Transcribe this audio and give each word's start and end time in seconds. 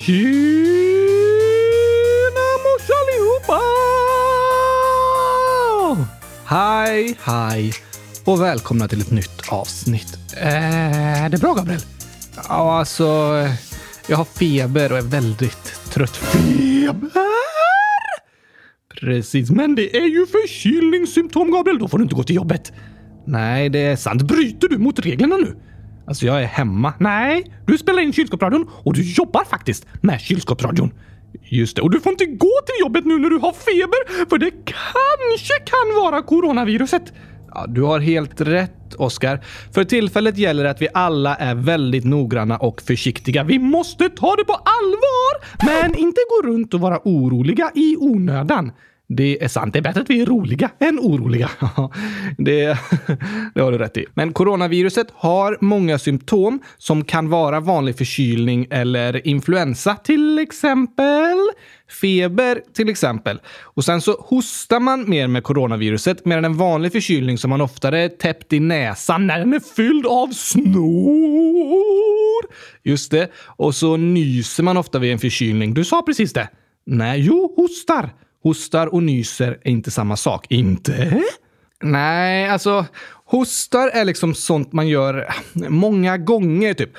Tjena 0.00 0.16
mors 2.64 2.86
allihopa! 3.00 3.60
Hej, 6.44 7.16
hej 7.22 7.72
och 8.24 8.40
välkomna 8.40 8.88
till 8.88 9.00
ett 9.00 9.10
nytt 9.10 9.42
avsnitt. 9.48 10.18
Är 10.36 11.28
det 11.28 11.38
bra, 11.38 11.54
Gabriel? 11.54 11.80
Ja, 12.48 12.78
alltså, 12.78 13.04
jag 14.06 14.16
har 14.16 14.24
feber 14.24 14.92
och 14.92 14.98
är 14.98 15.02
väldigt 15.02 15.90
trött. 15.90 16.16
Feber? 16.16 17.10
Precis, 19.00 19.50
men 19.50 19.74
det 19.74 19.96
är 19.96 20.06
ju 20.06 20.26
förkylningssymptom, 20.26 21.50
Gabriel. 21.50 21.78
Då 21.78 21.88
får 21.88 21.98
du 21.98 22.04
inte 22.04 22.14
gå 22.14 22.22
till 22.22 22.36
jobbet. 22.36 22.72
Nej, 23.26 23.68
det 23.68 23.78
är 23.78 23.96
sant. 23.96 24.22
Bryter 24.22 24.68
du 24.68 24.78
mot 24.78 24.98
reglerna 24.98 25.36
nu? 25.36 25.56
Alltså, 26.10 26.26
jag 26.26 26.42
är 26.42 26.46
hemma. 26.46 26.92
Nej, 26.98 27.52
du 27.66 27.78
spelar 27.78 28.02
in 28.02 28.12
kylskåpsradion 28.12 28.70
och 28.84 28.94
du 28.94 29.02
jobbar 29.02 29.44
faktiskt 29.44 29.86
med 30.00 30.20
kylskåpsradion. 30.20 30.92
Just 31.42 31.76
det, 31.76 31.82
och 31.82 31.90
du 31.90 32.00
får 32.00 32.12
inte 32.12 32.26
gå 32.26 32.50
till 32.66 32.80
jobbet 32.80 33.04
nu 33.04 33.18
när 33.18 33.30
du 33.30 33.38
har 33.38 33.52
feber, 33.52 34.26
för 34.28 34.38
det 34.38 34.50
kanske 34.50 35.54
kan 35.64 36.02
vara 36.02 36.22
coronaviruset. 36.22 37.12
Ja, 37.54 37.66
du 37.68 37.82
har 37.82 38.00
helt 38.00 38.40
rätt, 38.40 38.94
Oskar. 38.94 39.44
För 39.74 39.84
tillfället 39.84 40.38
gäller 40.38 40.64
det 40.64 40.70
att 40.70 40.82
vi 40.82 40.88
alla 40.94 41.36
är 41.36 41.54
väldigt 41.54 42.04
noggranna 42.04 42.56
och 42.56 42.82
försiktiga. 42.82 43.44
Vi 43.44 43.58
måste 43.58 44.08
ta 44.08 44.36
det 44.36 44.44
på 44.44 44.54
allvar, 44.54 45.32
men 45.66 45.98
inte 45.98 46.20
gå 46.28 46.48
runt 46.48 46.74
och 46.74 46.80
vara 46.80 47.00
oroliga 47.04 47.70
i 47.74 47.96
onödan. 47.96 48.72
Det 49.12 49.44
är 49.44 49.48
sant. 49.48 49.72
Det 49.72 49.78
är 49.78 49.82
bättre 49.82 50.00
att 50.00 50.10
vi 50.10 50.20
är 50.20 50.26
roliga 50.26 50.70
än 50.78 50.98
oroliga. 50.98 51.50
det, 52.38 52.78
det 53.54 53.60
har 53.60 53.72
du 53.72 53.78
rätt 53.78 53.96
i. 53.96 54.06
Men 54.14 54.32
coronaviruset 54.32 55.06
har 55.14 55.58
många 55.60 55.98
symptom 55.98 56.60
som 56.78 57.04
kan 57.04 57.28
vara 57.28 57.60
vanlig 57.60 57.98
förkylning 57.98 58.66
eller 58.70 59.26
influensa 59.26 59.94
till 59.94 60.38
exempel. 60.38 61.36
Feber 62.00 62.62
till 62.74 62.88
exempel. 62.88 63.40
Och 63.60 63.84
sen 63.84 64.00
så 64.00 64.12
hostar 64.12 64.80
man 64.80 65.10
mer 65.10 65.26
med 65.26 65.44
coronaviruset 65.44 66.24
medan 66.24 66.44
en 66.44 66.56
vanlig 66.56 66.92
förkylning 66.92 67.38
som 67.38 67.50
man 67.50 67.60
oftare 67.60 68.00
är 68.00 68.08
täppt 68.08 68.52
i 68.52 68.60
näsan 68.60 69.26
när 69.26 69.38
den 69.38 69.54
är 69.54 69.60
fylld 69.76 70.06
av 70.06 70.28
snor. 70.28 71.70
Just 72.82 73.10
det. 73.10 73.30
Och 73.46 73.74
så 73.74 73.96
nyser 73.96 74.62
man 74.62 74.76
ofta 74.76 74.98
vid 74.98 75.12
en 75.12 75.18
förkylning. 75.18 75.74
Du 75.74 75.84
sa 75.84 76.02
precis 76.02 76.32
det. 76.32 76.48
Nej, 76.86 77.20
jo, 77.20 77.54
hostar. 77.56 78.10
Hostar 78.42 78.86
och 78.94 79.02
nyser 79.02 79.58
är 79.62 79.70
inte 79.70 79.90
samma 79.90 80.16
sak. 80.16 80.46
Inte? 80.48 81.22
Nej, 81.82 82.48
alltså 82.48 82.86
hostar 83.24 83.88
är 83.88 84.04
liksom 84.04 84.34
sånt 84.34 84.72
man 84.72 84.88
gör 84.88 85.28
många 85.68 86.18
gånger, 86.18 86.74
typ. 86.74 86.90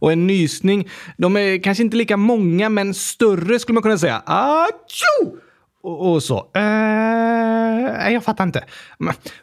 och 0.00 0.12
en 0.12 0.26
nysning, 0.26 0.88
de 1.16 1.36
är 1.36 1.62
kanske 1.62 1.82
inte 1.82 1.96
lika 1.96 2.16
många, 2.16 2.68
men 2.68 2.94
större 2.94 3.58
skulle 3.58 3.74
man 3.74 3.82
kunna 3.82 3.98
säga. 3.98 4.22
Atjo! 4.26 5.36
Och, 5.82 6.12
och 6.12 6.22
så. 6.22 6.50
Eh, 6.54 8.12
jag 8.12 8.24
fattar 8.24 8.44
inte. 8.44 8.64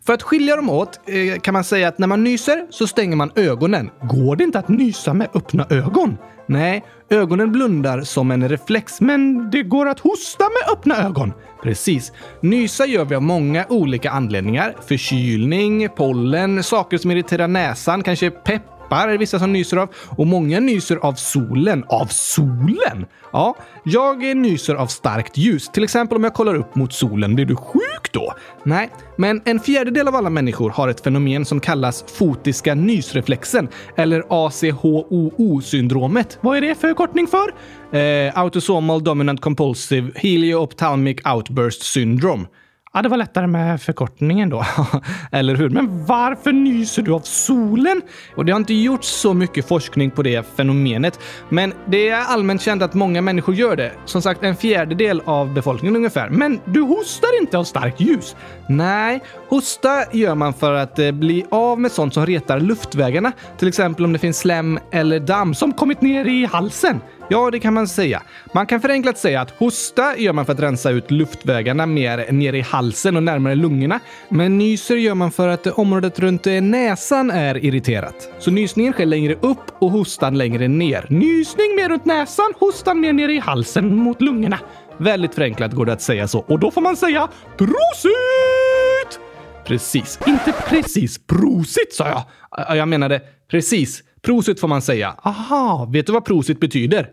För 0.05 0.13
att 0.13 0.23
skilja 0.23 0.55
dem 0.55 0.69
åt 0.69 0.99
eh, 1.07 1.39
kan 1.39 1.53
man 1.53 1.63
säga 1.63 1.87
att 1.87 1.99
när 1.99 2.07
man 2.07 2.23
nyser 2.23 2.67
så 2.69 2.87
stänger 2.87 3.15
man 3.15 3.31
ögonen. 3.35 3.89
Går 4.01 4.35
det 4.35 4.43
inte 4.43 4.59
att 4.59 4.67
nysa 4.67 5.13
med 5.13 5.29
öppna 5.33 5.67
ögon? 5.69 6.17
Nej, 6.47 6.83
ögonen 7.09 7.51
blundar 7.51 8.01
som 8.01 8.31
en 8.31 8.49
reflex, 8.49 9.01
men 9.01 9.49
det 9.51 9.63
går 9.63 9.89
att 9.89 9.99
hosta 9.99 10.43
med 10.43 10.73
öppna 10.73 10.97
ögon. 10.97 11.33
Precis. 11.63 12.11
Nysa 12.41 12.85
gör 12.85 13.05
vi 13.05 13.15
av 13.15 13.21
många 13.23 13.65
olika 13.69 14.11
anledningar. 14.11 14.75
Förkylning, 14.87 15.89
pollen, 15.89 16.63
saker 16.63 16.97
som 16.97 17.11
irriterar 17.11 17.47
näsan, 17.47 18.03
kanske 18.03 18.31
pepp 18.31 18.74
peppar 18.85 19.07
är 19.07 19.11
det 19.11 19.17
vissa 19.17 19.39
som 19.39 19.53
nyser 19.53 19.77
av 19.77 19.89
och 20.17 20.27
många 20.27 20.59
nyser 20.59 20.97
av 20.97 21.13
solen. 21.13 21.83
Av 21.87 22.05
solen? 22.05 23.05
Ja, 23.33 23.55
jag 23.83 24.35
nyser 24.35 24.75
av 24.75 24.87
starkt 24.87 25.37
ljus. 25.37 25.69
Till 25.69 25.83
exempel 25.83 26.17
om 26.17 26.23
jag 26.23 26.33
kollar 26.33 26.55
upp 26.55 26.75
mot 26.75 26.93
solen. 26.93 27.35
Blir 27.35 27.45
du 27.45 27.55
sjuk 27.55 28.11
då? 28.11 28.33
Nej, 28.63 28.89
men 29.17 29.41
en 29.45 29.59
fjärdedel 29.59 30.07
av 30.07 30.15
alla 30.15 30.29
människor 30.29 30.69
har 30.69 30.87
ett 30.87 31.01
fenomen 31.01 31.45
som 31.45 31.59
kallas 31.59 32.05
fotiska 32.07 32.75
nysreflexen 32.75 33.67
eller 33.95 34.23
ACHOO-syndromet. 34.29 36.37
Vad 36.41 36.57
är 36.57 36.61
det 36.61 36.75
för 36.75 36.87
förkortning 36.87 37.27
för? 37.27 37.53
Eh, 37.99 38.39
Autosomal 38.39 39.03
Dominant 39.03 39.41
Compulsive 39.41 40.11
helioophthalmic 40.15 41.17
Outburst 41.25 41.81
Syndrome. 41.81 42.45
Ja, 42.95 43.01
det 43.01 43.09
var 43.09 43.17
lättare 43.17 43.47
med 43.47 43.81
förkortningen 43.81 44.49
då. 44.49 44.65
Eller 45.31 45.55
hur? 45.55 45.69
Men 45.69 46.05
varför 46.05 46.51
nyser 46.51 47.01
du 47.01 47.11
av 47.13 47.19
solen? 47.19 48.01
Och 48.35 48.45
det 48.45 48.51
har 48.51 48.59
inte 48.59 48.73
gjorts 48.73 49.07
så 49.07 49.33
mycket 49.33 49.67
forskning 49.67 50.11
på 50.11 50.23
det 50.23 50.47
fenomenet, 50.55 51.19
men 51.49 51.73
det 51.85 52.09
är 52.09 52.21
allmänt 52.25 52.61
känt 52.61 52.81
att 52.81 52.93
många 52.93 53.21
människor 53.21 53.55
gör 53.55 53.75
det. 53.75 53.91
Som 54.05 54.21
sagt, 54.21 54.43
en 54.43 54.55
fjärdedel 54.55 55.21
av 55.25 55.53
befolkningen 55.53 55.95
ungefär. 55.95 56.29
Men 56.29 56.59
du 56.65 56.81
hostar 56.81 57.41
inte 57.41 57.57
av 57.57 57.63
starkt 57.63 58.01
ljus? 58.01 58.35
Nej, 58.69 59.23
hosta 59.49 60.03
gör 60.11 60.35
man 60.35 60.53
för 60.53 60.73
att 60.73 60.99
eh, 60.99 61.11
bli 61.11 61.45
av 61.51 61.79
med 61.79 61.91
sånt 61.91 62.13
som 62.13 62.25
retar 62.25 62.59
luftvägarna. 62.59 63.31
Till 63.57 63.67
exempel 63.67 64.05
om 64.05 64.13
det 64.13 64.19
finns 64.19 64.39
slem 64.39 64.79
eller 64.91 65.19
damm 65.19 65.53
som 65.53 65.73
kommit 65.73 66.01
ner 66.01 66.25
i 66.25 66.45
halsen. 66.45 67.01
Ja, 67.29 67.51
det 67.51 67.59
kan 67.59 67.73
man 67.73 67.87
säga. 67.87 68.21
Man 68.53 68.65
kan 68.65 68.81
förenklat 68.81 69.17
säga 69.17 69.41
att 69.41 69.51
hosta 69.51 70.17
gör 70.17 70.33
man 70.33 70.45
för 70.45 70.53
att 70.53 70.59
rensa 70.59 70.89
ut 70.89 71.11
luftvägarna 71.11 71.85
mer 71.85 72.31
nere 72.31 72.57
i 72.57 72.61
halsen 72.61 73.15
och 73.15 73.23
närmare 73.23 73.55
lungorna. 73.55 73.99
Men 74.29 74.57
nyser 74.57 74.95
gör 74.95 75.15
man 75.15 75.31
för 75.31 75.47
att 75.47 75.67
området 75.67 76.19
runt 76.19 76.45
näsan 76.61 77.31
är 77.31 77.65
irriterat. 77.65 78.29
Så 78.39 78.51
nysningen 78.51 78.93
sker 78.93 79.05
längre 79.05 79.33
upp 79.33 79.71
och 79.79 79.91
hostan 79.91 80.37
längre 80.37 80.67
ner. 80.67 81.05
Nysning 81.09 81.75
mer 81.75 81.89
runt 81.89 82.05
näsan, 82.05 82.53
hostan 82.59 82.99
mer 82.99 83.13
nere 83.13 83.33
i 83.33 83.39
halsen 83.39 83.95
mot 83.95 84.21
lungorna. 84.21 84.59
Väldigt 84.97 85.35
förenklat 85.35 85.71
går 85.71 85.85
det 85.85 85.93
att 85.93 86.01
säga 86.01 86.27
så. 86.27 86.39
Och 86.39 86.59
då 86.59 86.71
får 86.71 86.81
man 86.81 86.95
säga 86.95 87.27
prosit! 87.57 89.19
Precis. 89.65 90.19
Inte 90.27 90.51
precis 90.69 91.27
prosit 91.27 91.93
sa 91.93 92.07
jag. 92.07 92.77
Jag 92.77 92.87
menade 92.87 93.21
precis. 93.51 94.03
Prosit 94.25 94.59
får 94.59 94.67
man 94.67 94.81
säga. 94.81 95.15
Aha, 95.23 95.89
vet 95.93 96.05
du 96.05 96.13
vad 96.13 96.25
prosit 96.25 96.59
betyder? 96.59 97.09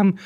Um, 0.00 0.18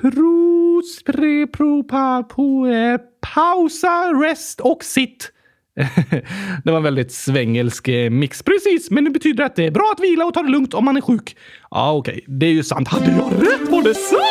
pros, 0.00 1.02
pre, 1.06 1.46
pro, 1.46 1.82
pa, 1.82 2.22
po, 2.22 2.66
eh, 2.66 2.98
pausa, 3.34 4.12
rest 4.22 4.60
och 4.60 4.84
sitt. 4.84 5.30
det 6.64 6.70
var 6.70 6.76
en 6.76 6.82
väldigt 6.82 7.12
svängelsk 7.12 7.88
eh, 7.88 8.10
mix. 8.10 8.42
Precis, 8.42 8.90
men 8.90 9.04
det 9.04 9.10
betyder 9.10 9.44
att 9.44 9.56
det 9.56 9.66
är 9.66 9.70
bra 9.70 9.92
att 9.96 10.04
vila 10.04 10.24
och 10.24 10.34
ta 10.34 10.42
det 10.42 10.50
lugnt 10.50 10.74
om 10.74 10.84
man 10.84 10.96
är 10.96 11.00
sjuk. 11.00 11.36
Ja, 11.70 11.92
okej, 11.92 12.12
okay. 12.12 12.24
det 12.26 12.46
är 12.46 12.52
ju 12.52 12.62
sant. 12.62 12.88
Hade 12.88 13.10
jag 13.10 13.32
rätt? 13.32 13.70
Var 13.70 13.82
det 13.82 13.94
sant? 13.94 14.22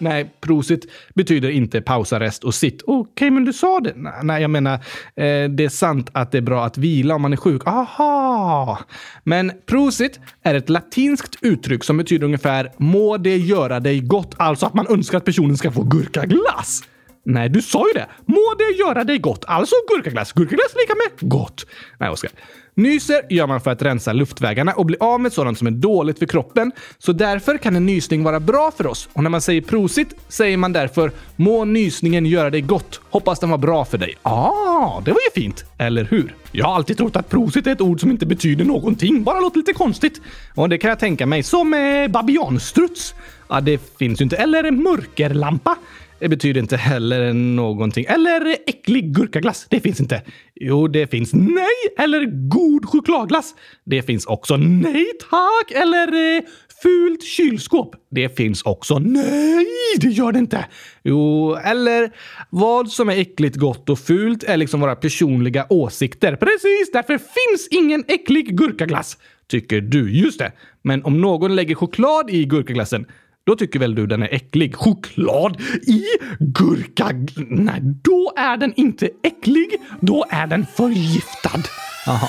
Nej, 0.00 0.34
prosit 0.40 0.86
betyder 1.14 1.50
inte 1.50 1.80
pausa, 1.80 2.20
rest 2.20 2.44
och 2.44 2.54
sitt. 2.54 2.82
Okej, 2.82 3.00
okay, 3.00 3.30
men 3.30 3.44
du 3.44 3.52
sa 3.52 3.80
det. 3.80 3.94
Nej, 4.22 4.42
jag 4.42 4.50
menar, 4.50 4.74
eh, 4.74 5.48
det 5.50 5.64
är 5.64 5.68
sant 5.68 6.10
att 6.12 6.32
det 6.32 6.38
är 6.38 6.42
bra 6.42 6.64
att 6.64 6.78
vila 6.78 7.14
om 7.14 7.22
man 7.22 7.32
är 7.32 7.36
sjuk. 7.36 7.62
Aha! 7.66 8.78
Men 9.24 9.52
prosit 9.66 10.20
är 10.42 10.54
ett 10.54 10.68
latinskt 10.68 11.36
uttryck 11.40 11.84
som 11.84 11.96
betyder 11.96 12.24
ungefär 12.24 12.72
må 12.76 13.16
det 13.16 13.36
göra 13.36 13.80
dig 13.80 14.00
gott. 14.00 14.34
Alltså 14.36 14.66
att 14.66 14.74
man 14.74 14.86
önskar 14.86 15.18
att 15.18 15.24
personen 15.24 15.56
ska 15.56 15.70
få 15.70 15.82
gurkaglass. 15.82 16.82
Nej, 17.24 17.48
du 17.48 17.62
sa 17.62 17.86
ju 17.88 17.92
det. 17.94 18.06
Må 18.26 18.54
det 18.58 18.78
göra 18.78 19.04
dig 19.04 19.18
gott. 19.18 19.44
Alltså 19.46 19.74
gurkaglass. 19.88 20.32
Gurkaglass 20.32 20.74
lika 20.80 20.94
med 20.94 21.30
gott. 21.30 21.66
Nej, 21.98 22.10
Oskar. 22.10 22.30
Nyser 22.74 23.22
gör 23.30 23.46
man 23.46 23.60
för 23.60 23.70
att 23.70 23.82
rensa 23.82 24.12
luftvägarna 24.12 24.72
och 24.72 24.86
bli 24.86 24.96
av 25.00 25.20
med 25.20 25.32
sådant 25.32 25.58
som 25.58 25.66
är 25.66 25.70
dåligt 25.70 26.18
för 26.18 26.26
kroppen. 26.26 26.72
Så 26.98 27.12
därför 27.12 27.58
kan 27.58 27.76
en 27.76 27.86
nysning 27.86 28.22
vara 28.22 28.40
bra 28.40 28.72
för 28.76 28.86
oss. 28.86 29.08
Och 29.12 29.22
när 29.22 29.30
man 29.30 29.40
säger 29.40 29.60
prosit 29.60 30.14
säger 30.28 30.56
man 30.56 30.72
därför 30.72 31.12
må 31.36 31.64
nysningen 31.64 32.26
göra 32.26 32.50
dig 32.50 32.60
gott. 32.60 33.00
Hoppas 33.10 33.38
den 33.40 33.50
var 33.50 33.58
bra 33.58 33.84
för 33.84 33.98
dig. 33.98 34.14
Ah, 34.22 35.00
det 35.04 35.10
var 35.10 35.20
ju 35.20 35.42
fint. 35.42 35.64
Eller 35.78 36.04
hur? 36.04 36.34
Jag 36.52 36.66
har 36.66 36.74
alltid 36.74 36.96
trott 36.96 37.16
att 37.16 37.28
prosit 37.28 37.66
är 37.66 37.72
ett 37.72 37.80
ord 37.80 38.00
som 38.00 38.10
inte 38.10 38.26
betyder 38.26 38.64
någonting, 38.64 39.22
bara 39.22 39.40
låter 39.40 39.58
lite 39.58 39.72
konstigt. 39.72 40.20
Och 40.54 40.68
det 40.68 40.78
kan 40.78 40.88
jag 40.88 40.98
tänka 40.98 41.26
mig. 41.26 41.42
Som 41.42 41.74
eh, 41.74 42.08
babianstruts. 42.08 43.14
Ja, 43.48 43.60
det 43.60 43.96
finns 43.98 44.20
ju 44.20 44.22
inte. 44.22 44.36
Eller 44.36 44.70
mörkerlampa. 44.70 45.76
Det 46.20 46.28
betyder 46.28 46.60
inte 46.60 46.76
heller 46.76 47.32
någonting. 47.32 48.04
Eller 48.08 48.56
äcklig 48.66 49.14
gurkaglass. 49.14 49.66
Det 49.70 49.80
finns 49.80 50.00
inte. 50.00 50.22
Jo, 50.54 50.88
det 50.88 51.06
finns. 51.06 51.34
Nej! 51.34 51.66
Eller 51.98 52.48
god 52.48 52.86
chokladglass. 52.86 53.54
Det 53.84 54.02
finns 54.02 54.26
också. 54.26 54.56
Nej 54.56 55.06
tack! 55.30 55.82
Eller 55.82 56.36
eh, 56.36 56.42
fult 56.82 57.22
kylskåp. 57.22 57.94
Det 58.10 58.36
finns 58.36 58.62
också. 58.62 58.98
Nej, 58.98 59.66
det 60.00 60.08
gör 60.08 60.32
det 60.32 60.38
inte. 60.38 60.66
Jo, 61.04 61.54
eller 61.54 62.10
vad 62.50 62.88
som 62.88 63.08
är 63.08 63.18
äckligt, 63.18 63.56
gott 63.56 63.88
och 63.90 63.98
fult 63.98 64.42
är 64.42 64.56
liksom 64.56 64.80
våra 64.80 64.96
personliga 64.96 65.66
åsikter. 65.68 66.36
Precis, 66.36 66.92
därför 66.92 67.18
finns 67.18 67.68
ingen 67.70 68.04
äcklig 68.08 68.56
gurkaglass. 68.56 69.18
Tycker 69.48 69.80
du. 69.80 70.12
Just 70.12 70.38
det. 70.38 70.52
Men 70.82 71.04
om 71.04 71.20
någon 71.20 71.56
lägger 71.56 71.74
choklad 71.74 72.30
i 72.30 72.44
gurkaglassen 72.44 73.06
då 73.50 73.56
tycker 73.56 73.78
väl 73.78 73.94
du 73.94 74.06
den 74.06 74.22
är 74.22 74.34
äcklig? 74.34 74.74
Choklad 74.76 75.60
i 75.86 76.04
gurka... 76.38 77.10
Nej, 77.48 77.80
då 77.82 78.32
är 78.36 78.56
den 78.56 78.72
inte 78.76 79.10
äcklig. 79.22 79.68
Då 80.00 80.24
är 80.30 80.46
den 80.46 80.66
förgiftad. 80.76 81.62
Jaha. 82.06 82.28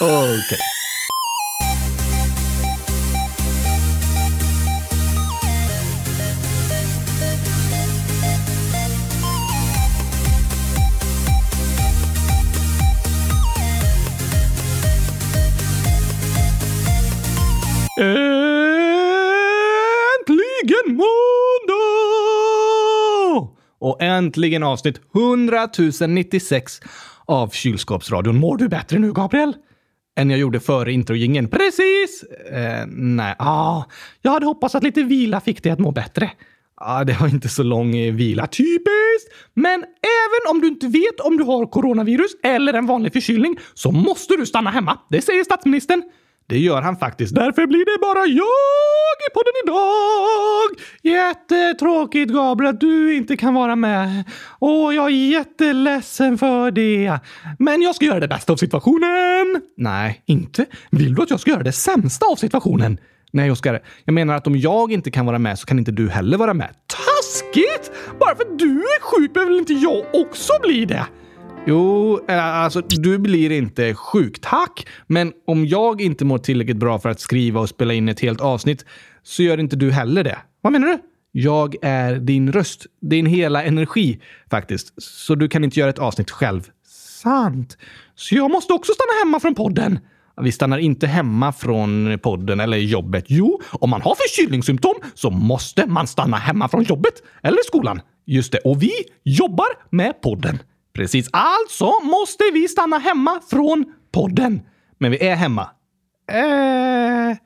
Okej. 0.00 0.38
Okay. 0.38 0.58
Äntligen 24.18 24.62
avsnitt 24.62 25.00
100 25.14 25.68
096 26.08 26.80
av 27.26 27.48
Kylskåpsradion. 27.50 28.36
Mår 28.36 28.56
du 28.56 28.68
bättre 28.68 28.98
nu, 28.98 29.12
Gabriel? 29.12 29.56
Än 30.16 30.30
jag 30.30 30.38
gjorde 30.38 30.60
före 30.60 30.92
introjingen. 30.92 31.48
Precis! 31.48 32.24
Eh, 32.52 32.86
nej, 32.88 33.34
ah, 33.38 33.84
jag 34.22 34.30
hade 34.30 34.46
hoppats 34.46 34.74
att 34.74 34.82
lite 34.82 35.02
vila 35.02 35.40
fick 35.40 35.62
dig 35.62 35.72
att 35.72 35.78
må 35.78 35.92
bättre. 35.92 36.30
Ah, 36.80 37.04
det 37.04 37.20
var 37.20 37.28
inte 37.28 37.48
så 37.48 37.62
lång 37.62 37.96
eh, 37.96 38.14
vila. 38.14 38.46
Typiskt! 38.46 39.32
Men 39.54 39.84
även 39.84 40.50
om 40.50 40.60
du 40.60 40.68
inte 40.68 40.86
vet 40.86 41.20
om 41.20 41.36
du 41.36 41.44
har 41.44 41.66
coronavirus 41.66 42.30
eller 42.42 42.74
en 42.74 42.86
vanlig 42.86 43.12
förkylning 43.12 43.58
så 43.74 43.92
måste 43.92 44.36
du 44.36 44.46
stanna 44.46 44.70
hemma. 44.70 44.98
Det 45.10 45.22
säger 45.22 45.44
statsministern. 45.44 46.02
Det 46.48 46.58
gör 46.58 46.82
han 46.82 46.96
faktiskt. 46.96 47.34
Därför 47.34 47.66
blir 47.66 47.84
det 47.84 48.00
bara 48.00 48.26
jag 48.26 49.18
i 49.26 49.30
podden 49.34 49.52
idag! 49.64 50.86
Jättetråkigt 51.02 52.32
Gabriel 52.32 52.74
att 52.74 52.80
du 52.80 53.14
inte 53.14 53.36
kan 53.36 53.54
vara 53.54 53.76
med. 53.76 54.24
Åh, 54.60 54.94
jag 54.94 55.06
är 55.06 55.30
jätteledsen 55.30 56.38
för 56.38 56.70
det. 56.70 57.18
Men 57.58 57.82
jag 57.82 57.94
ska 57.94 58.04
göra 58.04 58.20
det 58.20 58.28
bästa 58.28 58.52
av 58.52 58.56
situationen. 58.56 59.62
Nej, 59.76 60.22
inte. 60.26 60.66
Vill 60.90 61.14
du 61.14 61.22
att 61.22 61.30
jag 61.30 61.40
ska 61.40 61.50
göra 61.50 61.62
det 61.62 61.72
sämsta 61.72 62.26
av 62.26 62.36
situationen? 62.36 62.98
Nej, 63.32 63.50
Oskar. 63.50 63.82
Jag 64.04 64.12
menar 64.12 64.34
att 64.34 64.46
om 64.46 64.56
jag 64.56 64.92
inte 64.92 65.10
kan 65.10 65.26
vara 65.26 65.38
med 65.38 65.58
så 65.58 65.66
kan 65.66 65.78
inte 65.78 65.92
du 65.92 66.08
heller 66.08 66.38
vara 66.38 66.54
med. 66.54 66.68
Taskigt! 66.86 67.92
Bara 68.20 68.36
för 68.36 68.42
att 68.44 68.58
du 68.58 68.70
är 68.70 69.00
sjuk 69.00 69.34
behöver 69.34 69.52
väl 69.52 69.60
inte 69.60 69.72
jag 69.72 70.04
också 70.14 70.52
bli 70.62 70.84
det? 70.84 71.06
Jo, 71.68 72.20
eh, 72.28 72.44
alltså 72.44 72.80
du 72.80 73.18
blir 73.18 73.52
inte 73.52 73.94
sjuk, 73.94 74.40
tack. 74.40 74.86
Men 75.06 75.32
om 75.46 75.66
jag 75.66 76.00
inte 76.00 76.24
mår 76.24 76.38
tillräckligt 76.38 76.76
bra 76.76 76.98
för 76.98 77.08
att 77.08 77.20
skriva 77.20 77.60
och 77.60 77.68
spela 77.68 77.94
in 77.94 78.08
ett 78.08 78.20
helt 78.20 78.40
avsnitt 78.40 78.84
så 79.22 79.42
gör 79.42 79.60
inte 79.60 79.76
du 79.76 79.90
heller 79.90 80.24
det. 80.24 80.38
Vad 80.60 80.72
menar 80.72 80.86
du? 80.86 80.98
Jag 81.32 81.76
är 81.82 82.14
din 82.14 82.52
röst, 82.52 82.86
din 83.00 83.26
hela 83.26 83.64
energi 83.64 84.20
faktiskt. 84.50 85.02
Så 85.02 85.34
du 85.34 85.48
kan 85.48 85.64
inte 85.64 85.80
göra 85.80 85.90
ett 85.90 85.98
avsnitt 85.98 86.30
själv. 86.30 86.70
Sant. 87.22 87.78
Så 88.14 88.34
jag 88.34 88.50
måste 88.50 88.72
också 88.72 88.92
stanna 88.92 89.24
hemma 89.24 89.40
från 89.40 89.54
podden. 89.54 89.98
Vi 90.40 90.52
stannar 90.52 90.78
inte 90.78 91.06
hemma 91.06 91.52
från 91.52 92.18
podden 92.22 92.60
eller 92.60 92.76
jobbet. 92.76 93.24
Jo, 93.28 93.60
om 93.72 93.90
man 93.90 94.02
har 94.02 94.14
förkylningssymptom 94.14 94.94
så 95.14 95.30
måste 95.30 95.86
man 95.86 96.06
stanna 96.06 96.36
hemma 96.36 96.68
från 96.68 96.82
jobbet 96.82 97.14
eller 97.42 97.58
skolan. 97.66 98.00
Just 98.26 98.52
det, 98.52 98.58
och 98.58 98.82
vi 98.82 98.92
jobbar 99.24 99.66
med 99.90 100.20
podden. 100.20 100.58
Precis. 100.98 101.28
Alltså 101.32 101.92
måste 102.02 102.44
vi 102.52 102.68
stanna 102.68 102.98
hemma 102.98 103.40
från 103.50 103.84
podden. 104.12 104.60
Men 104.98 105.10
vi 105.10 105.26
är 105.26 105.34
hemma. 105.34 105.70
Eh, 106.32 107.36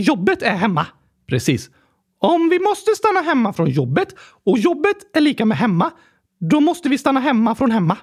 jobbet 0.00 0.42
är 0.42 0.54
hemma. 0.54 0.86
Precis. 1.28 1.70
Om 2.18 2.48
vi 2.48 2.58
måste 2.58 2.90
stanna 2.94 3.20
hemma 3.20 3.52
från 3.52 3.70
jobbet 3.70 4.14
och 4.46 4.58
jobbet 4.58 5.16
är 5.16 5.20
lika 5.20 5.44
med 5.44 5.58
hemma, 5.58 5.90
då 6.40 6.60
måste 6.60 6.88
vi 6.88 6.98
stanna 6.98 7.20
hemma 7.20 7.54
från 7.54 7.70
hemma. 7.70 7.96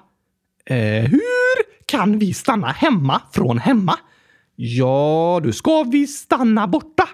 Eh, 0.66 1.04
hur 1.04 1.86
kan 1.86 2.18
vi 2.18 2.34
stanna 2.34 2.66
hemma 2.66 3.22
från 3.32 3.58
hemma? 3.58 3.98
Ja, 4.56 5.40
du 5.42 5.52
ska 5.52 5.82
vi 5.82 6.06
stanna 6.06 6.66
borta? 6.66 7.08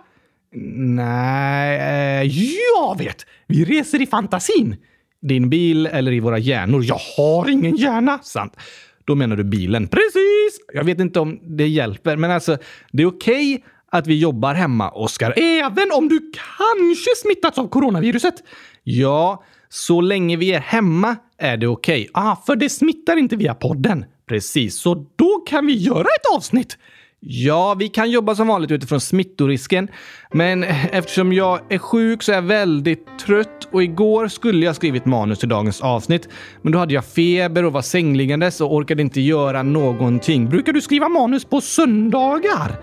Nej, 0.76 1.78
eh, 1.78 2.32
jag 2.76 2.98
vet! 2.98 3.26
Vi 3.46 3.64
reser 3.64 4.02
i 4.02 4.06
fantasin 4.06 4.76
din 5.22 5.50
bil 5.50 5.86
eller 5.86 6.12
i 6.12 6.20
våra 6.20 6.38
hjärnor. 6.38 6.84
Jag 6.84 7.00
har 7.16 7.48
ingen 7.48 7.76
hjärna! 7.76 8.18
Sant. 8.22 8.56
Då 9.04 9.14
menar 9.14 9.36
du 9.36 9.44
bilen. 9.44 9.88
Precis! 9.88 10.60
Jag 10.74 10.84
vet 10.84 11.00
inte 11.00 11.20
om 11.20 11.40
det 11.42 11.68
hjälper, 11.68 12.16
men 12.16 12.30
alltså, 12.30 12.56
det 12.92 13.02
är 13.02 13.06
okej 13.06 13.54
okay 13.54 13.64
att 13.92 14.06
vi 14.06 14.18
jobbar 14.18 14.54
hemma, 14.54 14.90
Oskar, 14.90 15.34
även 15.38 15.92
om 15.92 16.08
du 16.08 16.32
kanske 16.58 17.10
smittats 17.16 17.58
av 17.58 17.68
coronaviruset. 17.68 18.34
Ja, 18.82 19.44
så 19.68 20.00
länge 20.00 20.36
vi 20.36 20.52
är 20.52 20.60
hemma 20.60 21.16
är 21.38 21.56
det 21.56 21.66
okej. 21.66 22.00
Okay. 22.00 22.10
Ah, 22.14 22.36
för 22.46 22.56
det 22.56 22.68
smittar 22.68 23.16
inte 23.16 23.36
via 23.36 23.54
podden. 23.54 24.04
Precis, 24.28 24.76
så 24.76 25.06
då 25.16 25.44
kan 25.46 25.66
vi 25.66 25.72
göra 25.72 26.00
ett 26.00 26.36
avsnitt. 26.36 26.78
Ja, 27.24 27.74
vi 27.78 27.88
kan 27.88 28.10
jobba 28.10 28.34
som 28.34 28.46
vanligt 28.46 28.70
utifrån 28.70 29.00
smittorisken, 29.00 29.88
men 30.32 30.64
eftersom 30.92 31.32
jag 31.32 31.60
är 31.72 31.78
sjuk 31.78 32.22
så 32.22 32.32
är 32.32 32.36
jag 32.36 32.42
väldigt 32.42 33.18
trött 33.26 33.68
och 33.72 33.82
igår 33.82 34.28
skulle 34.28 34.66
jag 34.66 34.76
skrivit 34.76 35.04
manus 35.06 35.38
till 35.38 35.48
dagens 35.48 35.80
avsnitt, 35.80 36.28
men 36.62 36.72
då 36.72 36.78
hade 36.78 36.94
jag 36.94 37.04
feber 37.04 37.64
och 37.64 37.72
var 37.72 37.82
sängliggandes 37.82 38.60
och 38.60 38.74
orkade 38.74 39.02
inte 39.02 39.20
göra 39.20 39.62
någonting. 39.62 40.48
Brukar 40.48 40.72
du 40.72 40.80
skriva 40.80 41.08
manus 41.08 41.44
på 41.44 41.60
söndagar? 41.60 42.80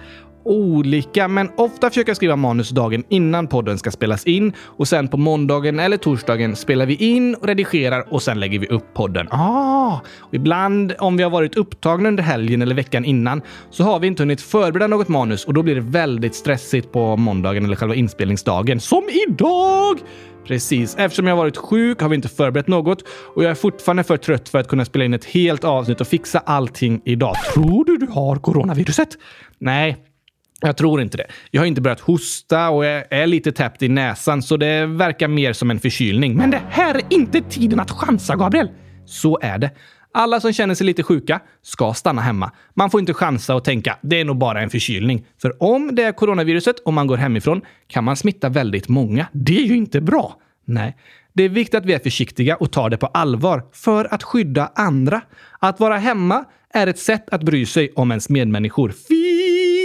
Olika, 0.49 1.27
men 1.27 1.49
ofta 1.57 1.89
försöker 1.89 2.09
jag 2.09 2.17
skriva 2.17 2.35
manus 2.35 2.69
dagen 2.69 3.03
innan 3.09 3.47
podden 3.47 3.77
ska 3.77 3.91
spelas 3.91 4.25
in 4.25 4.53
och 4.59 4.87
sen 4.87 5.07
på 5.07 5.17
måndagen 5.17 5.79
eller 5.79 5.97
torsdagen 5.97 6.55
spelar 6.55 6.85
vi 6.85 6.95
in 6.95 7.35
och 7.35 7.47
redigerar 7.47 8.13
och 8.13 8.21
sen 8.21 8.39
lägger 8.39 8.59
vi 8.59 8.67
upp 8.67 8.93
podden. 8.93 9.27
Ah, 9.31 9.99
ibland 10.31 10.93
om 10.99 11.17
vi 11.17 11.23
har 11.23 11.29
varit 11.29 11.55
upptagna 11.55 12.09
under 12.09 12.23
helgen 12.23 12.61
eller 12.61 12.75
veckan 12.75 13.05
innan 13.05 13.41
så 13.69 13.83
har 13.83 13.99
vi 13.99 14.07
inte 14.07 14.23
hunnit 14.23 14.41
förbereda 14.41 14.87
något 14.87 15.07
manus 15.07 15.45
och 15.45 15.53
då 15.53 15.63
blir 15.63 15.75
det 15.75 15.81
väldigt 15.81 16.35
stressigt 16.35 16.91
på 16.91 17.17
måndagen 17.17 17.65
eller 17.65 17.75
själva 17.75 17.95
inspelningsdagen. 17.95 18.79
Som 18.79 19.03
idag! 19.27 19.99
Precis. 20.45 20.95
Eftersom 20.97 21.27
jag 21.27 21.35
varit 21.35 21.57
sjuk 21.57 22.01
har 22.01 22.09
vi 22.09 22.15
inte 22.15 22.27
förberett 22.27 22.67
något 22.67 23.03
och 23.35 23.43
jag 23.43 23.51
är 23.51 23.55
fortfarande 23.55 24.03
för 24.03 24.17
trött 24.17 24.49
för 24.49 24.59
att 24.59 24.67
kunna 24.67 24.85
spela 24.85 25.05
in 25.05 25.13
ett 25.13 25.25
helt 25.25 25.63
avsnitt 25.63 26.01
och 26.01 26.07
fixa 26.07 26.39
allting 26.39 27.01
idag. 27.05 27.35
Tror 27.53 27.85
du 27.85 27.97
du 27.97 28.05
har 28.05 28.35
coronaviruset? 28.35 29.09
Nej, 29.59 29.97
jag 30.61 30.77
tror 30.77 31.01
inte 31.01 31.17
det. 31.17 31.27
Jag 31.51 31.61
har 31.61 31.65
inte 31.65 31.81
börjat 31.81 31.99
hosta 31.99 32.69
och 32.69 32.85
jag 32.85 33.03
är 33.09 33.27
lite 33.27 33.51
täppt 33.51 33.83
i 33.83 33.89
näsan 33.89 34.41
så 34.41 34.57
det 34.57 34.85
verkar 34.85 35.27
mer 35.27 35.53
som 35.53 35.71
en 35.71 35.79
förkylning. 35.79 36.35
Men 36.35 36.51
det 36.51 36.61
här 36.69 36.95
är 36.95 37.01
inte 37.09 37.41
tiden 37.41 37.79
att 37.79 37.91
chansa, 37.91 38.35
Gabriel! 38.35 38.69
Så 39.05 39.39
är 39.41 39.57
det. 39.57 39.71
Alla 40.11 40.39
som 40.39 40.53
känner 40.53 40.75
sig 40.75 40.85
lite 40.85 41.03
sjuka 41.03 41.39
ska 41.61 41.93
stanna 41.93 42.21
hemma. 42.21 42.51
Man 42.73 42.89
får 42.89 42.99
inte 42.99 43.13
chansa 43.13 43.55
och 43.55 43.63
tänka 43.63 43.97
det 44.01 44.19
är 44.19 44.25
nog 44.25 44.37
bara 44.37 44.61
en 44.61 44.69
förkylning. 44.69 45.25
För 45.41 45.63
om 45.63 45.95
det 45.95 46.03
är 46.03 46.11
coronaviruset 46.11 46.79
och 46.79 46.93
man 46.93 47.07
går 47.07 47.17
hemifrån 47.17 47.61
kan 47.87 48.03
man 48.03 48.15
smitta 48.15 48.49
väldigt 48.49 48.89
många. 48.89 49.27
Det 49.31 49.57
är 49.57 49.65
ju 49.65 49.75
inte 49.75 50.01
bra. 50.01 50.35
Nej, 50.65 50.97
det 51.33 51.43
är 51.43 51.49
viktigt 51.49 51.75
att 51.75 51.85
vi 51.85 51.93
är 51.93 51.99
försiktiga 51.99 52.55
och 52.55 52.71
tar 52.71 52.89
det 52.89 52.97
på 52.97 53.07
allvar 53.07 53.63
för 53.73 54.13
att 54.13 54.23
skydda 54.23 54.71
andra. 54.75 55.21
Att 55.59 55.79
vara 55.79 55.97
hemma 55.97 56.45
är 56.73 56.87
ett 56.87 56.99
sätt 56.99 57.29
att 57.29 57.43
bry 57.43 57.65
sig 57.65 57.91
om 57.95 58.11
ens 58.11 58.29
medmänniskor. 58.29 58.93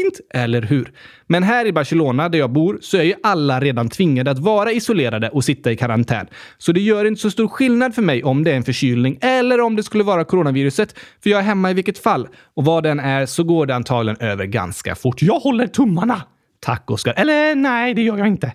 Fint, 0.04 0.20
eller 0.34 0.62
hur? 0.62 0.92
Men 1.26 1.42
här 1.42 1.66
i 1.66 1.73
Barcelona, 1.73 2.28
där 2.28 2.38
jag 2.38 2.52
bor, 2.52 2.78
så 2.80 2.96
är 2.96 3.02
ju 3.02 3.14
alla 3.23 3.61
redan 3.61 3.88
tvingade 3.88 4.30
att 4.30 4.38
vara 4.38 4.73
isolerade 4.73 5.28
och 5.28 5.44
sitta 5.44 5.73
i 5.73 5.76
karantän. 5.76 6.26
Så 6.58 6.73
det 6.73 6.80
gör 6.80 7.04
inte 7.04 7.20
så 7.20 7.30
stor 7.30 7.49
skillnad 7.49 7.94
för 7.94 8.02
mig 8.02 8.25
om 8.25 8.44
det 8.44 8.52
är 8.52 8.56
en 8.56 8.64
förkylning 8.64 9.18
eller 9.20 9.61
om 9.61 9.76
det 9.76 9.82
skulle 9.82 10.04
vara 10.04 10.25
coronaviruset, 10.25 10.94
för 11.23 11.30
jag 11.30 11.40
är 11.40 11.44
hemma 11.44 11.70
i 11.70 11.75
vilket 11.75 11.99
fall. 11.99 12.28
Och 12.54 12.64
vad 12.64 12.82
den 12.82 13.00
är 13.00 13.26
så 13.26 13.44
går 13.44 13.66
det 13.66 13.75
antagligen 13.75 14.20
över 14.20 14.44
ganska 14.44 14.94
fort. 14.94 15.23
Jag 15.23 15.40
håller 15.40 15.66
tummarna! 15.66 16.23
Tack, 16.61 16.90
Oskar. 16.90 17.14
Eller 17.16 17.54
nej, 17.54 17.94
det 17.94 18.02
gör 18.02 18.18
jag 18.18 18.26
inte. 18.26 18.52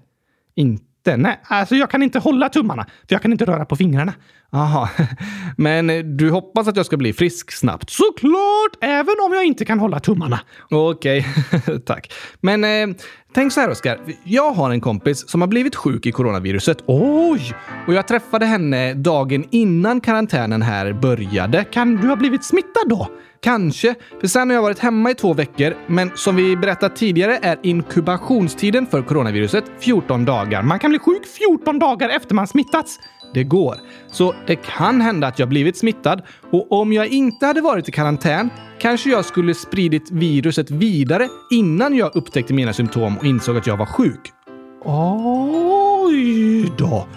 Inte 0.56 0.84
inte? 1.00 1.18
Nej, 1.18 1.40
alltså 1.44 1.76
jag 1.76 1.90
kan 1.90 2.04
inte 2.04 2.20
hålla 2.20 2.50
tummarna, 2.50 2.84
för 2.84 3.16
jag 3.16 3.22
kan 3.22 3.32
inte 3.32 3.46
röra 3.46 3.66
på 3.66 3.76
fingrarna. 3.76 4.14
Aha, 4.52 4.90
men 5.58 6.18
du 6.18 6.32
hoppas 6.32 6.68
att 6.68 6.76
jag 6.76 6.86
ska 6.86 6.98
bli 6.98 7.14
frisk 7.14 7.52
snabbt? 7.52 7.90
Såklart! 7.90 8.78
Även 8.82 9.16
om 9.26 9.34
jag 9.34 9.46
inte 9.46 9.66
kan 9.66 9.80
hålla 9.80 10.00
tummarna. 10.00 10.40
Okej, 10.70 11.28
okay. 11.52 11.80
tack. 11.86 12.14
Men 12.42 12.64
eh, 12.64 12.96
tänk 13.34 13.54
så 13.54 13.62
här, 13.62 13.70
Oskar. 13.70 14.00
Jag 14.24 14.52
har 14.52 14.72
en 14.72 14.82
kompis 14.82 15.30
som 15.30 15.42
har 15.42 15.48
blivit 15.48 15.76
sjuk 15.76 16.06
i 16.06 16.12
coronaviruset. 16.12 16.84
Oj! 16.86 17.54
Och 17.88 17.94
jag 17.94 18.08
träffade 18.08 18.46
henne 18.46 18.94
dagen 18.94 19.46
innan 19.52 20.02
karantänen 20.02 20.62
här 20.62 20.94
började. 20.94 21.64
Kan 21.64 21.96
du 21.96 22.08
ha 22.08 22.16
blivit 22.16 22.44
smittad 22.44 22.90
då? 22.90 23.08
Kanske, 23.42 23.96
för 24.20 24.28
sen 24.28 24.50
har 24.50 24.56
jag 24.56 24.62
varit 24.62 24.80
hemma 24.80 25.12
i 25.12 25.16
två 25.16 25.34
veckor, 25.34 25.78
men 25.88 26.12
som 26.16 26.36
vi 26.36 26.58
berättat 26.58 26.96
tidigare 26.96 27.40
är 27.42 27.60
inkubationstiden 27.64 28.88
för 28.88 29.02
coronaviruset 29.02 29.64
14 29.80 30.26
dagar. 30.26 30.64
Man 30.64 30.80
kan 30.80 30.90
bli 30.90 31.00
sjuk 31.00 31.26
14 31.26 31.80
dagar 31.80 32.10
efter 32.10 32.36
man 32.36 32.48
smittats. 32.48 33.00
Det 33.34 33.44
går. 33.44 33.76
Så 34.12 34.36
det 34.48 34.56
kan 34.56 35.02
hända 35.02 35.28
att 35.28 35.40
jag 35.40 35.50
blivit 35.50 35.78
smittad 35.78 36.22
och 36.52 36.72
om 36.72 36.94
jag 36.94 37.08
inte 37.08 37.46
hade 37.46 37.62
varit 37.62 37.90
i 37.90 37.92
karantän 37.92 38.50
kanske 38.80 39.10
jag 39.10 39.26
skulle 39.26 39.54
spridit 39.54 40.12
viruset 40.12 40.72
vidare 40.72 41.28
innan 41.52 41.96
jag 41.96 42.16
upptäckte 42.16 42.54
mina 42.54 42.74
symptom 42.74 43.18
och 43.18 43.26
insåg 43.26 43.58
att 43.58 43.68
jag 43.68 43.78
var 43.78 43.86
sjuk. 43.86 44.32
Oj 44.86 46.72
då! 46.78 47.08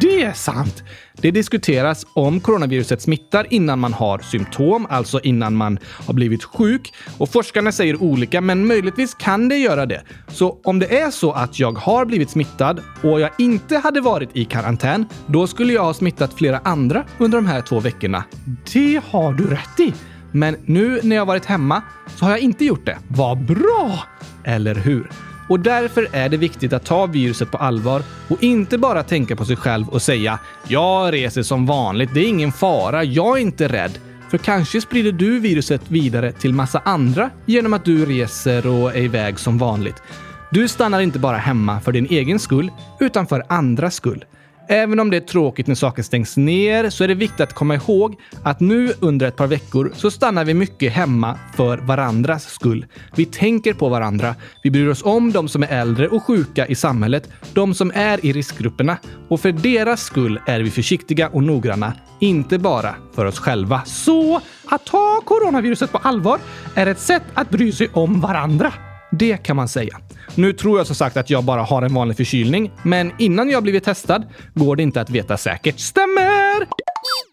Det 0.00 0.22
är 0.22 0.32
sant! 0.32 0.82
Det 1.12 1.30
diskuteras 1.30 2.06
om 2.14 2.40
coronaviruset 2.40 3.02
smittar 3.02 3.46
innan 3.50 3.78
man 3.78 3.92
har 3.92 4.18
symptom, 4.18 4.86
alltså 4.90 5.20
innan 5.20 5.56
man 5.56 5.78
har 6.06 6.14
blivit 6.14 6.44
sjuk. 6.44 6.94
Och 7.18 7.28
forskarna 7.28 7.72
säger 7.72 8.02
olika, 8.02 8.40
men 8.40 8.66
möjligtvis 8.66 9.14
kan 9.14 9.48
det 9.48 9.56
göra 9.56 9.86
det. 9.86 10.02
Så 10.28 10.60
om 10.64 10.78
det 10.78 10.98
är 11.00 11.10
så 11.10 11.32
att 11.32 11.58
jag 11.58 11.78
har 11.78 12.04
blivit 12.04 12.30
smittad 12.30 12.80
och 13.02 13.20
jag 13.20 13.30
inte 13.38 13.76
hade 13.76 14.00
varit 14.00 14.30
i 14.32 14.44
karantän, 14.44 15.06
då 15.26 15.46
skulle 15.46 15.72
jag 15.72 15.84
ha 15.84 15.94
smittat 15.94 16.34
flera 16.34 16.58
andra 16.58 17.04
under 17.18 17.38
de 17.38 17.46
här 17.46 17.60
två 17.60 17.80
veckorna. 17.80 18.24
Det 18.72 19.00
har 19.10 19.32
du 19.32 19.46
rätt 19.46 19.80
i! 19.80 19.92
Men 20.32 20.56
nu 20.64 21.00
när 21.02 21.16
jag 21.16 21.26
varit 21.26 21.44
hemma 21.44 21.82
så 22.16 22.24
har 22.24 22.30
jag 22.30 22.40
inte 22.40 22.64
gjort 22.64 22.86
det. 22.86 22.98
Vad 23.08 23.46
bra! 23.46 24.04
Eller 24.44 24.74
hur? 24.74 25.10
Och 25.52 25.60
därför 25.60 26.08
är 26.12 26.28
det 26.28 26.36
viktigt 26.36 26.72
att 26.72 26.84
ta 26.84 27.06
viruset 27.06 27.50
på 27.50 27.56
allvar 27.56 28.02
och 28.28 28.42
inte 28.42 28.78
bara 28.78 29.02
tänka 29.02 29.36
på 29.36 29.44
sig 29.44 29.56
själv 29.56 29.88
och 29.88 30.02
säga 30.02 30.38
“Jag 30.68 31.12
reser 31.12 31.42
som 31.42 31.66
vanligt, 31.66 32.10
det 32.14 32.20
är 32.20 32.28
ingen 32.28 32.52
fara, 32.52 33.04
jag 33.04 33.38
är 33.38 33.42
inte 33.42 33.68
rädd”. 33.68 33.98
För 34.30 34.38
kanske 34.38 34.80
sprider 34.80 35.12
du 35.12 35.38
viruset 35.38 35.82
vidare 35.88 36.32
till 36.32 36.54
massa 36.54 36.82
andra 36.84 37.30
genom 37.46 37.72
att 37.72 37.84
du 37.84 38.06
reser 38.06 38.66
och 38.66 38.96
är 38.96 39.00
iväg 39.00 39.38
som 39.38 39.58
vanligt. 39.58 40.02
Du 40.50 40.68
stannar 40.68 41.00
inte 41.00 41.18
bara 41.18 41.36
hemma 41.36 41.80
för 41.80 41.92
din 41.92 42.06
egen 42.10 42.38
skull, 42.38 42.70
utan 43.00 43.26
för 43.26 43.42
andras 43.48 43.94
skull. 43.94 44.24
Även 44.68 45.00
om 45.00 45.10
det 45.10 45.16
är 45.16 45.20
tråkigt 45.20 45.66
när 45.66 45.74
saker 45.74 46.02
stängs 46.02 46.36
ner 46.36 46.90
så 46.90 47.04
är 47.04 47.08
det 47.08 47.14
viktigt 47.14 47.40
att 47.40 47.52
komma 47.52 47.74
ihåg 47.74 48.16
att 48.42 48.60
nu 48.60 48.92
under 49.00 49.26
ett 49.26 49.36
par 49.36 49.46
veckor 49.46 49.92
så 49.94 50.10
stannar 50.10 50.44
vi 50.44 50.54
mycket 50.54 50.92
hemma 50.92 51.38
för 51.56 51.78
varandras 51.78 52.44
skull. 52.44 52.86
Vi 53.16 53.26
tänker 53.26 53.74
på 53.74 53.88
varandra. 53.88 54.34
Vi 54.62 54.70
bryr 54.70 54.88
oss 54.88 55.02
om 55.04 55.32
de 55.32 55.48
som 55.48 55.62
är 55.62 55.68
äldre 55.68 56.08
och 56.08 56.22
sjuka 56.22 56.66
i 56.66 56.74
samhället, 56.74 57.28
de 57.52 57.74
som 57.74 57.92
är 57.94 58.26
i 58.26 58.32
riskgrupperna. 58.32 58.96
Och 59.28 59.40
för 59.40 59.52
deras 59.52 60.02
skull 60.02 60.40
är 60.46 60.60
vi 60.60 60.70
försiktiga 60.70 61.28
och 61.28 61.42
noggranna, 61.42 61.92
inte 62.20 62.58
bara 62.58 62.94
för 63.14 63.24
oss 63.24 63.38
själva. 63.38 63.82
Så 63.84 64.40
att 64.64 64.86
ta 64.86 65.20
coronaviruset 65.24 65.92
på 65.92 65.98
allvar 65.98 66.38
är 66.74 66.86
ett 66.86 67.00
sätt 67.00 67.22
att 67.34 67.50
bry 67.50 67.72
sig 67.72 67.88
om 67.92 68.20
varandra. 68.20 68.72
Det 69.18 69.36
kan 69.36 69.56
man 69.56 69.68
säga. 69.68 69.98
Nu 70.34 70.52
tror 70.52 70.78
jag 70.78 70.86
som 70.86 70.96
sagt 70.96 71.16
att 71.16 71.30
jag 71.30 71.44
bara 71.44 71.62
har 71.62 71.82
en 71.82 71.94
vanlig 71.94 72.16
förkylning, 72.16 72.70
men 72.82 73.12
innan 73.18 73.50
jag 73.50 73.62
blivit 73.62 73.84
testad 73.84 74.26
går 74.54 74.76
det 74.76 74.82
inte 74.82 75.00
att 75.00 75.10
veta 75.10 75.36
säkert. 75.36 75.80
Stämmer! 75.80 76.66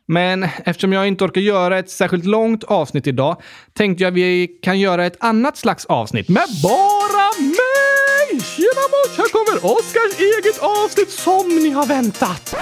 Men 0.08 0.48
eftersom 0.66 0.94
jag 0.94 1.08
inte 1.08 1.24
orkar 1.24 1.42
göra 1.42 1.80
ett 1.80 1.90
särskilt 1.90 2.26
långt 2.26 2.64
avsnitt 2.64 3.08
idag 3.08 3.42
tänkte 3.74 4.04
jag 4.04 4.12
vi 4.12 4.48
kan 4.62 4.80
göra 4.80 5.06
ett 5.06 5.18
annat 5.20 5.58
slags 5.58 5.86
avsnitt 5.86 6.30
med 6.30 6.44
bara 6.64 7.30
mig! 7.40 8.42
Tjena 8.42 8.86
mors, 8.92 9.18
här 9.18 9.30
kommer 9.32 9.66
Oskars 9.78 10.20
eget 10.20 10.60
avsnitt 10.60 11.10
som 11.10 11.48
ni 11.48 11.70
har 11.70 11.86
väntat. 11.86 12.56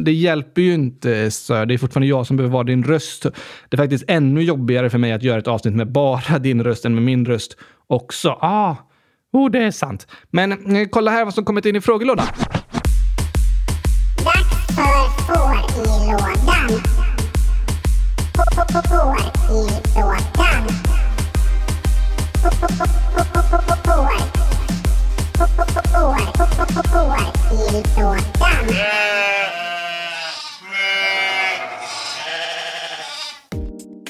Det 0.00 0.12
hjälper 0.12 0.62
ju 0.62 0.74
inte, 0.74 1.30
så 1.30 1.64
det 1.64 1.74
är 1.74 1.78
fortfarande 1.78 2.08
jag 2.08 2.26
som 2.26 2.36
behöver 2.36 2.52
vara 2.52 2.64
din 2.64 2.84
röst. 2.84 3.22
Det 3.68 3.76
är 3.76 3.76
faktiskt 3.76 4.04
ännu 4.08 4.42
jobbigare 4.42 4.90
för 4.90 4.98
mig 4.98 5.12
att 5.12 5.22
göra 5.22 5.38
ett 5.38 5.48
avsnitt 5.48 5.74
med 5.74 5.92
bara 5.92 6.38
din 6.38 6.64
röst 6.64 6.84
än 6.84 6.94
med 6.94 7.02
min 7.02 7.26
röst 7.26 7.56
också. 7.88 8.38
Ah, 8.40 8.76
oh, 9.32 9.50
det 9.50 9.58
är 9.58 9.70
sant. 9.70 10.06
Men 10.30 10.76
eh, 10.76 10.88
kolla 10.90 11.10
här 11.10 11.24
vad 11.24 11.34
som 11.34 11.44
kommit 11.44 11.66
in 11.66 11.76
i 11.76 11.80
frågelådan. 11.80 12.26
Dags 14.24 15.26
för 15.26 15.28
får 15.28 15.84
i 15.84 16.12
lådan. 16.12 16.98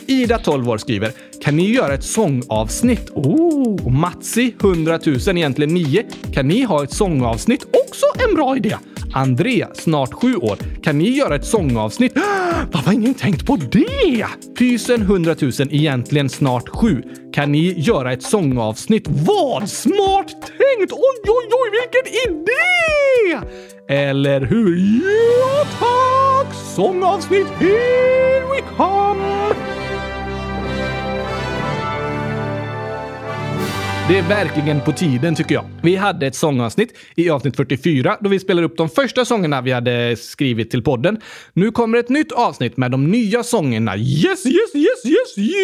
Ida, 0.08 0.38
12 0.38 0.68
år, 0.68 0.78
skriver 0.78 1.12
“Kan 1.42 1.56
ni 1.56 1.70
göra 1.70 1.94
ett 1.94 2.04
sångavsnitt?” 2.04 3.10
Oh, 3.14 3.90
Matsi, 3.90 4.54
100 4.60 4.98
000, 5.06 5.38
egentligen 5.38 5.74
9. 5.74 6.02
“Kan 6.34 6.48
ni 6.48 6.62
ha 6.62 6.84
ett 6.84 6.92
sångavsnitt?” 6.92 7.64
Också 7.64 8.06
en 8.28 8.34
bra 8.34 8.56
idé! 8.56 8.76
Andrea, 9.12 9.68
snart 9.74 10.12
7 10.12 10.36
år. 10.36 10.58
“Kan 10.82 10.98
ni 10.98 11.10
göra 11.10 11.34
ett 11.34 11.46
sångavsnitt?” 11.46 12.12
Varför 12.72 12.86
har 12.86 12.92
ingen 12.92 13.14
tänkt 13.14 13.46
på 13.46 13.56
det? 13.56 14.26
Pysen, 14.58 15.02
100 15.02 15.36
000, 15.40 15.52
egentligen 15.70 16.28
snart 16.28 16.68
7. 16.68 17.02
“Kan 17.34 17.52
ni 17.52 17.80
göra 17.80 18.12
ett 18.12 18.22
sångavsnitt?” 18.22 19.08
Vad 19.08 19.68
smart 19.68 20.28
tänkt! 20.28 20.92
Oj, 20.92 21.20
oj, 21.26 21.48
oj, 21.50 21.70
vilken 21.70 22.14
idé! 22.28 23.46
Eller 23.88 24.40
hur? 24.40 24.76
Ja, 25.04 25.64
tack! 25.78 26.54
Sångavsnitt, 26.76 27.46
here 27.58 28.42
we 28.52 28.62
come! 28.76 29.18
Det 34.08 34.18
är 34.18 34.28
verkligen 34.28 34.80
på 34.80 34.92
tiden 34.92 35.34
tycker 35.34 35.54
jag. 35.54 35.64
Vi 35.82 35.96
hade 35.96 36.26
ett 36.26 36.34
sångavsnitt 36.34 36.98
i 37.16 37.30
avsnitt 37.30 37.56
44 37.56 38.16
då 38.20 38.28
vi 38.28 38.38
spelade 38.38 38.66
upp 38.66 38.76
de 38.76 38.88
första 38.88 39.24
sångerna 39.24 39.60
vi 39.60 39.72
hade 39.72 40.16
skrivit 40.16 40.70
till 40.70 40.82
podden. 40.82 41.20
Nu 41.52 41.70
kommer 41.70 41.98
ett 41.98 42.08
nytt 42.08 42.32
avsnitt 42.32 42.76
med 42.76 42.90
de 42.90 43.10
nya 43.10 43.42
sångerna. 43.42 43.96
Yes, 43.96 44.46
yes, 44.46 44.74
yes, 44.74 45.04
yes, 45.04 45.38
yes! 45.38 45.58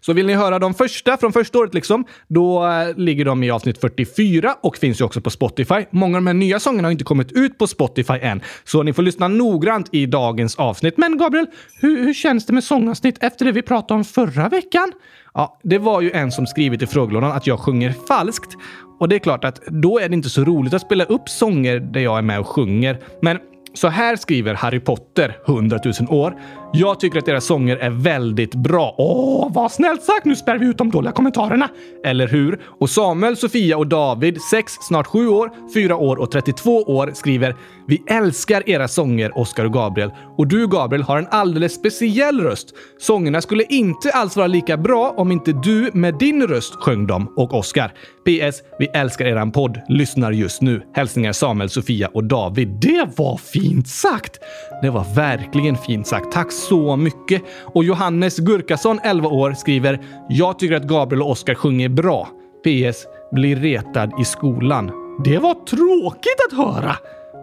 Så 0.00 0.12
vill 0.12 0.26
ni 0.26 0.34
höra 0.34 0.58
de 0.58 0.74
första 0.74 1.16
från 1.16 1.32
första 1.32 1.58
året 1.58 1.74
liksom, 1.74 2.04
då 2.28 2.66
eh, 2.66 2.96
ligger 2.96 3.24
de 3.24 3.42
i 3.42 3.50
avsnitt 3.50 3.80
44 3.80 4.54
och 4.62 4.76
finns 4.76 5.00
ju 5.00 5.04
också 5.04 5.20
på 5.20 5.30
Spotify. 5.30 5.84
Många 5.90 6.16
av 6.16 6.22
de 6.22 6.26
här 6.26 6.34
nya 6.34 6.60
sångerna 6.60 6.88
har 6.88 6.92
inte 6.92 7.04
kommit 7.04 7.32
ut 7.32 7.58
på 7.58 7.66
Spotify 7.66 8.18
än, 8.20 8.42
så 8.64 8.82
ni 8.82 8.92
får 8.92 9.02
lyssna 9.02 9.28
noggrant 9.28 9.88
i 9.92 10.06
dagens 10.06 10.56
avsnitt. 10.56 10.96
Men 10.96 11.18
Gabriel, 11.18 11.46
hur, 11.80 12.04
hur 12.04 12.14
känns 12.14 12.46
det 12.46 12.52
med 12.52 12.64
sångavsnitt 12.64 13.16
efter 13.20 13.44
det 13.44 13.52
vi 13.52 13.62
pratade 13.62 13.98
om 13.98 14.04
förra 14.04 14.48
veckan? 14.48 14.92
Ja, 15.36 15.58
det 15.62 15.78
var 15.78 16.00
ju 16.00 16.10
en 16.10 16.32
som 16.32 16.46
skrivit 16.46 16.82
i 16.82 16.86
frågelådan 16.86 17.32
att 17.32 17.46
jag 17.46 17.60
sjunger 17.60 17.94
falskt. 18.08 18.56
Och 18.98 19.08
det 19.08 19.16
är 19.16 19.18
klart 19.18 19.44
att 19.44 19.60
då 19.66 19.98
är 19.98 20.08
det 20.08 20.14
inte 20.14 20.30
så 20.30 20.44
roligt 20.44 20.74
att 20.74 20.82
spela 20.82 21.04
upp 21.04 21.28
sånger 21.28 21.80
där 21.80 22.00
jag 22.00 22.18
är 22.18 22.22
med 22.22 22.40
och 22.40 22.46
sjunger. 22.46 22.98
Men 23.22 23.38
så 23.74 23.88
här 23.88 24.16
skriver 24.16 24.54
Harry 24.54 24.80
Potter, 24.80 25.36
100 25.46 25.78
000 25.84 25.94
år. 26.10 26.36
Jag 26.78 27.00
tycker 27.00 27.18
att 27.18 27.26
deras 27.26 27.44
sånger 27.44 27.76
är 27.76 27.90
väldigt 27.90 28.54
bra. 28.54 28.94
Åh, 28.98 29.52
vad 29.52 29.72
snällt 29.72 30.02
sagt! 30.02 30.24
Nu 30.24 30.36
spär 30.36 30.58
vi 30.58 30.66
ut 30.66 30.78
de 30.78 30.90
dåliga 30.90 31.12
kommentarerna. 31.12 31.68
Eller 32.04 32.28
hur? 32.28 32.60
Och 32.80 32.90
Samuel, 32.90 33.36
Sofia 33.36 33.76
och 33.76 33.86
David, 33.86 34.40
6, 34.50 34.72
snart 34.80 35.06
7 35.06 35.28
år, 35.28 35.50
4 35.74 35.96
år 35.96 36.16
och 36.16 36.30
32 36.30 36.82
år, 36.82 37.10
skriver 37.14 37.56
“Vi 37.86 38.02
älskar 38.10 38.68
era 38.68 38.88
sånger, 38.88 39.38
Oscar 39.38 39.64
och 39.64 39.72
Gabriel. 39.72 40.10
Och 40.38 40.46
du, 40.46 40.68
Gabriel, 40.68 41.02
har 41.02 41.18
en 41.18 41.26
alldeles 41.30 41.74
speciell 41.74 42.40
röst. 42.40 42.74
Sångerna 42.98 43.40
skulle 43.40 43.64
inte 43.68 44.10
alls 44.10 44.36
vara 44.36 44.46
lika 44.46 44.76
bra 44.76 45.14
om 45.16 45.32
inte 45.32 45.52
du 45.52 45.90
med 45.94 46.14
din 46.14 46.46
röst 46.46 46.74
sjöng 46.74 47.06
dem. 47.06 47.32
Och 47.36 47.54
Oscar. 47.54 47.92
PS. 48.24 48.62
Vi 48.78 48.86
älskar 48.86 49.24
eran 49.24 49.52
podd. 49.52 49.80
Lyssnar 49.88 50.32
just 50.32 50.62
nu. 50.62 50.82
Hälsningar 50.94 51.32
Samuel, 51.32 51.70
Sofia 51.70 52.08
och 52.14 52.24
David. 52.24 52.68
Det 52.68 53.08
var 53.16 53.36
fint 53.36 53.88
sagt! 53.88 54.40
Det 54.82 54.90
var 54.90 55.14
verkligen 55.14 55.76
fint 55.76 56.06
sagt. 56.06 56.32
Tack 56.32 56.52
så 56.68 56.96
mycket. 56.96 57.42
Och 57.74 57.84
Johannes 57.84 58.38
Gurkason, 58.38 59.00
11 59.02 59.28
år, 59.28 59.52
skriver 59.52 60.00
“Jag 60.28 60.58
tycker 60.58 60.76
att 60.76 60.82
Gabriel 60.82 61.22
och 61.22 61.30
Oscar 61.30 61.54
sjunger 61.54 61.88
bra. 61.88 62.28
PS. 62.64 63.06
Blir 63.32 63.56
retad 63.56 64.12
i 64.20 64.24
skolan.” 64.24 64.90
Det 65.24 65.38
var 65.38 65.54
tråkigt 65.54 66.40
att 66.50 66.58
höra! 66.58 66.96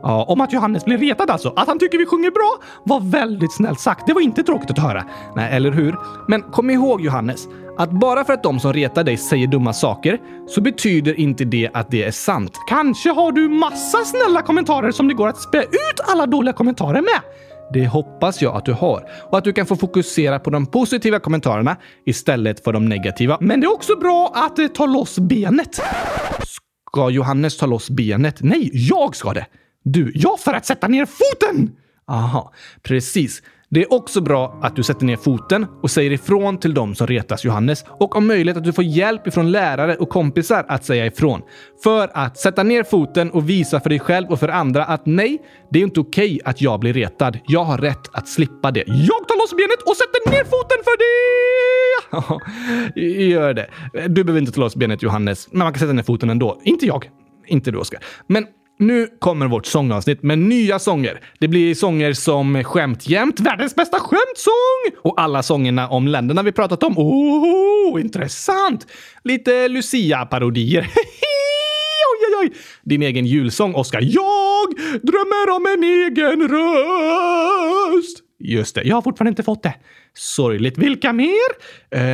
Ja, 0.03 0.23
om 0.23 0.41
att 0.41 0.53
Johannes 0.53 0.85
blir 0.85 0.97
retad 0.97 1.29
alltså. 1.29 1.53
Att 1.55 1.67
han 1.67 1.79
tycker 1.79 1.97
vi 1.97 2.05
sjunger 2.05 2.31
bra 2.31 2.57
var 2.83 2.99
väldigt 2.99 3.53
snällt 3.53 3.79
sagt. 3.79 4.07
Det 4.07 4.13
var 4.13 4.21
inte 4.21 4.43
tråkigt 4.43 4.71
att 4.71 4.79
höra. 4.79 5.03
Nej, 5.35 5.49
eller 5.51 5.71
hur? 5.71 5.95
Men 6.27 6.41
kom 6.41 6.69
ihåg 6.69 7.01
Johannes, 7.01 7.47
att 7.77 7.91
bara 7.91 8.23
för 8.23 8.33
att 8.33 8.43
de 8.43 8.59
som 8.59 8.73
retar 8.73 9.03
dig 9.03 9.17
säger 9.17 9.47
dumma 9.47 9.73
saker 9.73 10.19
så 10.47 10.61
betyder 10.61 11.19
inte 11.19 11.45
det 11.45 11.69
att 11.73 11.91
det 11.91 12.03
är 12.03 12.11
sant. 12.11 12.59
Kanske 12.69 13.09
har 13.09 13.31
du 13.31 13.49
massa 13.49 13.97
snälla 14.05 14.41
kommentarer 14.41 14.91
som 14.91 15.07
det 15.07 15.13
går 15.13 15.27
att 15.27 15.41
spä 15.41 15.61
ut 15.61 15.99
alla 16.07 16.25
dåliga 16.25 16.53
kommentarer 16.53 17.01
med. 17.01 17.21
Det 17.73 17.87
hoppas 17.87 18.41
jag 18.41 18.55
att 18.55 18.65
du 18.65 18.73
har 18.73 19.09
och 19.31 19.37
att 19.37 19.43
du 19.43 19.53
kan 19.53 19.65
få 19.65 19.75
fokusera 19.75 20.39
på 20.39 20.49
de 20.49 20.65
positiva 20.65 21.19
kommentarerna 21.19 21.77
istället 22.05 22.63
för 22.63 22.73
de 22.73 22.89
negativa. 22.89 23.37
Men 23.41 23.61
det 23.61 23.65
är 23.65 23.73
också 23.73 23.95
bra 23.95 24.31
att 24.35 24.59
eh, 24.59 24.67
ta 24.67 24.85
loss 24.85 25.19
benet. 25.19 25.81
Ska 26.91 27.09
Johannes 27.09 27.57
ta 27.57 27.65
loss 27.65 27.89
benet? 27.89 28.41
Nej, 28.41 28.69
jag 28.73 29.15
ska 29.15 29.33
det. 29.33 29.45
Du, 29.83 30.11
jag 30.15 30.39
för 30.39 30.53
att 30.53 30.65
sätta 30.65 30.87
ner 30.87 31.05
foten! 31.05 31.71
Aha, 32.07 32.53
precis. 32.81 33.41
Det 33.73 33.81
är 33.81 33.93
också 33.93 34.21
bra 34.21 34.59
att 34.61 34.75
du 34.75 34.83
sätter 34.83 35.05
ner 35.05 35.15
foten 35.15 35.65
och 35.81 35.91
säger 35.91 36.11
ifrån 36.11 36.57
till 36.57 36.73
de 36.73 36.95
som 36.95 37.07
retas 37.07 37.45
Johannes 37.45 37.85
och 37.87 38.15
om 38.15 38.27
möjligt 38.27 38.57
att 38.57 38.63
du 38.63 38.73
får 38.73 38.83
hjälp 38.83 39.27
ifrån 39.27 39.51
lärare 39.51 39.95
och 39.95 40.09
kompisar 40.09 40.65
att 40.67 40.85
säga 40.85 41.05
ifrån. 41.05 41.41
För 41.83 42.09
att 42.13 42.37
sätta 42.37 42.63
ner 42.63 42.83
foten 42.83 43.31
och 43.31 43.49
visa 43.49 43.79
för 43.79 43.89
dig 43.89 43.99
själv 43.99 44.27
och 44.27 44.39
för 44.39 44.47
andra 44.47 44.85
att 44.85 45.05
nej, 45.05 45.41
det 45.71 45.79
är 45.79 45.83
inte 45.83 45.99
okej 45.99 46.39
att 46.45 46.61
jag 46.61 46.79
blir 46.79 46.93
retad. 46.93 47.39
Jag 47.47 47.63
har 47.63 47.77
rätt 47.77 48.09
att 48.11 48.27
slippa 48.27 48.71
det. 48.71 48.83
Jag 48.87 49.27
tar 49.27 49.37
loss 49.41 49.51
benet 49.51 49.81
och 49.85 49.95
sätter 49.95 50.31
ner 50.31 50.43
foten 50.43 50.77
för 50.83 50.97
det! 52.95 53.01
Gör 53.25 53.53
det. 53.53 53.67
Du 54.07 54.23
behöver 54.23 54.39
inte 54.39 54.51
ta 54.51 54.61
loss 54.61 54.75
benet 54.75 55.03
Johannes, 55.03 55.47
men 55.51 55.59
man 55.59 55.73
kan 55.73 55.79
sätta 55.79 55.93
ner 55.93 56.03
foten 56.03 56.29
ändå. 56.29 56.61
Inte 56.63 56.85
jag. 56.85 57.09
Inte 57.47 57.71
du 57.71 57.77
Oskar. 57.77 57.99
Men 58.27 58.45
nu 58.79 59.07
kommer 59.19 59.47
vårt 59.47 59.65
sångavsnitt 59.65 60.23
med 60.23 60.39
nya 60.39 60.79
sånger. 60.79 61.21
Det 61.39 61.47
blir 61.47 61.75
sånger 61.75 62.13
som 62.13 62.63
Skämt 62.63 63.07
jämt, 63.07 63.39
världens 63.39 63.75
bästa 63.75 63.99
skämtsång! 63.99 65.01
Och 65.01 65.21
alla 65.21 65.43
sångerna 65.43 65.89
om 65.89 66.07
länderna 66.07 66.43
vi 66.43 66.51
pratat 66.51 66.83
om. 66.83 66.97
Oh, 66.97 68.01
intressant! 68.01 68.87
Lite 69.23 69.67
Lucia-parodier. 69.67 70.81
oj, 72.11 72.25
oj, 72.27 72.35
oj! 72.41 72.53
Din 72.83 73.01
egen 73.01 73.25
julsång, 73.25 73.75
Oskar. 73.75 74.01
Jag 74.01 74.67
drömmer 75.01 75.55
om 75.55 75.65
en 75.65 75.83
egen 75.83 76.47
röst! 76.47 78.23
Just 78.45 78.75
det, 78.75 78.83
jag 78.83 78.95
har 78.95 79.01
fortfarande 79.01 79.29
inte 79.29 79.43
fått 79.43 79.63
det. 79.63 79.73
Sorgligt. 80.13 80.77
Vilka 80.77 81.13
mer? 81.13 81.29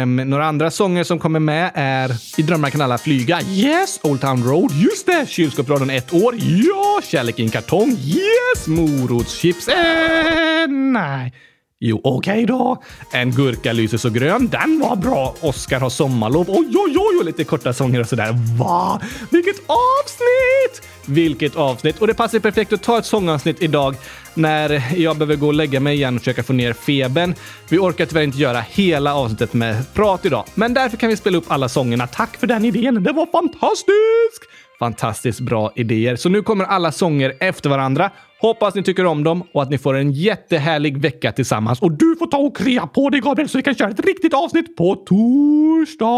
Um, 0.02 0.16
några 0.16 0.46
andra 0.46 0.72
sånger 0.72 1.04
som 1.04 1.20
kommer 1.20 1.40
med 1.40 1.72
är 1.74 2.12
I 2.38 2.42
drömmar 2.42 2.70
kan 2.70 2.82
alla 2.82 2.98
flyga. 2.98 3.42
Yes! 3.42 4.00
Old 4.04 4.22
Town 4.22 4.44
Road. 4.44 4.72
Just 4.72 5.06
det! 5.06 5.30
Kylskåpsradion 5.30 5.90
ett 5.90 6.14
år. 6.14 6.36
Ja! 6.40 7.02
Kärlek 7.04 7.40
i 7.40 7.44
en 7.44 7.50
kartong. 7.50 7.92
Yes! 7.92 8.68
Morotschips. 8.68 9.68
Eh, 9.68 10.68
nej. 10.68 11.34
Jo, 11.80 12.02
okej 12.04 12.46
då. 12.46 12.84
En 13.14 13.32
gurka 13.32 13.74
lyser 13.74 13.98
så 13.98 14.10
grön. 14.10 14.48
Den 14.48 14.80
var 14.80 14.96
bra. 14.96 15.36
Oskar 15.42 15.80
har 15.80 15.90
sommarlov. 15.90 16.46
Oj, 16.50 16.68
oj, 16.76 16.96
oj, 16.98 17.18
och 17.20 17.26
lite 17.26 17.44
korta 17.44 17.74
sånger 17.74 18.00
och 18.00 18.08
sådär. 18.08 18.58
Va? 18.60 19.02
Vilket 19.32 19.56
avsnitt! 19.68 20.90
Vilket 21.10 21.56
avsnitt! 21.56 22.02
Och 22.02 22.08
det 22.08 22.14
passar 22.14 22.40
perfekt 22.40 22.74
att 22.74 22.84
ta 22.84 22.98
ett 23.00 23.06
sångavsnitt 23.06 23.62
idag 23.62 23.96
när 24.34 24.84
jag 24.96 25.18
behöver 25.18 25.36
gå 25.36 25.48
och 25.48 25.54
lägga 25.54 25.80
mig 25.80 25.96
igen 25.96 26.16
och 26.16 26.22
försöka 26.22 26.44
få 26.44 26.54
ner 26.54 26.74
febern. 26.74 27.36
Vi 27.70 27.78
orkar 27.78 28.06
tyvärr 28.06 28.24
inte 28.24 28.38
göra 28.38 28.60
hela 28.60 29.16
avsnittet 29.16 29.54
med 29.54 29.94
prat 29.94 30.26
idag, 30.26 30.46
men 30.56 30.74
därför 30.74 30.98
kan 30.98 31.10
vi 31.10 31.18
spela 31.18 31.38
upp 31.38 31.46
alla 31.48 31.70
sångerna. 31.70 32.08
Tack 32.08 32.38
för 32.38 32.48
den 32.48 32.66
idén! 32.66 33.04
Det 33.04 33.12
var 33.12 33.26
fantastiskt! 33.26 34.44
Fantastiskt 34.80 35.40
bra 35.40 35.72
idéer. 35.76 36.16
Så 36.16 36.30
nu 36.30 36.42
kommer 36.42 36.66
alla 36.66 36.92
sånger 36.92 37.34
efter 37.40 37.70
varandra. 37.70 38.12
Hoppas 38.42 38.76
ni 38.76 38.84
tycker 38.84 39.06
om 39.06 39.24
dem 39.24 39.44
och 39.54 39.64
att 39.64 39.70
ni 39.70 39.78
får 39.78 39.94
en 39.98 40.12
jättehärlig 40.12 40.98
vecka 40.98 41.32
tillsammans. 41.32 41.82
Och 41.82 41.92
du 41.92 42.16
får 42.20 42.28
ta 42.28 42.38
och 42.38 42.58
krea 42.58 42.88
på 42.88 43.10
dig 43.10 43.22
Gabriel 43.22 43.50
så 43.50 43.58
vi 43.58 43.64
kan 43.64 43.76
köra 43.76 43.90
ett 43.90 44.06
riktigt 44.06 44.34
avsnitt 44.34 44.78
på 44.78 44.96
torsdag! 44.96 46.10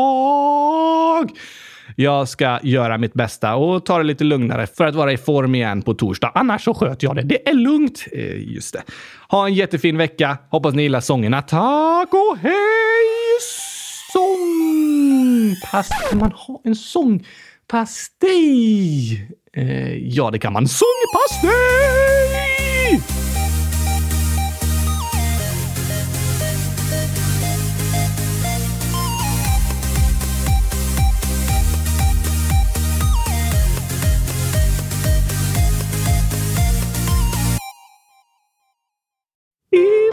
Jag 2.02 2.28
ska 2.28 2.60
göra 2.64 2.98
mitt 2.98 3.14
bästa 3.14 3.56
och 3.56 3.86
ta 3.86 3.98
det 3.98 4.04
lite 4.04 4.24
lugnare 4.24 4.68
för 4.68 4.86
att 4.88 4.96
vara 4.96 5.12
i 5.12 5.18
form 5.18 5.56
igen 5.56 5.82
på 5.82 5.94
torsdag. 5.94 6.32
Annars 6.36 6.64
så 6.64 6.74
sköter 6.74 7.08
jag 7.08 7.16
det. 7.16 7.22
Det 7.22 7.50
är 7.50 7.54
lugnt. 7.54 8.06
Eh, 8.12 8.54
just 8.54 8.74
det. 8.74 8.84
Ha 9.30 9.48
en 9.48 9.54
jättefin 9.54 9.98
vecka. 9.98 10.38
Hoppas 10.50 10.74
ni 10.74 10.84
gillar 10.84 11.00
sångerna. 11.00 11.42
Tack 11.42 12.14
och 12.14 12.38
hej! 12.42 12.54
Sångpass... 14.14 15.90
Kan 16.10 16.20
man 16.20 16.32
ha 16.32 16.62
en 16.64 16.76
sångpastej? 16.76 17.30
Eh, 19.54 19.98
ja, 19.98 20.32
det 20.32 20.40
kan 20.40 20.54
man. 20.54 20.68
Sångpastej! 20.68 22.61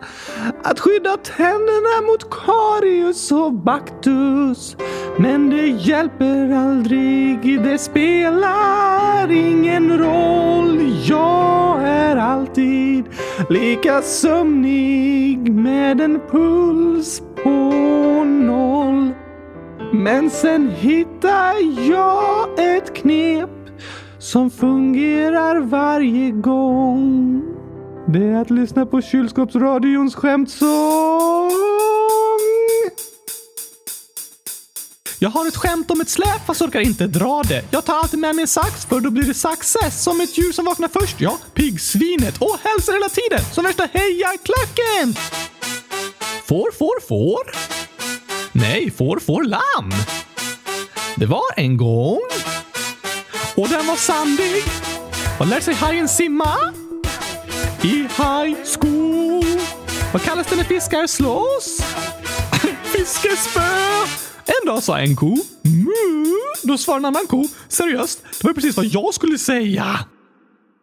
Att 0.64 0.80
skydda 0.80 1.18
tänderna 1.18 2.08
mot 2.08 2.30
karius 2.30 3.32
och 3.32 3.54
baktus. 3.54 4.78
Men 5.18 5.50
det 5.50 5.68
hjälper 5.68 6.52
aldrig, 6.52 7.64
det 7.64 7.78
spelar 7.78 9.32
ingen 9.32 9.98
roll. 9.98 10.92
Jag 11.04 11.84
är 11.84 12.16
alltid 12.16 13.06
lika 13.50 14.02
sömnig 14.02 15.54
med 15.54 16.02
en 16.02 16.20
puls 16.32 17.22
på 17.44 17.50
noll. 18.24 19.14
Men 19.94 20.30
sen 20.30 20.70
hittar 20.70 21.54
jag 21.90 22.48
ett 22.60 22.96
knep 22.96 23.57
som 24.20 24.52
fungerar 24.52 25.60
varje 25.60 26.32
gång. 26.32 27.42
Det 28.08 28.24
är 28.24 28.42
att 28.42 28.50
lyssna 28.50 28.86
på 28.86 29.02
kylskåpsradions 29.02 30.16
skämtsång. 30.16 31.52
Jag 35.20 35.30
har 35.30 35.48
ett 35.48 35.58
skämt 35.58 35.92
om 35.92 36.02
ett 36.02 36.10
släp 36.10 36.46
fast 36.46 36.62
orkar 36.62 36.80
inte 36.80 37.08
dra 37.08 37.44
det. 37.44 37.64
Jag 37.72 37.86
tar 37.86 37.94
alltid 37.94 38.20
med 38.20 38.36
mig 38.36 38.42
en 38.42 38.48
sax 38.48 38.86
för 38.86 39.00
då 39.00 39.10
blir 39.12 39.24
det 39.24 39.34
success. 39.34 40.04
Som 40.04 40.22
ett 40.22 40.38
djur 40.38 40.52
som 40.52 40.66
vaknar 40.66 40.88
först, 40.88 41.22
ja. 41.22 41.38
Piggsvinet. 41.54 42.38
Och 42.42 42.58
hälsar 42.64 42.94
hela 42.94 43.10
tiden. 43.10 43.54
Som 43.54 43.64
värsta 43.64 43.88
hejarklacken. 43.94 45.14
Får, 46.46 46.72
får, 46.72 47.08
får. 47.08 47.52
Nej, 48.52 48.92
får, 48.92 49.20
får 49.20 49.44
lamm. 49.44 49.92
Det 51.16 51.26
var 51.26 51.44
en 51.56 51.78
gång 51.78 52.20
och 53.58 53.70
den 53.70 53.88
var 53.88 53.96
sandig. 53.96 54.64
Vad 55.40 55.50
lär 55.50 55.60
sig 55.60 55.74
hajen 55.74 56.08
simma? 56.08 56.74
I 57.82 57.88
high 57.88 58.58
school. 58.80 59.60
Vad 60.14 60.22
kallas 60.22 60.48
det 60.48 60.56
när 60.56 60.64
fiskar 60.64 61.08
slåss? 61.08 61.80
Fiskespö. 62.84 63.62
En 64.46 64.68
dag 64.68 64.84
sa 64.84 65.00
en 65.00 65.16
ko 65.16 65.38
mu. 65.62 66.34
Då 66.64 66.78
svarade 66.78 67.02
en 67.02 67.06
annan 67.06 67.28
ko 67.28 67.48
seriöst. 67.70 68.24
Det 68.42 68.48
var 68.48 68.54
precis 68.54 68.78
vad 68.78 68.86
jag 68.86 69.14
skulle 69.14 69.38
säga. 69.38 70.00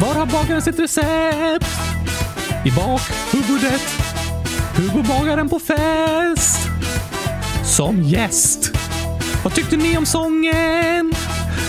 Var 0.00 0.14
har 0.14 0.26
bagaren 0.26 0.62
sitt 0.62 0.78
recept? 0.78 1.66
I 2.64 2.70
bakhuvudet. 2.70 3.80
Hur 4.76 5.02
bagaren 5.02 5.48
på 5.48 5.58
fest? 5.58 6.68
Som 7.64 8.02
gäst. 8.02 8.70
Vad 9.44 9.54
tyckte 9.54 9.76
ni 9.76 9.96
om 9.98 10.06
sången? 10.06 11.12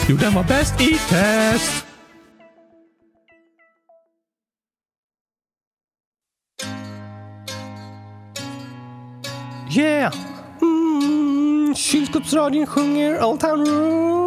Jo, 0.10 0.18
den 0.18 0.34
var 0.34 0.44
bäst 0.44 0.82
i 0.82 1.00
test. 1.10 1.86
Yeah! 9.78 10.14
Mm, 10.62 11.76
kylskåpsradion 11.76 12.66
sjunger 12.66 13.24
Old 13.24 13.40
Town 13.40 13.66
Road. 13.66 14.18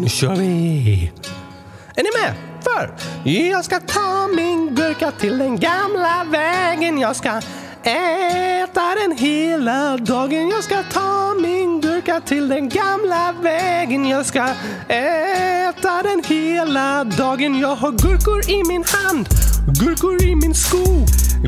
Nu 0.00 0.08
kör 0.08 0.36
vi! 0.36 1.12
Är 1.96 2.02
ni 2.02 2.08
med? 2.22 2.34
För 2.64 2.90
jag 3.50 3.64
ska 3.64 3.80
ta 3.80 4.28
min 4.36 4.74
gurka 4.74 5.10
till 5.10 5.38
den 5.38 5.58
gamla 5.58 6.24
vägen. 6.30 6.98
Jag 6.98 7.16
ska 7.16 7.40
äta 7.82 8.94
den 9.02 9.16
hela 9.18 9.96
dagen. 9.96 10.48
Jag 10.48 10.64
ska 10.64 10.82
ta 10.82 11.34
min 11.34 11.80
gurka 11.80 12.20
till 12.20 12.48
den 12.48 12.68
gamla 12.68 13.34
vägen. 13.42 14.06
Jag 14.06 14.26
ska 14.26 14.48
äta 14.88 16.02
den 16.02 16.22
hela 16.26 17.04
dagen. 17.04 17.58
Jag 17.58 17.76
har 17.76 17.90
gurkor 17.90 18.50
i 18.50 18.62
min 18.68 18.84
hand, 18.86 19.28
gurkor 19.80 20.22
i 20.22 20.34
min 20.36 20.54
sko, 20.54 20.84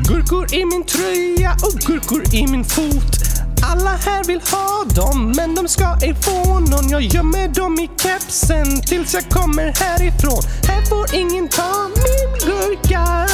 gurkor 0.07 0.53
i 0.53 0.65
min 0.65 0.83
tröja 0.83 1.51
och 1.51 1.79
gurkor 1.79 2.35
i 2.35 2.47
min 2.47 2.63
fot. 2.63 3.26
Alla 3.71 3.95
här 4.05 4.23
vill 4.23 4.41
ha 4.51 4.83
dem, 4.95 5.33
men 5.35 5.55
de 5.55 5.67
ska 5.67 5.97
ej 6.01 6.15
få 6.21 6.59
någon. 6.59 6.89
Jag 6.89 7.01
gömmer 7.01 7.47
dem 7.47 7.79
i 7.79 7.89
kepsen 8.03 8.81
tills 8.81 9.13
jag 9.13 9.29
kommer 9.29 9.73
härifrån. 9.79 10.41
Här 10.67 10.81
får 10.89 11.15
ingen 11.15 11.47
ta 11.49 11.87
min 11.87 12.49
gurka. 12.49 13.27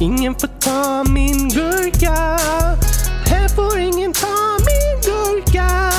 Ingen 0.00 0.34
får 0.34 0.48
ta 0.60 1.04
min 1.12 1.48
gurka. 1.48 2.14
Här 3.26 3.48
får 3.48 3.78
ingen 3.78 4.12
ta 4.12 4.58
min 4.58 5.00
gurka. 5.04 5.90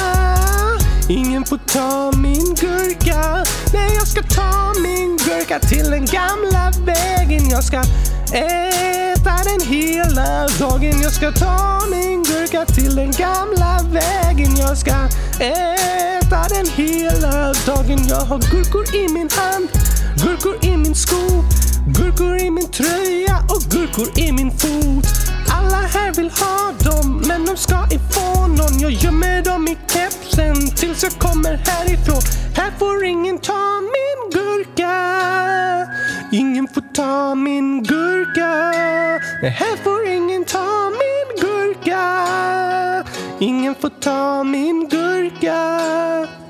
Ingen 1.10 1.46
får 1.46 1.58
ta 1.58 2.12
min 2.18 2.56
gurka. 2.56 3.46
Nej, 3.74 3.94
jag 3.96 4.08
ska 4.08 4.22
ta 4.22 4.74
min 4.82 5.18
gurka 5.18 5.60
till 5.60 5.92
den 5.92 6.06
gamla 6.06 6.72
vägen. 6.86 7.50
Jag 7.50 7.64
ska 7.64 7.84
äta 8.34 9.36
den 9.44 9.68
hela 9.68 10.48
dagen. 10.60 11.02
Jag 11.02 11.12
ska 11.12 11.32
ta 11.32 11.82
min 11.92 12.24
gurka 12.24 12.66
till 12.66 12.96
den 12.96 13.12
gamla 13.12 13.80
vägen. 13.92 14.56
Jag 14.58 14.78
ska 14.78 14.96
äta 15.40 16.48
den 16.50 16.68
hela 16.76 17.54
dagen. 17.66 18.08
Jag 18.10 18.22
har 18.22 18.40
gurkor 18.52 18.96
i 18.96 19.14
min 19.14 19.30
hand, 19.32 19.70
gurkor 20.24 20.66
i 20.66 20.78
min 20.78 20.96
sko, 20.96 21.44
gurkor 21.88 22.38
i 22.38 22.52
min 22.52 22.72
tröja 22.72 23.38
och 23.50 23.62
gurkor 23.72 24.20
i 24.20 24.32
min 24.32 24.52
fot. 24.52 25.08
Alla 25.58 25.78
här 25.78 26.13
vill 26.13 26.30
ha 26.30 26.72
dem, 26.86 27.24
men 27.28 27.46
de 27.46 27.58
ska 27.58 27.76
ej 27.91 28.00
få 28.12 28.48
någon. 28.48 28.80
Jag 28.80 28.91
gömmer 28.91 29.41
dem 29.41 29.68
i 29.68 29.78
kepsen 29.88 30.76
tills 30.76 31.04
jag 31.04 31.12
kommer 31.12 31.54
härifrån. 31.65 32.22
Här 32.56 32.72
får 32.80 33.04
ingen 33.06 33.38
ta 33.38 33.82
min 33.82 34.20
gurka. 34.32 34.94
Ingen 36.32 36.68
får 36.68 36.94
ta 36.94 37.36
min 37.36 37.84
gurka. 37.84 38.72
Nej, 39.41 39.52
här 39.52 39.78
får 39.84 40.08
ingen 40.08 40.46
ta 40.46 40.89
min 40.89 41.41
gurka. 41.41 42.02
Ingen 43.39 43.76
får 43.76 43.89
ta 43.89 44.44
min 44.44 44.89
gurka. 44.89 46.45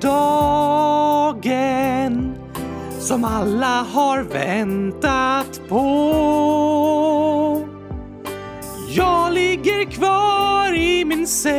Dagen 0.00 1.44
som 3.00 3.24
alla 3.24 3.86
har 3.92 4.22
väntat 4.22 5.60
på. 5.68 5.84
Jag 8.88 9.32
ligger 9.32 9.84
kvar 9.84 10.74
i 10.74 11.04
min 11.04 11.26
säng 11.26 11.54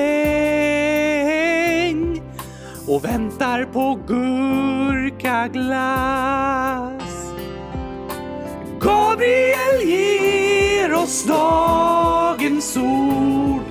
och 2.87 3.05
väntar 3.05 3.65
på 3.65 3.99
gurkaglass. 4.07 5.55
Gabriel 8.79 9.81
ger 9.83 10.93
oss 10.93 11.23
dagens 11.23 12.77
ord 12.77 13.61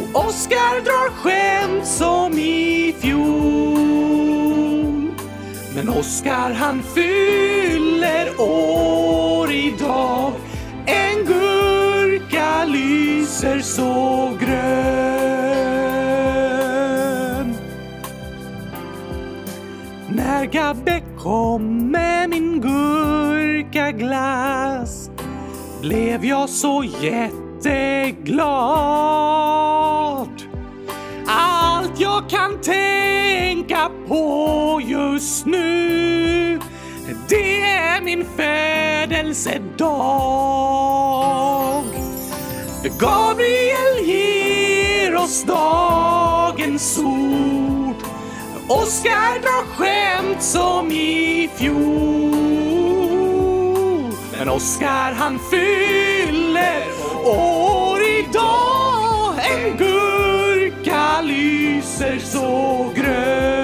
och 0.00 0.26
Oskar 0.26 0.80
drar 0.84 1.10
skämt 1.10 1.86
som 1.86 2.32
i 2.32 2.94
fjol. 3.00 3.59
Men 5.80 5.88
Oskar 5.88 6.52
han 6.52 6.82
fyller 6.82 8.40
år 8.40 9.52
idag. 9.52 10.32
En 10.86 11.24
gurka 11.24 12.64
lyser 12.64 13.60
så 13.60 14.30
grön. 14.40 14.50
När 20.08 20.44
Gabbe 20.44 21.02
kom 21.18 21.90
med 21.90 22.30
min 22.30 22.60
gurkaglass 22.60 24.10
blev 25.80 26.24
jag 26.24 26.48
så 26.48 26.84
jätteglad. 27.00 28.50
Allt 31.26 32.00
jag 32.00 32.28
kan 32.28 32.60
tänka 32.60 33.89
på 34.10 34.80
just 34.84 35.46
nu 35.46 36.60
det 37.28 37.60
är 37.60 38.00
min 38.00 38.24
födelsedag. 38.36 39.84
Gabriel 42.98 44.04
ger 44.04 45.16
oss 45.16 45.44
dagens 45.44 46.98
ord. 46.98 47.96
Oskar 48.68 49.40
drar 49.42 49.64
skämt 49.76 50.42
som 50.42 50.90
i 50.90 51.50
fjol. 51.56 51.80
Men 54.38 54.48
Oskar 54.48 55.12
han 55.12 55.38
fyller 55.50 56.82
år 57.24 58.00
idag. 58.02 59.34
En 59.50 59.76
gurka 59.76 61.20
lyser 61.22 62.18
så 62.18 62.90
grön. 62.96 63.59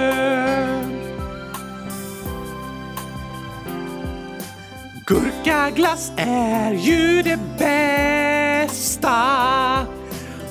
Gurkaglass 5.46 6.12
är 6.16 6.72
ju 6.72 7.22
det 7.22 7.38
bästa 7.58 9.16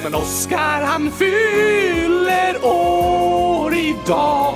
Men 0.02 0.14
Oskar 0.14 0.82
han 0.82 1.10
fyller 1.12 2.64
år 2.64 3.74
idag. 3.74 4.54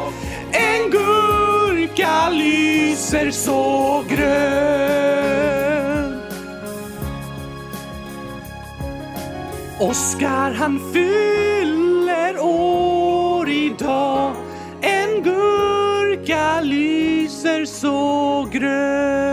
Lyser 2.30 3.30
så 3.30 4.04
grön. 4.08 4.98
Oskar 9.80 10.52
han 10.52 10.80
fyller 10.92 12.38
år 12.40 13.48
idag 13.48 14.34
En 14.82 15.22
gurka 15.22 16.60
lyser 16.60 17.64
så 17.64 18.48
grön 18.52 19.27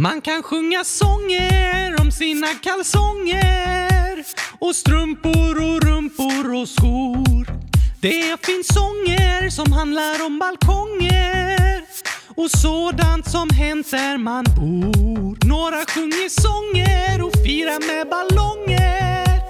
Man 0.00 0.20
kan 0.20 0.42
sjunga 0.42 0.84
sånger 0.84 2.00
om 2.00 2.12
sina 2.12 2.46
kalsonger 2.46 4.24
och 4.58 4.76
strumpor 4.76 5.56
och 5.56 5.82
rumpor 5.82 6.54
och 6.54 6.68
skor. 6.68 7.46
Det 8.00 8.46
finns 8.46 8.66
sånger 8.66 9.50
som 9.50 9.72
handlar 9.72 10.26
om 10.26 10.38
balkonger 10.38 11.82
och 12.36 12.50
sådant 12.50 13.30
som 13.30 13.50
hänt 13.50 13.90
där 13.90 14.18
man 14.18 14.44
bor. 14.44 15.46
Några 15.46 15.84
sjunger 15.86 16.28
sånger 16.28 17.22
och 17.26 17.32
firar 17.46 17.80
med 17.86 18.08
ballonger 18.08 19.40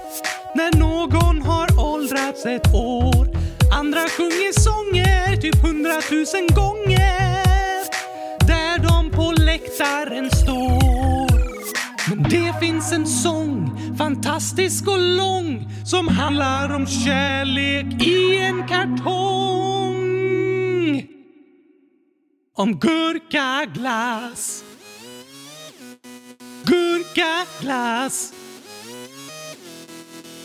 när 0.55 0.79
någon 0.79 1.41
har 1.41 1.79
åldrats 1.79 2.45
ett 2.45 2.73
år. 2.73 3.27
Andra 3.79 4.09
sjunger 4.09 4.59
sånger 4.59 5.41
typ 5.41 5.55
hundratusen 5.55 6.47
gånger 6.47 7.58
gitarren 9.79 10.31
står. 10.31 11.29
Men 12.09 12.23
det 12.23 12.53
finns 12.59 12.91
en 12.91 13.07
sång, 13.07 13.71
fantastisk 13.97 14.87
och 14.87 14.99
lång, 14.99 15.69
som 15.85 16.07
handlar 16.07 16.75
om 16.75 16.87
kärlek 16.87 18.07
i 18.07 18.37
en 18.37 18.67
kartong. 18.67 19.89
Om 22.55 22.79
gurkaglass. 22.79 24.63
Gurkaglass. 26.63 28.33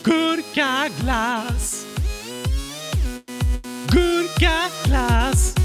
Gurkaglass. 0.03 1.85
Gurkaglass. 3.87 5.64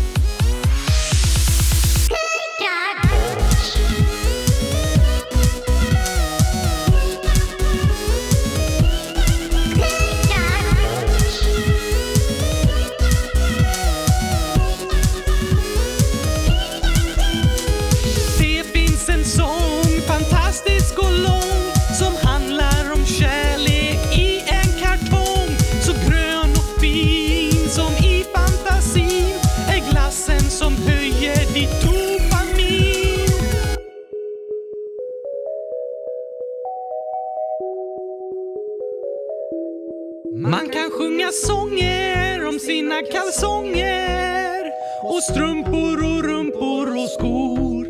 Kalsonger 43.02 44.72
och 45.02 45.22
strumpor 45.22 45.96
och 46.04 46.24
rumpor 46.24 46.96
och 47.02 47.10
skor. 47.10 47.84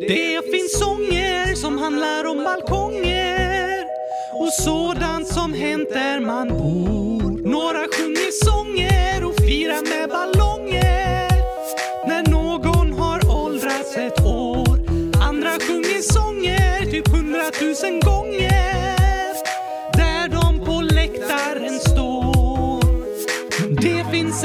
Det 0.00 0.50
finns 0.52 0.78
sånger 0.78 1.54
som 1.54 1.78
handlar 1.78 2.24
om 2.24 2.44
balkonger 2.44 3.84
och 4.32 4.52
sådant 4.52 5.28
som 5.28 5.54
hänt 5.54 5.88
där 5.92 6.20
man 6.20 6.48
bor. 6.48 7.48
Några 7.50 7.86
sjunger 7.96 8.44
sånger 8.44 8.91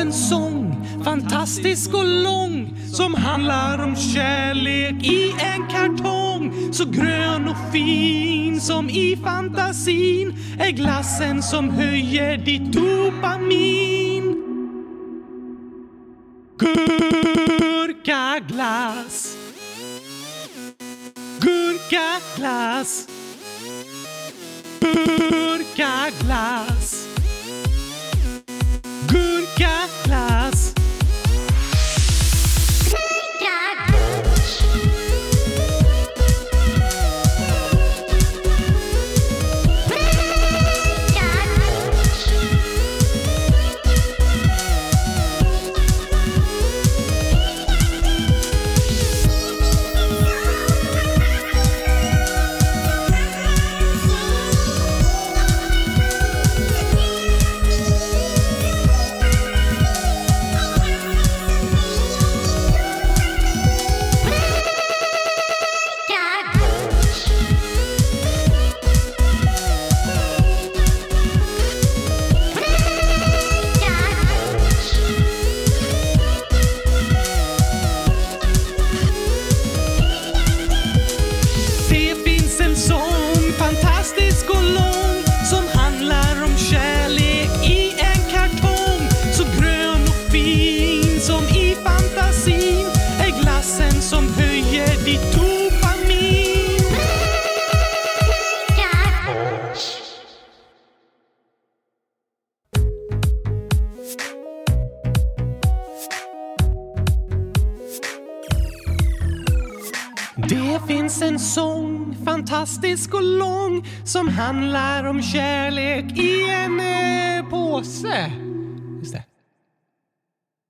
en 0.08 0.13
sång, 0.13 0.88
fantastisk 1.04 1.93
och 1.93 2.06
lång, 2.06 2.78
som 2.93 3.13
handlar 3.13 3.84
om 3.84 3.96
kärlek 3.96 5.04
i 5.04 5.32
en 5.32 5.67
kartong. 5.67 6.74
Så 6.74 6.86
grön 6.86 7.48
och 7.48 7.72
fin 7.72 8.62
som 8.62 8.89
i 8.89 9.17
fantasin 9.24 10.36
är 10.60 10.72
glassen 10.72 11.43
som 11.43 11.70
höjer 11.70 12.38
ditt 12.38 12.72
dopamin. 12.72 14.43
Gurkaglass. 18.00 19.38
Gurkaglass. 21.39 23.08
Gurkaglass. 25.30 26.87
Gurkaglass. 29.08 30.57
en 30.57 30.57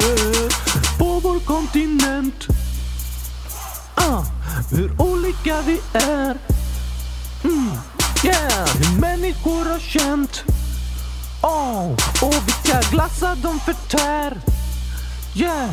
på 0.98 1.20
vår 1.22 1.40
kontinent. 1.40 2.46
Ah, 3.94 4.22
hur 4.70 5.00
olika 5.00 5.62
vi 5.62 5.81
är. 5.92 6.37
Mm, 7.44 7.70
yeah, 8.24 8.68
hur 8.79 9.00
människor 9.00 9.64
har 9.64 9.79
känt. 9.79 10.42
Oh, 11.42 11.92
och 12.22 12.35
vilka 12.46 12.81
glassar 12.90 13.37
de 13.42 13.61
förtär. 13.61 14.40
Yeah, 15.35 15.70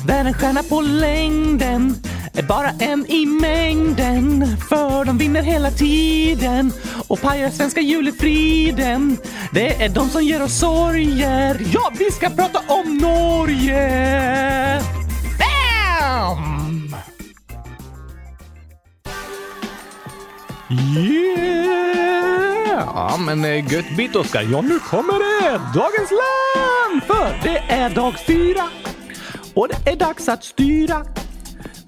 Där 0.07 0.25
en 0.25 0.35
stjärna 0.35 0.63
på 0.63 0.81
längden 0.81 1.95
är 2.41 2.47
bara 2.47 2.71
en 2.79 3.07
i 3.11 3.27
mängden. 3.27 4.57
För 4.69 5.05
de 5.05 5.19
vinner 5.19 5.43
hela 5.43 5.71
tiden 5.71 6.73
och 7.09 7.21
pajar 7.21 7.51
svenska 7.51 7.81
julefriden. 7.81 9.17
Det 9.53 9.83
är 9.83 9.89
de 9.89 10.09
som 10.09 10.25
ger 10.25 10.43
oss 10.43 10.59
sorger. 10.59 11.61
Ja, 11.75 11.93
vi 11.99 12.11
ska 12.11 12.31
prata 12.31 12.59
om 12.69 12.99
Norge! 12.99 14.83
Bam! 15.39 16.95
Yeah! 20.71 22.11
Ja, 22.95 23.17
men 23.19 23.45
eh, 23.45 23.73
gött 23.73 23.97
bit 23.97 24.17
Oskar. 24.17 24.43
Ja, 24.53 24.61
nu 24.61 24.79
kommer 24.79 25.13
det! 25.13 25.51
Dagens 25.75 26.11
land! 26.11 27.03
För 27.07 27.39
det 27.43 27.59
är 27.59 27.91
dag 27.91 28.15
fyra 28.27 28.69
och 29.55 29.69
det 29.69 29.91
är 29.91 29.97
dags 29.97 30.29
att 30.29 30.45
styra 30.45 31.05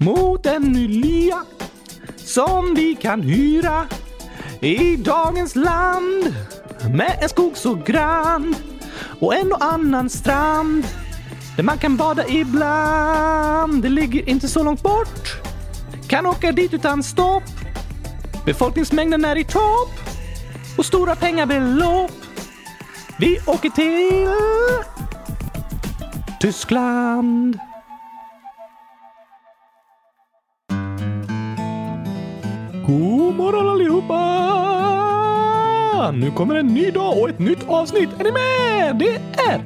mot 0.03 0.45
en 0.45 0.61
ny 0.61 0.87
lya 0.87 1.45
som 2.17 2.75
vi 2.75 2.95
kan 2.95 3.21
hyra 3.21 3.87
i 4.61 4.95
dagens 4.95 5.55
land 5.55 6.35
med 6.93 7.17
en 7.21 7.29
skog 7.29 7.57
så 7.57 7.75
grann 7.75 8.55
och 9.19 9.35
en 9.35 9.51
och 9.51 9.63
annan 9.63 10.09
strand 10.09 10.87
där 11.55 11.63
man 11.63 11.77
kan 11.77 11.97
bada 11.97 12.27
ibland. 12.27 13.83
Det 13.83 13.89
ligger 13.89 14.29
inte 14.29 14.47
så 14.47 14.63
långt 14.63 14.81
bort. 14.81 15.41
Kan 16.07 16.25
åka 16.25 16.51
dit 16.51 16.73
utan 16.73 17.03
stopp. 17.03 17.43
Befolkningsmängden 18.45 19.25
är 19.25 19.35
i 19.35 19.43
topp 19.43 19.91
och 20.77 20.85
stora 20.85 21.15
pengabelopp. 21.15 22.11
Vi 23.19 23.39
åker 23.45 23.69
till 23.69 24.29
Tyskland. 26.39 27.59
God 32.87 33.35
morgon 33.35 33.69
allihopa! 33.69 34.19
Nu 36.11 36.31
kommer 36.31 36.55
en 36.55 36.67
ny 36.67 36.91
dag 36.91 37.17
och 37.21 37.29
ett 37.29 37.39
nytt 37.39 37.69
avsnitt. 37.69 38.09
Är 38.19 38.23
ni 38.23 38.31
med? 38.31 38.95
Det 38.99 39.15
är 39.51 39.61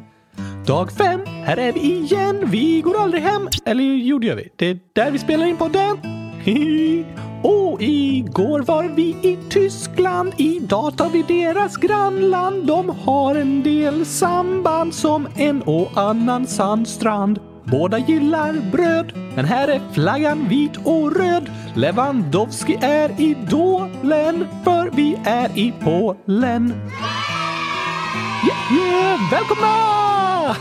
dag 0.68 0.92
fem. 0.92 1.22
Här 1.26 1.58
är 1.58 1.72
vi 1.72 1.80
igen. 1.80 2.44
Vi 2.46 2.82
går 2.82 3.02
aldrig 3.02 3.24
hem. 3.24 3.48
Eller 3.66 3.84
jo, 3.84 4.20
det 4.20 4.28
gör 4.28 4.36
vi. 4.36 4.50
Det 4.56 4.66
är 4.70 4.80
där 4.94 5.12
vi 5.12 5.20
spelar 5.20 5.46
in 5.46 5.58
podden. 5.58 5.98
Hihi. 6.44 7.06
Och 7.44 7.82
igår 7.82 8.60
var 8.60 8.84
vi 8.84 9.16
i 9.22 9.38
Tyskland. 9.50 10.34
Idag 10.38 10.98
tar 10.98 11.10
vi 11.10 11.24
deras 11.24 11.78
grannland. 11.78 12.68
De 12.68 12.90
har 12.90 13.36
en 13.36 13.64
del 13.64 14.06
samband 14.06 14.94
som 14.94 15.28
en 15.36 15.62
och 15.62 15.92
annan 15.96 16.48
sandstrand. 16.48 17.40
Båda 17.72 17.98
gillar 17.98 18.54
bröd, 18.72 19.12
men 19.36 19.46
här 19.46 19.68
är 19.68 19.82
flaggan 19.94 20.48
vit 20.50 20.78
och 20.84 21.16
röd. 21.16 21.52
Lewandowski 21.76 22.78
är 22.82 23.22
idolen, 23.22 24.48
för 24.64 24.90
vi 24.94 25.20
är 25.26 25.58
i 25.58 25.74
Polen. 25.84 26.74
Yeah, 28.46 28.74
yeah, 28.74 29.32
välkomna! 29.32 30.56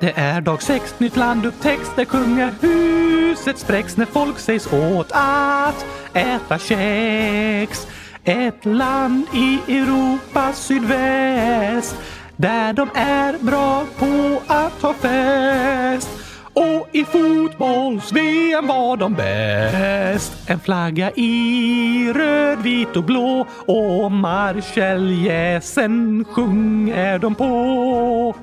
Det 0.00 0.12
är 0.16 0.40
dag 0.40 0.62
sex, 0.62 0.94
nytt 0.98 1.16
land 1.16 1.46
upptäcks 1.46 1.94
där 1.96 2.04
kungahuset 2.04 3.58
spräcks 3.58 3.96
när 3.96 4.06
folk 4.06 4.38
sägs 4.38 4.72
åt 4.72 5.10
att 5.12 5.86
äta 6.12 6.58
kex. 6.58 7.86
Ett 8.24 8.64
land 8.64 9.26
i 9.34 9.58
Europas 9.68 10.58
sydväst 10.58 11.96
där 12.36 12.72
de 12.72 12.88
är 12.94 13.38
bra 13.38 13.84
på 13.98 14.42
att 14.46 14.82
ha 14.82 14.94
fest. 14.94 16.10
Och 16.54 16.88
i 16.92 17.04
fotbolls-VM 17.04 18.66
var 18.66 18.96
de 18.96 19.14
bäst. 19.14 20.32
En 20.46 20.60
flagga 20.60 21.10
i 21.10 22.12
röd, 22.14 22.58
vit 22.58 22.96
och 22.96 23.04
blå 23.04 23.46
och 23.66 24.12
marscheljäsen 24.12 26.24
sjunger 26.28 27.18
de 27.18 27.34
på. 27.34 28.34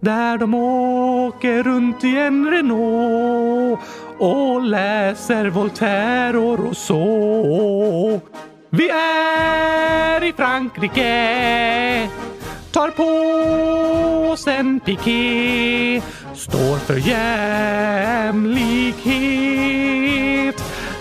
Där 0.00 0.38
de 0.38 0.54
åker 0.54 1.62
runt 1.62 2.04
i 2.04 2.18
en 2.18 2.50
Renault 2.50 3.80
och 4.18 4.62
läser 4.62 5.50
Voltaire 5.50 6.38
och 6.38 6.58
Rousseau. 6.58 8.20
Vi 8.70 8.90
är 8.90 10.24
i 10.24 10.32
Frankrike 10.32 12.08
tar 12.80 12.90
på 12.90 13.10
oss 14.32 14.46
en 14.46 14.80
piké 14.80 16.02
står 16.34 16.78
för 16.78 16.96
jämlikhet. 16.96 18.54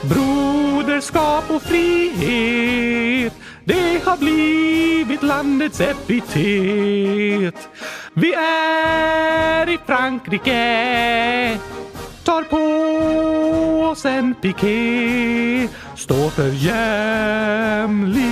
Broderskap 0.02 1.52
och 1.52 1.62
frihet 1.62 3.34
det 3.64 4.04
har 4.06 4.18
blivit 4.18 5.24
landets 5.24 5.82
epitet. 5.82 7.70
Vi 8.14 8.34
är 8.34 9.70
i 9.70 9.80
Frankrike 9.86 11.58
tar 12.24 12.44
på 12.44 12.58
oss 13.92 14.06
en 14.06 14.34
piké 14.36 15.68
står 15.96 16.30
för 16.30 16.50
jämlikhet 16.50 18.30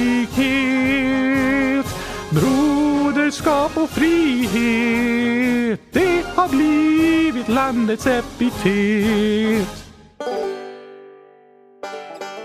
broderskap 2.30 3.78
och 3.78 3.89
frihet 3.89 5.80
det 5.91 6.23
har 6.36 6.47
blivit 6.47 7.49
landets 7.49 8.07
epitet. 8.07 9.84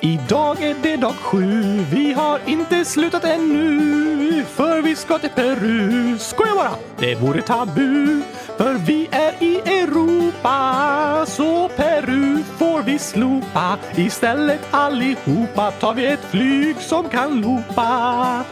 Idag 0.01 0.63
är 0.63 0.77
det 0.83 0.97
dag 0.97 1.15
sju, 1.15 1.85
vi 1.93 2.13
har 2.13 2.41
inte 2.47 2.85
slutat 2.85 3.25
ännu 3.25 4.45
För 4.45 4.83
vi 4.83 4.97
ska 4.97 5.19
till 5.19 5.31
Peru, 5.31 6.19
skoja 6.19 6.55
bara, 6.55 6.75
det 6.99 7.15
vore 7.15 7.43
tabu 7.43 8.23
För 8.57 8.75
vi 8.75 9.09
är 9.11 9.43
i 9.43 9.57
Europa, 9.57 11.27
så 11.27 11.69
Peru 11.69 12.43
får 12.59 12.83
vi 12.83 12.99
slopa. 12.99 13.79
Istället 13.97 14.61
allihopa 14.71 15.71
tar 15.71 15.95
vi 15.95 16.07
ett 16.07 16.25
flyg 16.31 16.77
som 16.77 17.09
kan 17.09 17.41
loopa 17.41 18.45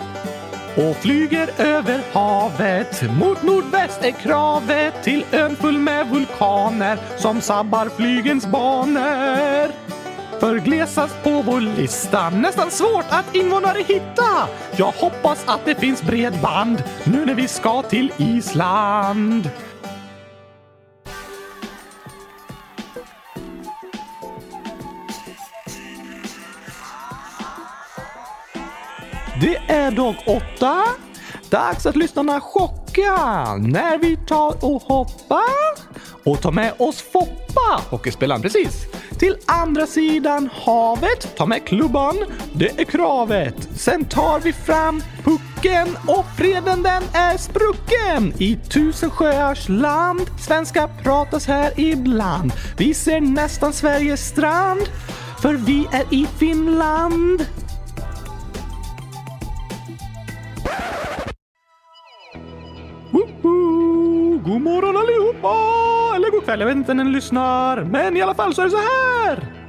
och 0.76 0.96
flyger 0.96 1.50
över 1.58 2.00
havet. 2.12 3.02
Mot 3.18 3.42
nordväst 3.42 4.04
är 4.04 4.10
kravet 4.10 5.02
till 5.02 5.24
ön 5.32 5.56
full 5.56 5.78
med 5.78 6.06
vulkaner 6.06 6.98
som 7.16 7.40
sabbar 7.40 7.88
flygens 7.96 8.46
banor. 8.46 9.70
För 10.40 10.58
glesast 10.58 11.22
på 11.22 11.42
vår 11.42 11.60
lista, 11.60 12.30
nästan 12.30 12.70
svårt 12.70 13.04
att 13.08 13.34
invånare 13.34 13.84
hitta. 13.88 14.48
Jag 14.76 14.92
hoppas 14.92 15.44
att 15.46 15.64
det 15.64 15.74
finns 15.74 16.02
bredband 16.02 16.82
nu 17.04 17.26
när 17.26 17.34
vi 17.34 17.48
ska 17.48 17.82
till 17.82 18.12
Island. 18.16 19.50
Det 29.40 29.56
är 29.56 29.90
dag 29.90 30.16
åtta. 30.26 30.82
Dags 31.50 31.86
att 31.86 31.96
lyssnarna 31.96 32.40
chocka 32.40 33.16
när 33.56 33.98
vi 33.98 34.16
tar 34.16 34.64
och 34.64 34.82
hoppar 34.82 35.90
och 36.24 36.42
tar 36.42 36.52
med 36.52 36.72
oss 36.78 37.04
Foppa, 37.12 37.80
hockeyspelaren 37.90 38.42
precis, 38.42 38.86
till 39.18 39.36
andra 39.46 39.86
sidan 39.86 40.50
havet. 40.52 41.36
Ta 41.36 41.46
med 41.46 41.64
klubban, 41.64 42.16
det 42.52 42.80
är 42.80 42.84
kravet. 42.84 43.68
Sen 43.76 44.04
tar 44.04 44.40
vi 44.40 44.52
fram 44.52 45.02
pucken 45.24 45.96
och 46.06 46.24
freden 46.36 46.82
den 46.82 47.02
är 47.12 47.36
sprucken. 47.36 48.34
I 48.38 48.56
tusen 48.56 49.10
sjöars 49.10 49.68
land, 49.68 50.20
svenska 50.40 50.88
pratas 51.02 51.46
här 51.46 51.80
ibland. 51.80 52.52
Vi 52.76 52.94
ser 52.94 53.20
nästan 53.20 53.72
Sveriges 53.72 54.28
strand, 54.28 54.82
för 55.42 55.54
vi 55.54 55.88
är 55.92 56.14
i 56.14 56.26
Finland. 56.38 57.46
Kväll, 66.50 66.60
jag 66.60 66.66
vet 66.66 66.76
inte 66.76 66.94
när 66.94 67.04
ni 67.04 67.10
lyssnar. 67.10 67.84
Men 67.84 68.16
i 68.16 68.22
alla 68.22 68.34
fall 68.34 68.54
så 68.54 68.62
är 68.62 68.64
det 68.64 68.70
så 68.70 68.76
här! 68.76 69.59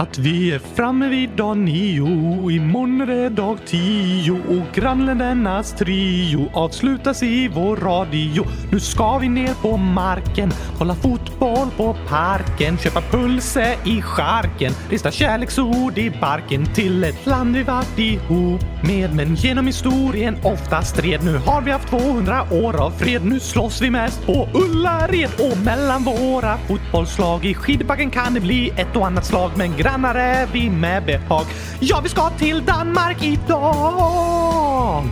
Att 0.00 0.18
vi 0.18 0.52
är 0.52 0.58
framme 0.58 1.08
vid 1.08 1.30
dag 1.30 1.56
nio, 1.56 2.50
imorgon 2.50 3.00
är 3.00 3.06
det 3.06 3.28
dag 3.28 3.58
tio 3.66 4.32
och 4.32 4.74
grannländernas 4.74 5.72
trio 5.72 6.50
avslutas 6.52 7.22
i 7.22 7.48
vår 7.48 7.76
radio. 7.76 8.44
Nu 8.72 8.80
ska 8.80 9.18
vi 9.18 9.28
ner 9.28 9.54
på 9.62 9.76
marken, 9.76 10.52
kolla 10.78 10.94
fotboll 10.94 11.68
på 11.76 11.96
parken, 12.08 12.78
köpa 12.78 13.00
pulse 13.00 13.76
i 13.84 14.02
charken, 14.02 14.72
rista 14.90 15.10
kärleksord 15.10 15.98
i 15.98 16.10
barken 16.20 16.66
till 16.74 17.04
ett 17.04 17.26
land 17.26 17.56
vi 17.56 17.62
varit 17.62 17.98
ihop 17.98 18.60
med. 18.82 19.14
Men 19.14 19.34
genom 19.34 19.66
historien 19.66 20.36
ofta 20.42 20.82
stred. 20.82 21.24
Nu 21.24 21.36
har 21.36 21.60
vi 21.62 21.70
haft 21.70 21.88
200 21.88 22.42
år 22.50 22.80
av 22.80 22.90
fred. 22.90 23.24
Nu 23.24 23.40
slåss 23.40 23.82
vi 23.82 23.90
mest 23.90 24.26
på 24.26 24.48
Ullared 24.54 25.30
och 25.38 25.58
mellan 25.64 26.04
våra 26.04 26.58
fotbollslag. 26.58 27.44
I 27.44 27.54
skidbacken 27.54 28.10
kan 28.10 28.34
det 28.34 28.40
bli 28.40 28.72
ett 28.76 28.96
och 28.96 29.06
annat 29.06 29.24
slag, 29.24 29.50
men 29.56 29.76
tränare 29.90 30.48
vi 30.52 30.70
med 30.70 31.04
behag. 31.04 31.46
Ja, 31.80 32.00
vi 32.02 32.08
ska 32.08 32.30
till 32.30 32.64
Danmark 32.64 33.22
idag! 33.22 35.04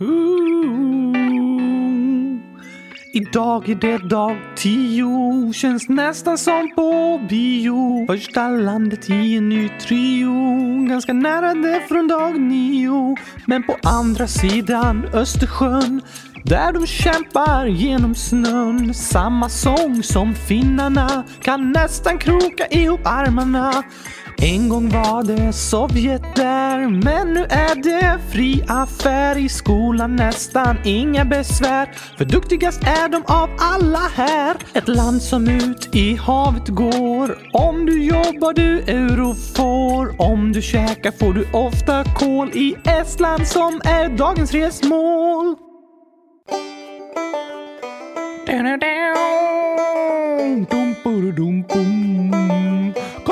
Ooh. 0.00 0.48
Idag 3.18 3.68
är 3.68 3.74
det 3.74 3.98
dag 3.98 4.36
tio, 4.56 5.52
känns 5.52 5.88
nästan 5.88 6.38
som 6.38 6.70
på 6.74 7.20
bio. 7.28 8.06
Första 8.06 8.48
landet 8.48 9.10
i 9.10 9.36
en 9.36 9.48
ny 9.48 9.68
trio, 9.68 10.34
ganska 10.88 11.12
nära 11.12 11.54
det 11.54 11.82
från 11.88 12.08
dag 12.08 12.40
nio. 12.40 13.16
Men 13.46 13.62
på 13.62 13.76
andra 13.82 14.26
sidan 14.26 15.04
Östersjön, 15.12 16.00
där 16.44 16.72
de 16.72 16.86
kämpar 16.86 17.66
genom 17.66 18.14
snön. 18.14 18.94
Samma 18.94 19.48
sång 19.48 20.02
som 20.02 20.34
finnarna, 20.34 21.24
kan 21.42 21.72
nästan 21.72 22.18
kroka 22.18 22.66
ihop 22.70 23.00
armarna. 23.04 23.84
En 24.40 24.68
gång 24.68 24.88
var 24.88 25.22
det 25.22 25.52
Sovjet 25.52 26.36
där, 26.36 26.88
men 26.88 27.34
nu 27.34 27.40
är 27.40 27.82
det 27.82 28.18
fri 28.32 28.64
affär 28.68 29.38
i 29.38 29.48
skolan 29.48 30.16
nästan 30.16 30.76
inga 30.84 31.24
besvär. 31.24 31.90
För 32.18 32.24
duktigast 32.24 32.82
är 32.82 33.08
de 33.08 33.22
av 33.26 33.50
alla 33.58 34.02
här. 34.14 34.56
Ett 34.74 34.88
land 34.88 35.22
som 35.22 35.48
ut 35.48 35.94
i 35.94 36.14
havet 36.14 36.68
går. 36.68 37.38
Om 37.52 37.86
du 37.86 38.02
jobbar 38.02 38.52
du 38.52 38.80
euro 38.80 39.34
får. 39.34 40.22
Om 40.22 40.52
du 40.52 40.62
käkar 40.62 41.10
får 41.10 41.32
du 41.32 41.48
ofta 41.52 42.04
kol 42.04 42.48
i 42.48 42.76
Estland 42.84 43.46
som 43.46 43.80
är 43.84 44.16
dagens 44.16 44.52
resmål. 44.52 45.67
Kom 48.48 48.66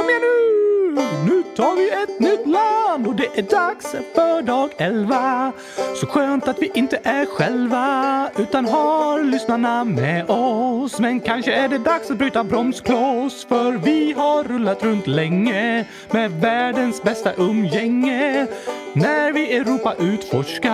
igen 0.09 0.21
nu! 0.21 1.01
Nu 1.25 1.43
tar 1.57 1.77
vi 1.77 1.91
ett 1.91 2.21
nytt 2.21 2.47
land 2.47 3.07
och 3.07 3.14
det 3.14 3.39
är 3.39 3.43
dags 3.43 3.97
för 4.14 4.43
dag 4.43 4.71
11. 4.77 5.53
Så 5.95 6.07
skönt 6.07 6.49
att 6.49 6.59
vi 6.59 6.71
inte 6.75 7.01
är 7.03 7.27
själva 7.27 8.31
utan 8.39 8.64
har 8.64 9.25
lyssnarna 9.25 9.85
med 9.85 10.31
oss. 10.31 11.01
Men 11.01 11.21
kanske 11.21 11.53
är 11.53 11.69
det 11.69 11.79
dags 11.79 12.11
att 12.11 12.19
bryta 12.19 12.45
bromskloss 12.45 13.47
för 13.49 13.73
vi 13.73 14.12
har 14.12 14.45
rullat 14.45 14.83
runt 14.83 15.07
länge 15.07 15.85
med 16.11 16.31
världens 16.31 17.03
bästa 17.03 17.35
umgänge. 17.35 18.47
När 18.97 19.32
vi 19.32 19.57
Europa 19.57 19.94
utforska 19.99 20.72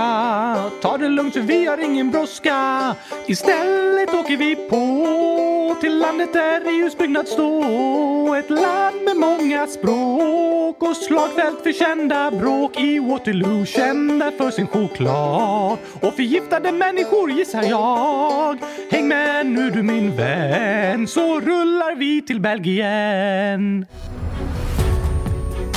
Ta 0.83 0.99
det 0.99 1.09
lugnt 1.09 1.35
för 1.35 1.41
vi 1.41 1.67
har 1.67 1.79
ingen 1.79 2.11
brådska. 2.11 2.95
Istället 3.27 4.15
åker 4.15 4.37
vi 4.37 4.57
på 4.57 5.77
till 5.81 5.99
landet 5.99 6.33
där 6.33 6.61
EUs 6.69 6.99
byggnad 6.99 7.29
står. 7.29 8.37
Ett 8.37 8.51
land 8.51 8.97
med 9.05 9.17
många 9.17 9.67
språk 9.67 10.83
och 10.83 10.97
slagfält 10.97 11.63
för 11.63 11.73
kända 11.73 12.31
bråk. 12.31 12.81
I 12.81 12.99
Waterloo 12.99 13.67
kända 13.67 14.31
för 14.31 14.51
sin 14.51 14.67
choklad. 14.67 15.79
Och 16.01 16.15
förgiftade 16.15 16.73
människor 16.73 17.31
gissar 17.31 17.63
jag. 17.63 18.59
Häng 18.91 19.09
med 19.09 19.47
nu 19.47 19.71
du 19.71 19.83
min 19.83 20.17
vän 20.17 21.07
så 21.07 21.41
rullar 21.41 21.95
vi 21.95 22.23
till 22.23 22.41
Belgien. 22.41 23.87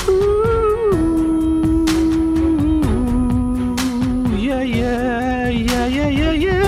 Ooh, 0.08 0.75
yeah, 4.76 5.50
yeah, 5.50 5.88
yeah, 5.88 6.10
yeah, 6.10 6.34
yeah. 6.34 6.66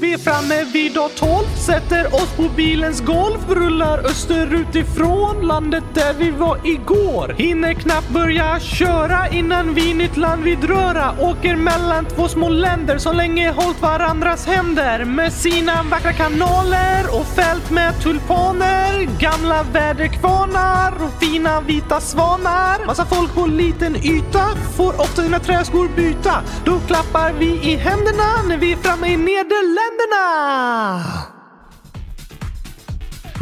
Vi 0.00 0.12
är 0.12 0.18
framme 0.18 0.64
vid 0.72 0.92
dag 0.92 1.10
12 1.14 1.41
sätter 1.66 2.14
oss 2.14 2.36
på 2.36 2.48
bilens 2.56 3.00
golv, 3.00 3.38
rullar 3.48 3.98
österut 3.98 4.74
ifrån 4.74 5.46
landet 5.46 5.84
där 5.94 6.14
vi 6.14 6.30
var 6.30 6.58
igår. 6.64 7.34
Hinner 7.38 7.74
knappt 7.74 8.08
börja 8.08 8.60
köra 8.60 9.28
innan 9.28 9.74
vi 9.74 9.94
nytt 9.94 10.16
land 10.16 10.42
vid 10.42 10.64
röra. 10.64 11.14
Åker 11.20 11.56
mellan 11.56 12.04
två 12.04 12.28
små 12.28 12.48
länder 12.48 12.98
som 12.98 13.16
länge 13.16 13.50
hållt 13.50 13.82
varandras 13.82 14.46
händer 14.46 15.04
med 15.04 15.32
sina 15.32 15.82
vackra 15.82 16.12
kanaler 16.12 17.04
och 17.12 17.26
fält 17.26 17.70
med 17.70 18.02
tulpaner, 18.02 19.18
gamla 19.18 19.62
väderkvarnar 19.62 20.92
och 21.04 21.22
fina 21.22 21.60
vita 21.60 22.00
svanar. 22.00 22.86
Massa 22.86 23.04
folk 23.04 23.34
på 23.34 23.46
liten 23.46 23.96
yta 23.96 24.46
får 24.76 25.00
ofta 25.00 25.22
sina 25.22 25.38
träskor 25.38 25.88
byta. 25.96 26.42
Då 26.64 26.78
klappar 26.86 27.32
vi 27.32 27.72
i 27.72 27.76
händerna 27.76 28.42
när 28.48 28.56
vi 28.56 28.72
är 28.72 28.76
framme 28.76 29.06
i 29.06 29.16
Nederländerna. 29.16 31.31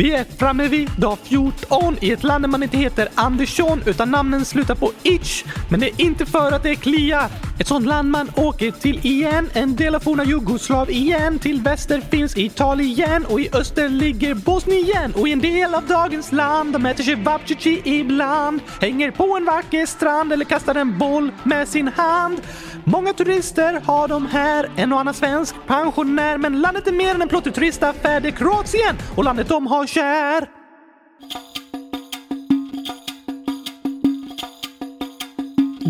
Vi 0.03 0.15
är 0.15 0.25
framme 0.39 0.69
vid 0.69 0.91
dag 0.97 1.19
14 1.23 1.97
i 2.01 2.11
ett 2.11 2.23
land 2.23 2.45
där 2.45 2.49
man 2.49 2.63
inte 2.63 2.77
heter 2.77 3.09
Andersson 3.15 3.83
utan 3.87 4.11
namnen 4.11 4.45
slutar 4.45 4.75
på 4.75 4.93
itch. 5.03 5.45
Men 5.69 5.81
det 5.81 5.87
är 5.87 6.01
inte 6.01 6.27
för 6.27 6.53
att 6.53 6.63
det 6.63 6.75
kliar. 6.75 7.29
Ett 7.59 7.67
sånt 7.67 7.87
land 7.87 8.11
man 8.11 8.31
åker 8.37 8.71
till 8.71 9.07
igen. 9.07 9.51
En 9.53 9.77
del 9.77 9.95
av 9.95 10.01
forna 10.01 10.25
jugoslav 10.25 10.91
igen. 10.91 11.39
Till 11.39 11.61
väster 11.61 12.01
finns 12.01 12.37
Italien 12.37 13.25
och 13.25 13.41
i 13.41 13.49
öster 13.53 13.89
ligger 13.89 14.35
Bosnien. 14.35 15.13
Och 15.15 15.29
i 15.29 15.33
en 15.33 15.41
del 15.41 15.75
av 15.75 15.87
dagens 15.87 16.33
land 16.33 16.73
de 16.73 16.87
äter 16.87 17.05
kebabchichi 17.05 17.81
ibland. 17.85 18.61
Hänger 18.81 19.11
på 19.11 19.37
en 19.37 19.45
vacker 19.45 19.87
strand 19.87 20.33
eller 20.33 20.45
kastar 20.45 20.75
en 20.75 20.99
boll 20.99 21.33
med 21.43 21.69
sin 21.69 21.89
hand. 21.89 22.41
Många 22.85 23.13
turister 23.13 23.81
har 23.85 24.09
de 24.09 24.27
här, 24.27 24.71
en 24.77 24.93
och 24.93 25.01
annan 25.01 25.15
svensk 25.15 25.55
pensionär. 25.67 26.39
Men 26.39 26.61
landet 26.61 26.87
är 26.87 26.93
mer 26.93 27.15
än 27.15 27.23
en 27.23 27.29
plottig 27.29 27.55
turistaffär. 27.55 28.21
Det 28.21 28.29
är 28.29 28.33
Kroatien 28.33 28.97
och 29.17 29.25
landet 29.25 29.49
de 29.49 29.67
har 29.67 29.87
kär. 29.87 30.49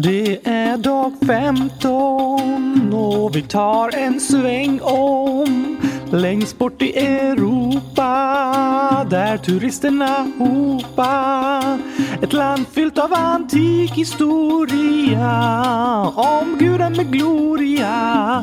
Det 0.03 0.49
är 0.49 0.77
dag 0.77 1.13
15 1.27 2.93
och 2.93 3.37
vi 3.37 3.43
tar 3.43 3.97
en 3.97 4.21
sväng 4.21 4.81
om 4.81 5.77
längst 6.13 6.59
bort 6.59 6.83
i 6.83 6.99
Europa 6.99 8.07
där 9.11 9.37
turisterna 9.37 10.27
hopa. 10.39 11.79
Ett 12.23 12.33
land 12.33 12.67
fyllt 12.73 12.99
av 12.99 13.15
antik 13.15 13.93
historia 13.93 15.31
om 16.15 16.57
guden 16.59 16.93
med 16.97 17.13
gloria. 17.13 17.87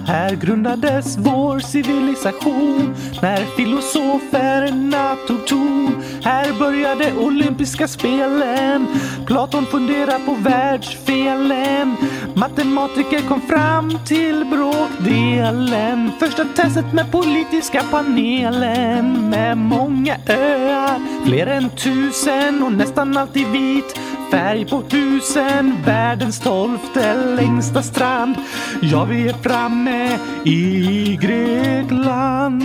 Här 0.08 0.36
grundades 0.36 1.18
vår 1.18 1.60
civilisation 1.60 2.96
när 3.22 3.46
filosoferna 3.46 5.16
tog 5.28 5.48
ton. 5.48 6.04
Här 6.24 6.60
började 6.60 7.14
olympiska 7.14 7.88
spelen. 7.88 8.88
Platon 9.26 9.66
funderar 9.66 10.20
på 10.26 10.34
världsfelen. 10.34 11.96
Matematiker 12.36 13.22
kom 13.28 13.42
fram 13.42 14.00
till 14.06 14.46
bråkdelen. 14.46 16.12
Första 16.20 16.46
testet 16.46 16.94
med 16.94 17.12
Nordiska 17.58 17.84
panelen 17.92 19.30
med 19.30 19.58
många 19.58 20.18
öar, 20.28 21.26
fler 21.26 21.48
än 21.48 21.70
tusen 21.70 22.64
och 22.64 22.72
nästan 22.72 23.18
alltid 23.18 23.48
vit. 23.48 24.00
Färg 24.32 24.66
på 24.66 24.84
husen, 24.90 25.76
världens 25.86 26.40
tolfte 26.40 27.14
längsta 27.36 27.84
strand. 27.84 28.36
Ja, 28.82 29.04
vi 29.06 29.30
är 29.30 29.34
framme 29.34 30.20
i 30.44 31.18
Grekland. 31.22 32.64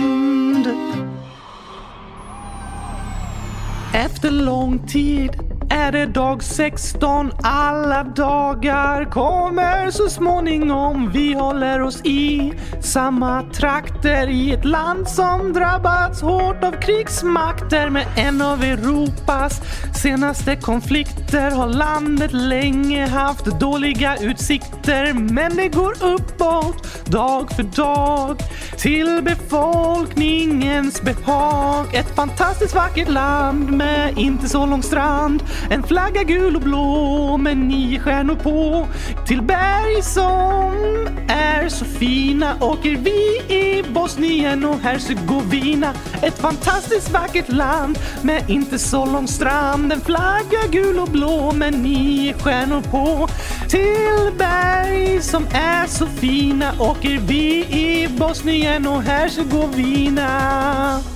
Efter 3.93 4.31
lång 4.31 4.87
tid 4.87 5.52
är 5.83 5.91
det 5.91 6.05
dag 6.05 6.43
16. 6.43 7.31
Alla 7.43 8.03
dagar 8.03 9.11
kommer 9.11 9.91
så 9.91 10.09
småningom. 10.09 11.11
Vi 11.13 11.33
håller 11.33 11.81
oss 11.81 12.01
i 12.05 12.53
samma 12.81 13.43
trakter 13.43 14.29
i 14.29 14.51
ett 14.53 14.65
land 14.65 15.07
som 15.07 15.53
drabbats 15.53 16.21
hårt 16.21 16.63
av 16.63 16.71
krigsmakter 16.71 17.89
med 17.89 18.05
en 18.15 18.41
av 18.41 18.63
Europas 18.63 19.61
senaste 20.03 20.55
konflikter 20.55 21.51
har 21.51 21.67
landet 21.67 22.33
länge 22.33 23.07
haft 23.07 23.45
dåliga 23.45 24.17
utsikter 24.17 25.13
men 25.13 25.55
det 25.55 25.67
går 25.67 26.03
uppåt 26.03 27.05
dag 27.05 27.51
för 27.51 27.63
dag 27.63 28.39
till 28.77 29.21
befolkningens 29.23 31.01
behag. 31.01 31.95
Ett 31.95 32.15
fantastiskt 32.15 32.75
vackert 32.75 33.09
land 33.09 33.71
med 33.71 34.17
inte 34.17 34.49
så 34.49 34.65
lång 34.65 34.83
strand. 34.83 35.43
En 35.73 35.83
flagga 35.83 36.23
gul 36.23 36.55
och 36.55 36.61
blå 36.61 37.37
med 37.37 37.57
nio 37.57 37.99
stjärnor 37.99 38.35
på. 38.35 38.87
Till 39.27 39.41
berg 39.41 40.01
som 40.01 41.07
är 41.27 41.69
så 41.69 41.85
fina 41.85 42.55
åker 42.61 42.97
vi 42.97 43.55
i 43.55 43.83
Bosnien 43.93 44.65
och 44.65 44.79
Hercegovina. 44.79 45.93
Ett 46.21 46.39
fantastiskt 46.39 47.11
vackert 47.11 47.49
land 47.49 47.99
med 48.21 48.49
inte 48.49 48.79
så 48.79 49.05
lång 49.05 49.27
strand. 49.27 49.93
En 49.93 50.01
flagga 50.01 50.67
gul 50.71 50.99
och 50.99 51.09
blå 51.09 51.51
med 51.51 51.73
nio 51.73 52.33
stjärnor 52.33 52.81
på. 52.81 53.27
Till 53.69 54.37
berg 54.37 55.21
som 55.21 55.45
är 55.53 55.87
så 55.87 56.07
fina 56.07 56.73
åker 56.79 57.19
vi 57.27 57.65
i 57.65 58.07
Bosnien 58.17 58.87
och 58.87 59.01
Hercegovina. 59.01 61.12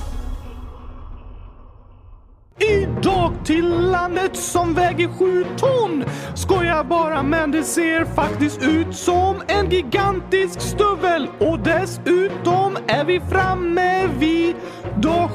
Idag 2.60 3.34
till 3.46 3.92
landet 3.92 4.38
som 4.38 4.74
väger 4.74 5.08
sju 5.08 5.46
ton. 5.58 6.04
Skojar 6.36 6.84
bara 6.84 7.24
men 7.24 7.52
det 7.52 7.64
ser 7.64 8.06
faktiskt 8.06 8.64
ut 8.64 8.96
som 8.96 9.36
en 9.48 9.70
gigantisk 9.70 10.62
stövel. 10.62 11.28
Och 11.40 11.60
dessutom 11.60 12.78
är 12.88 13.06
vi 13.06 13.20
framme 13.20 14.08
vid 14.20 14.56
dag 15.02 15.30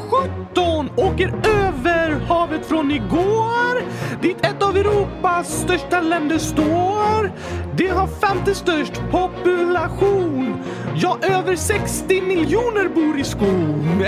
17. 0.54 0.90
Åker 0.96 1.34
över 1.48 2.20
havet 2.28 2.66
från 2.66 2.90
igår. 2.90 3.82
Dit 4.22 4.46
ett 4.46 4.62
av 4.62 4.76
Europas 4.76 5.62
största 5.62 6.00
länder 6.00 6.38
står. 6.38 7.32
Det 7.76 7.88
har 7.88 8.06
femte 8.06 8.54
störst 8.54 9.02
population. 9.10 10.62
Ja, 10.94 11.18
över 11.22 11.56
60 11.56 12.22
miljoner 12.22 12.88
bor 12.88 13.20
i 13.20 13.24
skon. 13.24 14.02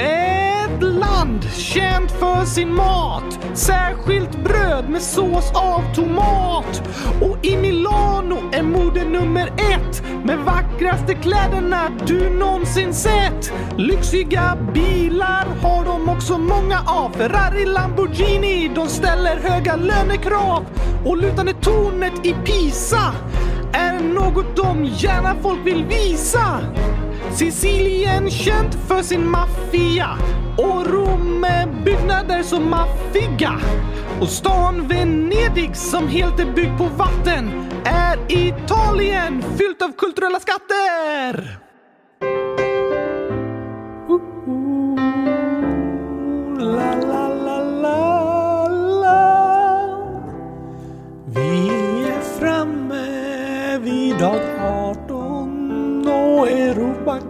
Ett 0.75 0.83
land 0.83 1.45
känt 1.53 2.11
för 2.11 2.45
sin 2.45 2.75
mat. 2.75 3.39
Särskilt 3.55 4.45
bröd 4.45 4.89
med 4.89 5.03
sås 5.03 5.53
av 5.55 5.95
tomat. 5.95 6.83
Och 7.21 7.45
i 7.45 7.57
Milano 7.57 8.39
är 8.53 8.63
mode 8.63 9.05
nummer 9.05 9.47
ett. 9.47 10.03
Med 10.25 10.39
vackraste 10.39 11.15
kläderna 11.15 11.91
du 12.07 12.31
någonsin 12.31 12.95
sett. 12.95 13.53
Lyxiga 13.77 14.59
bilar 14.75 15.47
har 15.63 15.85
de 15.85 16.09
också 16.09 16.39
många 16.39 16.81
av. 16.87 17.11
Ferrari, 17.11 17.65
Lamborghini, 17.65 18.71
de 18.75 18.89
ställer 18.89 19.37
höga 19.37 19.77
lönekrav. 19.77 20.65
Och 21.05 21.17
lutande 21.17 21.53
tornet 21.53 22.27
i 22.27 22.35
Pisa 22.45 23.13
är 23.73 24.01
något 24.01 24.57
de 24.57 24.85
gärna 24.85 25.35
folk 25.43 25.67
vill 25.67 25.85
visa. 25.85 26.61
Sicilien 27.35 28.31
känt 28.31 28.75
för 28.89 29.03
sin 29.03 29.31
maffia 29.31 30.19
och 30.57 30.87
Rom 30.87 31.41
med 31.41 31.69
byggnader 31.85 32.43
så 32.43 32.61
maffiga. 32.61 33.61
Och 34.21 34.29
stan 34.29 34.89
Venedig 34.89 35.77
som 35.77 36.09
helt 36.09 36.41
är 36.41 36.53
byggd 36.53 36.79
på 36.79 36.85
vatten 36.85 37.71
är 37.85 38.19
Italien 38.29 39.43
fyllt 39.59 39.83
av 39.83 39.93
kulturella 39.97 40.41
skatter. 40.41 41.64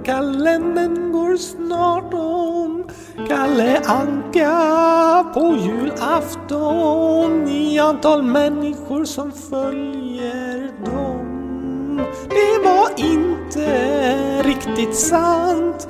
Kalendern 0.05 1.12
går 1.12 1.36
snart 1.36 2.14
om. 2.14 2.84
Kalle 3.28 3.80
Anka 3.86 5.24
på 5.34 5.57
julafton 5.57 7.48
i 7.48 7.78
antal 7.78 8.22
människor 8.22 9.05
som 9.05 9.32
följer 9.32 10.72
dem. 10.84 12.00
Det 12.28 12.68
var 12.68 12.88
inte 12.96 14.42
riktigt 14.42 14.96
sant 14.96 15.88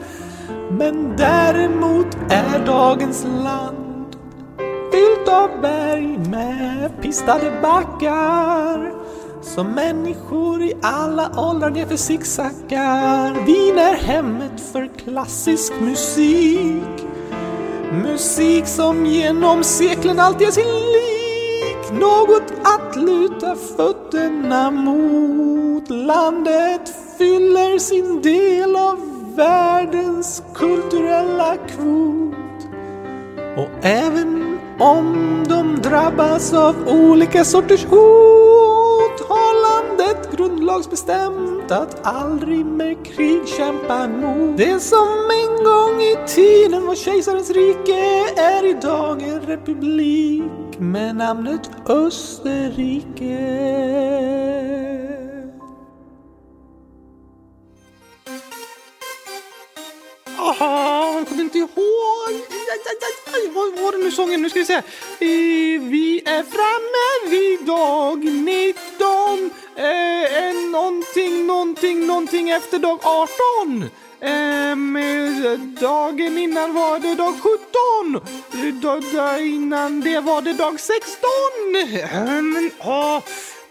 men 0.70 1.16
däremot 1.16 2.16
är 2.30 2.66
dagens 2.66 3.24
land 3.44 4.16
fyllt 4.92 5.28
av 5.28 5.50
berg 5.62 6.18
med 6.30 7.02
pistade 7.02 7.52
backar 7.62 9.03
som 9.44 9.66
människor 9.66 10.62
i 10.62 10.72
alla 10.82 11.30
åldrar 11.36 11.70
nerför 11.70 11.96
zigzaggar. 11.96 13.44
Wien 13.46 13.78
är 13.78 13.94
hemmet 13.94 14.60
för 14.72 14.90
klassisk 15.04 15.72
musik. 15.80 17.06
Musik 17.92 18.66
som 18.66 19.06
genom 19.06 19.64
seklen 19.64 20.20
alltid 20.20 20.46
är 20.46 20.52
sin 20.52 20.64
lik. 20.64 22.00
Något 22.00 22.52
att 22.62 22.96
luta 22.96 23.56
fötterna 23.76 24.70
mot. 24.70 25.90
Landet 25.90 26.94
fyller 27.18 27.78
sin 27.78 28.22
del 28.22 28.76
av 28.76 28.98
världens 29.36 30.42
kulturella 30.54 31.56
kvot. 31.56 32.34
Och 33.56 33.84
även 33.86 34.53
om 34.78 35.44
de 35.48 35.76
drabbas 35.82 36.52
av 36.52 36.88
olika 36.88 37.44
sorters 37.44 37.84
hot 37.84 39.20
har 39.28 39.54
landet 39.62 40.36
grundlagsbestämt 40.36 41.70
att 41.70 42.06
aldrig 42.06 42.66
med 42.66 43.06
krig 43.06 43.48
kämpa 43.48 44.08
mot. 44.08 44.56
Det 44.56 44.80
som 44.80 45.08
en 45.42 45.64
gång 45.64 46.02
i 46.02 46.16
tiden 46.26 46.86
var 46.86 46.94
kejsarens 46.94 47.50
rike 47.50 48.24
är 48.36 48.64
idag 48.64 49.22
en 49.22 49.40
republik 49.40 50.78
med 50.78 51.16
namnet 51.16 51.70
Österrike. 51.86 53.38
Aha, 60.38 61.14
jag 61.18 61.28
kommer 61.28 61.42
inte 61.42 61.58
ihåg. 61.58 62.53
Aj, 62.64 62.80
aj, 62.90 62.96
aj, 63.08 63.34
aj, 63.34 63.50
Vad 63.54 63.80
var 63.80 63.92
det 63.92 63.98
nu 63.98 64.10
sången? 64.10 64.42
Nu 64.42 64.50
ska 64.50 64.58
vi 64.58 64.64
se. 64.64 64.82
Vi 65.78 66.22
är 66.24 66.42
framme 66.42 67.30
vid 67.30 67.66
dag 67.66 68.24
19. 68.24 69.50
Eh, 69.76 70.44
eh, 70.44 70.54
någonting, 70.70 71.46
någonting, 71.46 72.06
någonting 72.06 72.50
efter 72.50 72.78
dag 72.78 72.98
18. 73.02 73.90
Ehm, 74.20 74.96
eh, 74.96 75.58
dagen 75.80 76.38
innan 76.38 76.74
var 76.74 76.98
det 76.98 77.14
dag 77.14 77.34
17. 77.40 78.20
Eh, 78.52 78.74
dag, 78.74 79.46
innan 79.46 80.00
det 80.00 80.20
var 80.20 80.42
det 80.42 80.52
dag 80.52 80.80
16. 80.80 81.20
Ehm, 82.12 82.70
ah 82.80 83.20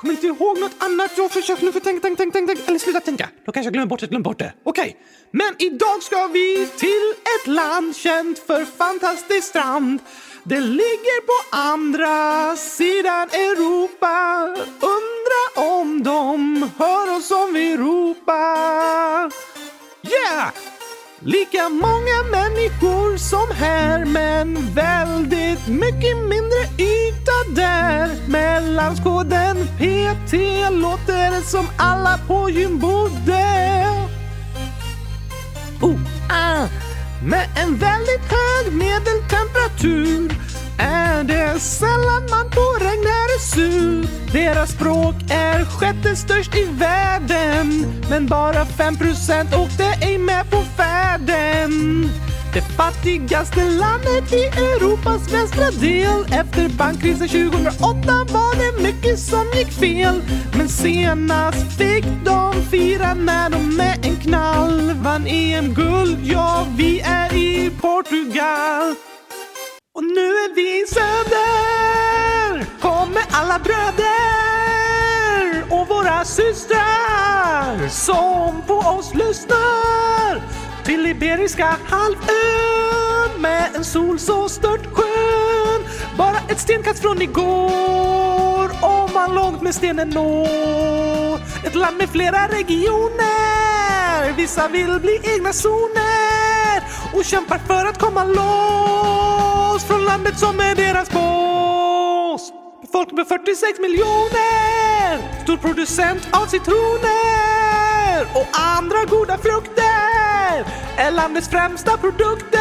kommer 0.03 0.13
inte 0.13 0.27
ihåg 0.27 0.59
något 0.59 0.75
annat. 0.77 1.11
Jag 1.17 1.31
försöker 1.31 1.65
nu 1.65 1.71
för 1.71 1.79
tänka, 1.79 2.01
tänka, 2.01 2.17
tänka, 2.17 2.47
tänka, 2.47 2.61
eller 2.67 2.79
sluta 2.79 2.99
tänka. 2.99 3.29
Då 3.45 3.51
kanske 3.51 3.67
jag 3.67 3.73
glömmer 3.73 3.87
bort 3.87 3.99
det, 3.99 4.07
glömmer 4.07 4.23
bort 4.23 4.39
det. 4.39 4.53
Okej, 4.63 4.97
men 5.31 5.55
idag 5.59 6.03
ska 6.03 6.27
vi 6.27 6.67
till 6.77 7.13
ett 7.35 7.47
land 7.47 7.95
känt 7.95 8.39
för 8.39 8.65
fantastisk 8.65 9.47
strand. 9.47 9.99
Det 10.43 10.59
ligger 10.59 11.21
på 11.21 11.57
andra 11.57 12.55
sidan 12.55 13.29
Europa. 13.29 14.47
Undra 14.97 15.71
om 15.73 16.03
de 16.03 16.69
hör 16.77 17.17
oss 17.17 17.31
om 17.31 17.53
vi 17.53 17.77
ropar. 17.77 19.31
Yeah! 20.03 20.72
Lika 21.25 21.69
många 21.69 22.23
människor 22.31 23.17
som 23.17 23.55
här 23.55 24.05
men 24.05 24.73
väldigt 24.73 25.67
mycket 25.67 26.17
mindre 26.17 26.59
yta 26.77 27.55
där. 27.55 28.09
Mellanskoden 28.27 29.57
PT 29.77 30.33
låter 30.71 31.31
det 31.31 31.41
som 31.41 31.67
alla 31.77 32.19
på 32.27 32.49
gym 32.49 32.79
bodde. 32.79 33.87
Oh, 35.81 35.99
ah. 36.29 36.67
Med 37.25 37.47
en 37.55 37.77
väldigt 37.77 38.31
hög 38.31 38.73
medeltemperatur 38.73 40.42
är 40.83 41.23
det 41.23 41.59
sällan 41.59 42.23
man 42.29 42.49
på 42.49 42.85
regn 42.85 43.03
är 43.03 43.39
sur. 43.39 44.07
Deras 44.31 44.71
språk 44.71 45.15
är 45.29 45.65
sjätte 45.65 46.15
störst 46.15 46.55
i 46.55 46.63
världen 46.63 47.85
men 48.09 48.27
bara 48.27 48.65
5% 48.65 49.55
åkte 49.63 49.85
ej 50.01 50.17
med 50.17 50.49
på 50.51 50.61
färden. 50.77 52.03
Det 52.53 52.61
fattigaste 52.61 53.69
landet 53.69 54.33
i 54.33 54.43
Europas 54.45 55.33
västra 55.33 55.71
del. 55.71 56.39
Efter 56.39 56.69
bankkrisen 56.69 57.27
2008 57.27 58.25
var 58.33 58.55
det 58.55 58.83
mycket 58.83 59.19
som 59.19 59.45
gick 59.55 59.71
fel. 59.71 60.21
Men 60.57 60.69
senast 60.69 61.77
fick 61.77 62.05
de 62.25 62.53
fira 62.71 63.13
när 63.13 63.49
de 63.49 63.75
med 63.77 64.05
en 64.05 64.15
knall 64.15 64.93
vann 64.93 65.27
EM-guld. 65.27 66.19
Ja, 66.23 66.67
vi 66.77 66.99
är 66.99 67.33
i 67.33 67.71
Portugal. 67.81 69.12
Och 69.95 70.03
nu 70.03 70.21
är 70.21 70.55
vi 70.55 70.81
i 70.81 70.85
söder. 70.87 72.65
Kommer 72.81 73.23
alla 73.31 73.59
bröder 73.59 74.03
och 75.69 75.87
våra 75.87 76.25
systrar 76.25 77.87
som 77.89 78.61
på 78.67 78.73
oss 78.73 79.13
lyssnar 79.13 80.41
till 80.83 81.05
Iberiska 81.05 81.77
halvön 81.85 83.41
med 83.41 83.75
en 83.75 83.83
sol 83.83 84.19
så 84.19 84.49
stört 84.49 84.85
skön. 84.93 85.83
Bara 86.17 86.37
ett 86.49 86.59
stenkast 86.59 87.01
från 87.01 87.21
igår 87.21 88.71
om 88.81 89.13
man 89.13 89.35
långt 89.35 89.61
med 89.61 89.75
stenen 89.75 90.09
når. 90.09 91.39
Ett 91.67 91.75
land 91.75 91.97
med 91.97 92.09
flera 92.09 92.47
regioner. 92.47 94.33
Vissa 94.37 94.67
vill 94.67 94.99
bli 94.99 95.21
egna 95.35 95.53
zoner 95.53 96.83
och 97.13 97.25
kämpar 97.25 97.57
för 97.57 97.85
att 97.85 97.99
komma 97.99 98.23
långt 98.23 99.62
oss 99.75 99.83
från 99.83 100.05
landet 100.05 100.39
som 100.39 100.59
är 100.59 100.75
deras 100.75 101.09
boss. 101.09 102.51
Folk 102.91 103.11
med 103.11 103.27
46 103.27 103.79
miljoner. 103.79 105.43
Stor 105.43 105.57
producent 105.57 106.27
av 106.31 106.45
citroner 106.45 108.27
och 108.33 108.47
andra 108.77 109.05
goda 109.05 109.37
frukter 109.37 110.65
är 110.97 111.11
landets 111.11 111.49
främsta 111.49 111.97
produkter. 111.97 112.59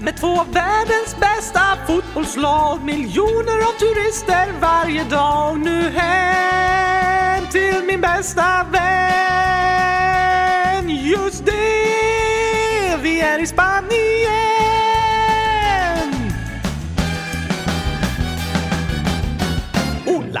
Med 0.00 0.16
två 0.16 0.40
av 0.40 0.52
världens 0.52 1.16
bästa 1.20 1.60
fotbollslag, 1.86 2.84
miljoner 2.84 3.58
av 3.68 3.72
turister 3.78 4.52
varje 4.60 5.04
dag. 5.04 5.58
Nu 5.58 5.90
hem 5.90 7.46
till 7.46 7.84
min 7.86 8.00
bästa 8.00 8.66
vän. 8.72 8.82
Just 10.90 11.46
det, 11.46 12.96
vi 13.02 13.20
är 13.20 13.38
i 13.38 13.46
Spanien. 13.46 14.71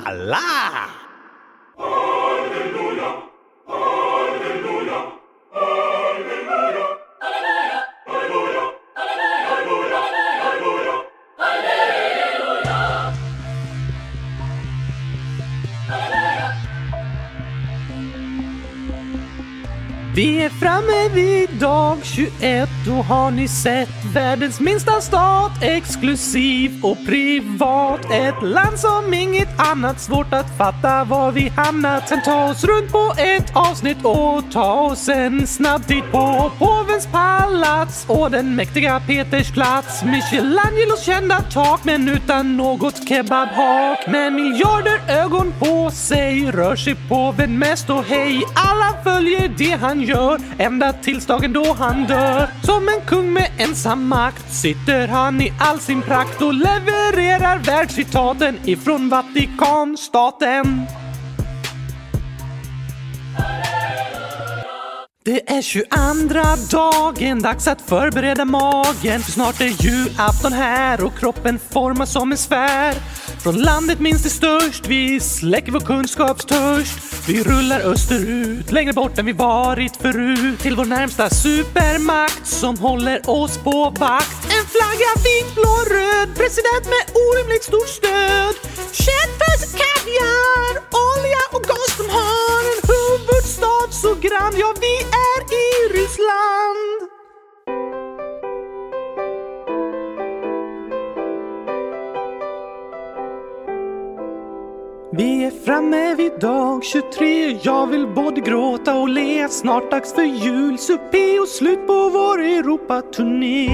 Oh 0.04 0.10
la 0.10 0.88
Vi 20.14 20.44
är 20.44 20.48
framme 20.48 21.08
vid 21.14 21.50
dag 21.50 21.98
21, 22.02 22.68
och 22.88 23.04
har 23.04 23.30
ni 23.30 23.48
sett 23.48 23.88
världens 24.14 24.60
minsta 24.60 25.00
stat, 25.00 25.52
exklusiv 25.62 26.80
och 26.82 27.06
privat. 27.06 28.00
Ett 28.12 28.42
land 28.42 28.78
som 28.78 29.14
inget 29.14 29.60
annat, 29.60 30.00
svårt 30.00 30.32
att 30.32 30.58
fatta 30.58 31.04
var 31.04 31.32
vi 31.32 31.48
hamnat. 31.48 32.08
Sen 32.08 32.22
ta 32.24 32.50
oss 32.50 32.64
runt 32.64 32.92
på 32.92 33.14
ett 33.18 33.56
avsnitt 33.56 34.04
och 34.04 34.42
ta 34.52 34.72
oss 34.72 35.08
en 35.08 35.46
snabb 35.46 35.86
titt 35.86 36.12
på 36.12 36.50
påvens 36.58 37.06
palats 37.12 38.04
och 38.08 38.30
den 38.30 38.56
mäktiga 38.56 39.00
Peters 39.06 39.52
plats. 39.52 40.04
Michelangelos 40.04 41.04
kända 41.04 41.40
tak, 41.40 41.84
men 41.84 42.08
utan 42.08 42.56
något 42.56 43.08
kebabhak. 43.08 44.06
Med 44.06 44.32
miljarder 44.32 45.00
ögon 45.08 45.54
på 45.58 45.90
sig 45.90 46.50
rör 46.50 46.76
sig 46.76 46.94
påven 47.08 47.58
mest 47.58 47.90
och 47.90 48.04
hej, 48.04 48.42
alla 48.54 49.02
följer 49.04 49.48
det 49.58 49.78
han 49.80 50.01
gör 50.04 50.38
ända 50.58 50.92
tills 50.92 51.26
dagen 51.26 51.52
då 51.52 51.72
han 51.78 52.06
dör. 52.06 52.48
Som 52.62 52.88
en 52.88 53.06
kung 53.06 53.32
med 53.32 53.50
ensam 53.58 54.08
makt 54.08 54.52
sitter 54.52 55.08
han 55.08 55.40
i 55.40 55.52
all 55.60 55.78
sin 55.78 56.02
prakt 56.02 56.42
och 56.42 56.54
levererar 56.54 57.58
världscitaten 57.58 58.58
ifrån 58.64 59.08
Vatikanstaten. 59.08 60.86
Det 65.24 65.50
är 65.50 65.62
22 65.62 65.86
dagen, 66.70 67.42
dags 67.42 67.68
att 67.68 67.80
förbereda 67.82 68.44
magen 68.44 69.20
för 69.20 69.32
snart 69.32 69.60
är 69.60 69.84
julafton 69.84 70.52
här 70.52 71.04
och 71.04 71.18
kroppen 71.18 71.58
formas 71.70 72.12
som 72.12 72.32
en 72.32 72.38
sfär. 72.38 72.94
Från 73.42 73.58
landet 73.58 74.00
minst 74.00 74.22
till 74.22 74.30
störst, 74.30 74.86
vi 74.86 75.20
släcker 75.20 75.72
vår 75.72 75.80
kunskapstörst. 75.80 76.94
Vi 77.28 77.42
rullar 77.42 77.80
österut, 77.80 78.72
längre 78.72 78.92
bort 78.92 79.18
än 79.18 79.26
vi 79.26 79.32
varit 79.32 79.96
förut. 79.96 80.58
Till 80.60 80.76
vår 80.76 80.84
närmsta 80.84 81.30
supermakt 81.30 82.46
som 82.46 82.78
håller 82.78 83.30
oss 83.30 83.58
på 83.58 83.90
vakt. 83.90 84.44
En 84.44 84.66
Flagga 84.74 85.12
vit, 85.24 85.54
blå, 85.54 85.74
röd. 85.96 86.28
President 86.36 86.84
med 86.94 87.04
orimligt 87.24 87.64
stort 87.64 87.88
stöd. 87.88 88.54
Känd 88.92 89.32
kaviar, 89.80 90.72
olja 91.10 91.42
och 91.52 91.62
gas. 91.62 91.96
De 91.98 92.06
har 92.18 92.62
en 92.72 92.80
huvudstad 92.92 93.86
så 94.02 94.14
grann. 94.14 94.52
Ja, 94.56 94.74
vi 94.80 94.94
är 95.30 95.40
i 95.62 95.68
Ryssland. 95.96 97.21
Vi 105.14 105.44
är 105.44 105.50
framme 105.50 106.14
vid 106.14 106.32
dag 106.40 106.84
23 106.84 107.58
Jag 107.62 107.86
vill 107.86 108.06
både 108.06 108.40
gråta 108.40 108.94
och 108.94 109.08
le. 109.08 109.48
Snart 109.48 109.90
dags 109.90 110.14
för 110.14 110.22
julsuppé 110.22 111.38
och 111.38 111.48
slut 111.48 111.86
på 111.86 111.92
vår 111.92 112.42
Europaturné. 112.42 113.68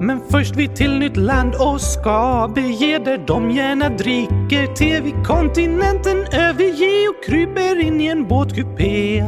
Men 0.00 0.20
först 0.30 0.56
vi 0.56 0.68
till 0.68 0.98
nytt 0.98 1.16
land 1.16 1.54
och 1.54 1.80
ska 1.80 2.52
bege 2.54 2.98
där 2.98 3.24
de 3.26 3.50
gärna 3.50 3.88
dricker. 3.88 4.74
Te 4.74 5.00
vid 5.00 5.26
kontinenten 5.26 6.18
överge 6.18 7.08
och 7.08 7.24
kryper 7.24 7.80
in 7.80 8.00
i 8.00 8.06
en 8.06 8.28
båtkupé. 8.28 9.24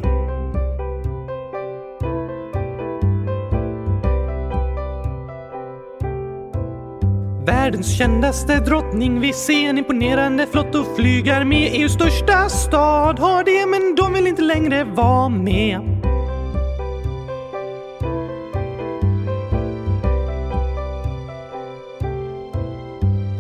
Världens 7.49 7.99
kändaste 7.99 8.61
drottning 8.61 9.20
vi 9.20 9.32
ser 9.32 9.68
en 9.68 9.78
imponerande 9.78 10.46
flott 10.46 10.74
och 10.74 10.96
flygarmé 10.96 11.68
EUs 11.68 11.92
största 11.92 12.49
stad 12.49 13.18
har 13.18 13.44
det 13.44 13.66
men 13.66 13.94
de 13.94 14.12
vill 14.12 14.26
inte 14.26 14.42
längre 14.42 14.84
vara 14.84 15.28
med. 15.28 15.80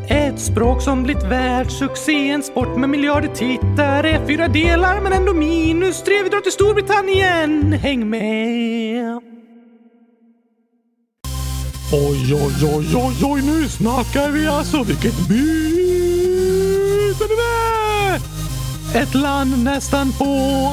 Ett 0.08 0.40
språk 0.40 0.82
som 0.82 1.02
blivit 1.02 1.24
världssuccé, 1.24 2.30
en 2.30 2.42
sport 2.42 2.76
med 2.76 2.88
miljarder 2.88 3.28
tittare. 3.28 4.26
Fyra 4.26 4.48
delar 4.48 5.00
men 5.00 5.12
ändå 5.12 5.34
minus 5.34 6.02
tre. 6.02 6.22
Vi 6.22 6.28
drar 6.28 6.40
till 6.40 6.52
Storbritannien. 6.52 7.72
Häng 7.72 8.10
med! 8.10 9.37
Oj, 11.92 12.34
oj, 12.34 12.52
oj, 12.62 12.86
oj, 12.96 13.14
oj, 13.24 13.42
nu 13.42 13.68
snackar 13.68 14.30
vi 14.30 14.46
alltså. 14.46 14.82
Vilket 14.82 15.18
byte 15.28 17.24
är 17.24 17.28
ni 17.28 17.36
med? 17.36 18.20
Ett 19.02 19.14
land 19.14 19.64
nästan 19.64 20.12
på 20.12 20.24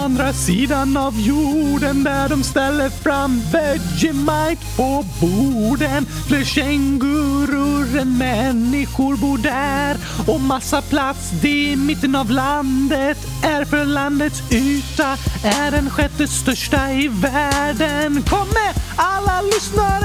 andra 0.04 0.34
sidan 0.34 0.98
av 0.98 1.20
jorden 1.20 2.04
där 2.04 2.30
de 2.30 2.44
ställer 2.44 2.90
fram 2.90 3.42
Vegemite 3.52 4.66
på 4.78 5.06
borden. 5.22 6.06
Fler 6.28 6.44
kängurur 6.44 8.00
än 8.00 8.18
människor 8.18 9.16
bor 9.16 9.38
där 9.38 9.98
och 10.28 10.42
massa 10.42 10.82
plats 10.82 11.32
det 11.42 11.72
i 11.72 11.76
mitten 11.76 12.16
av 12.16 12.32
landet 12.32 13.18
är 13.44 13.66
för 13.66 13.86
landets 13.86 14.52
yta 14.52 15.18
är 15.44 15.72
den 15.72 15.90
sjätte 15.90 16.28
största 16.28 16.92
i 16.92 17.08
världen. 17.08 18.24
Kom 18.30 18.48
med 18.48 18.84
alla 18.96 19.42
lyssnare 19.42 20.05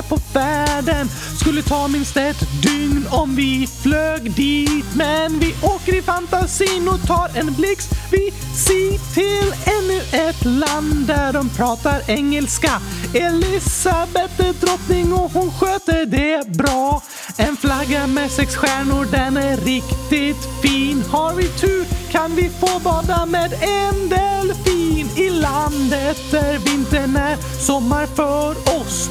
med 0.00 0.08
på 0.08 0.16
färden. 0.16 1.08
Skulle 1.40 1.62
ta 1.62 1.88
minst 1.88 2.16
ett 2.16 2.62
dygn 2.62 3.06
om 3.10 3.36
vi 3.36 3.68
flög 3.82 4.34
dit 4.34 4.84
men 4.94 5.38
vi 5.38 5.54
åker 5.62 5.94
i 5.98 6.02
fantasin 6.02 6.88
och 6.88 7.06
tar 7.06 7.30
en 7.34 7.54
blixtvisit 7.54 9.14
till 9.14 9.54
ännu 9.64 10.00
ett 10.12 10.44
land 10.44 11.06
där 11.06 11.32
de 11.32 11.48
pratar 11.48 12.02
engelska. 12.06 12.80
Elisabeth 13.14 14.40
är 14.40 14.52
drottning 14.66 15.12
och 15.12 15.32
hon 15.32 15.52
sköter 15.52 16.06
det 16.06 16.46
bra. 16.46 17.02
En 17.36 17.56
flagga 17.56 18.06
med 18.06 18.30
sex 18.30 18.56
stjärnor, 18.56 19.06
den 19.10 19.36
är 19.36 19.56
riktigt 19.56 20.48
fin. 20.62 21.02
Har 21.10 21.34
vi 21.34 21.48
tur 21.48 21.86
kan 22.10 22.36
vi 22.36 22.48
få 22.48 22.78
bada 22.84 23.26
med 23.26 23.52
en 23.52 24.08
delfin 24.08 25.08
i 25.16 25.30
landet 25.30 26.16
där 26.30 26.58
vintern 26.58 27.16
är 27.16 27.36
sommar 27.66 28.06
för 28.06 28.50
oss. 28.50 29.10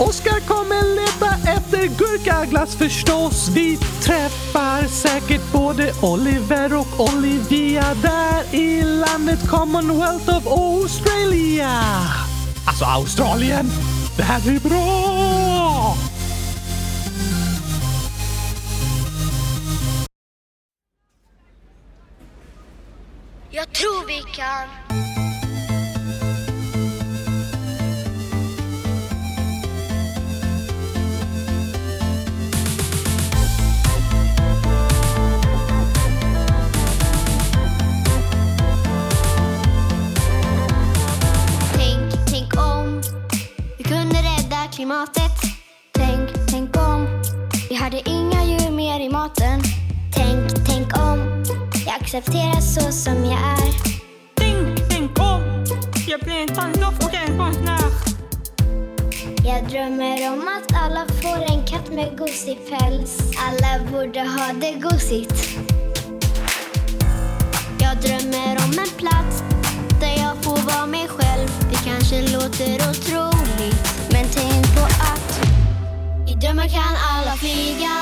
Oskar 0.00 0.40
kommer 0.40 0.94
leta 0.94 1.50
efter 1.50 1.86
gurkaglass 1.86 2.76
förstås. 2.76 3.48
Vi 3.48 3.76
träffar 3.76 4.86
säkert 4.86 5.52
både 5.52 5.92
Oliver 6.02 6.74
och 6.74 7.00
Olivia 7.00 7.94
där 8.02 8.54
i 8.54 8.82
landet 8.82 9.48
Commonwealth 9.48 10.36
of 10.36 10.46
Australia. 10.46 11.70
Alltså 12.66 12.84
Australien, 12.84 13.70
det 14.16 14.22
här 14.22 14.40
blir 14.40 14.60
bra! 14.60 15.96
Jag 23.50 23.72
tror 23.72 24.06
vi 24.06 24.22
kan. 24.36 24.68
Klimatet. 44.80 45.32
Tänk, 45.92 46.30
tänk 46.50 46.76
om 46.76 47.22
vi 47.68 47.74
hade 47.74 48.08
inga 48.10 48.44
djur 48.44 48.70
mer 48.70 49.00
i 49.00 49.08
maten. 49.08 49.60
Tänk, 50.14 50.66
tänk 50.66 50.96
om 50.98 51.44
jag 51.86 51.94
accepterar 52.00 52.60
så 52.60 52.92
som 52.92 53.24
jag 53.24 53.40
är. 53.58 53.72
Tänk, 54.34 54.88
tänk 54.90 55.18
om 55.18 55.64
jag 56.06 56.20
blir 56.20 56.40
en 56.42 56.48
tandlockad 56.48 57.38
konstnär. 57.38 57.90
Jag 59.44 59.68
drömmer 59.68 60.32
om 60.32 60.48
att 60.56 60.76
alla 60.84 61.06
får 61.22 61.52
en 61.52 61.66
katt 61.66 61.92
med 61.92 62.18
gosig 62.18 62.58
päls. 62.70 63.20
Alla 63.46 63.90
borde 63.92 64.20
ha 64.20 64.52
det 64.52 64.72
gosigt. 64.72 65.58
Jag 67.80 67.96
drömmer 67.96 68.52
om 68.64 68.78
en 68.78 68.92
plats 68.98 69.42
där 70.00 70.16
jag 70.22 70.44
får 70.44 70.72
vara 70.72 70.86
mig 70.86 71.08
själv. 71.08 71.48
Det 71.70 71.90
kanske 71.90 72.22
låter 72.22 72.74
otroligt, 72.90 73.89
men 74.20 74.30
tänk 74.30 74.74
på 74.76 74.84
att 74.84 75.40
i 76.28 76.34
drömmar 76.34 76.68
kan 76.68 76.96
alla 77.12 77.36
flyga. 77.36 77.96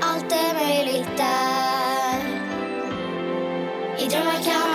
Allt 0.00 0.32
är 0.32 0.54
möjligt 0.54 1.16
där. 1.16 2.18
I 3.98 4.08
drömmar 4.08 4.42
kan 4.44 4.71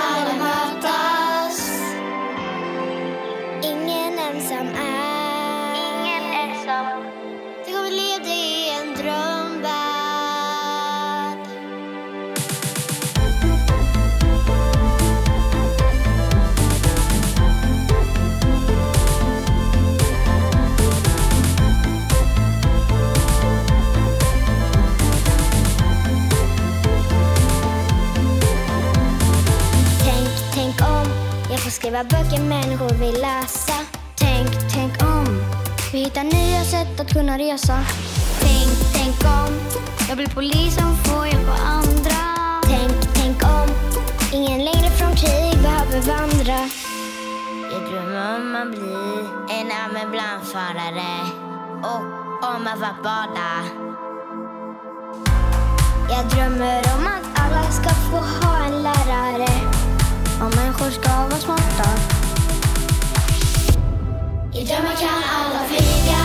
får 31.67 31.71
skriva 31.71 32.03
böcker 32.03 32.43
människor 32.43 32.89
vill 32.89 33.21
läsa. 33.21 33.73
Tänk, 34.15 34.49
tänk 34.73 35.03
om 35.03 35.25
vi 35.91 35.97
hittar 35.97 36.23
nya 36.23 36.63
sätt 36.63 36.99
att 36.99 37.13
kunna 37.13 37.37
resa. 37.37 37.77
Tänk, 38.41 38.71
tänk 38.93 39.15
om 39.23 39.51
jag 40.07 40.17
blir 40.17 40.27
polis 40.27 40.75
som 40.75 40.97
får 40.97 41.27
hjälpa 41.27 41.57
andra. 41.79 42.19
Tänk, 42.63 42.97
tänk 43.15 43.43
om 43.43 43.67
ingen 44.33 44.65
längre 44.65 44.89
från 44.89 45.15
krig 45.15 45.53
behöver 45.61 46.01
vandra. 46.01 46.59
Jag 47.71 47.81
drömmer 47.89 48.35
om 48.35 48.55
att 48.55 48.69
bli 48.69 48.95
en 49.57 49.71
ambulansförare 49.83 51.13
och 51.83 52.03
om 52.55 52.67
att 52.67 52.79
vara 52.79 52.97
bada. 53.03 53.51
Jag 56.09 56.29
drömmer 56.29 56.79
om 56.95 57.07
att 57.07 57.41
alla 57.41 57.71
ska 57.71 57.89
få 57.89 58.17
ha 58.17 58.65
en 58.65 58.83
lärare. 58.83 59.76
Och 60.41 60.55
människor 60.55 60.89
ska 60.89 61.09
vara 61.09 61.39
smarta. 61.39 61.89
I 64.53 64.63
drömmar 64.63 64.95
kan 64.95 65.23
alla 65.35 65.63
flyga. 65.67 66.17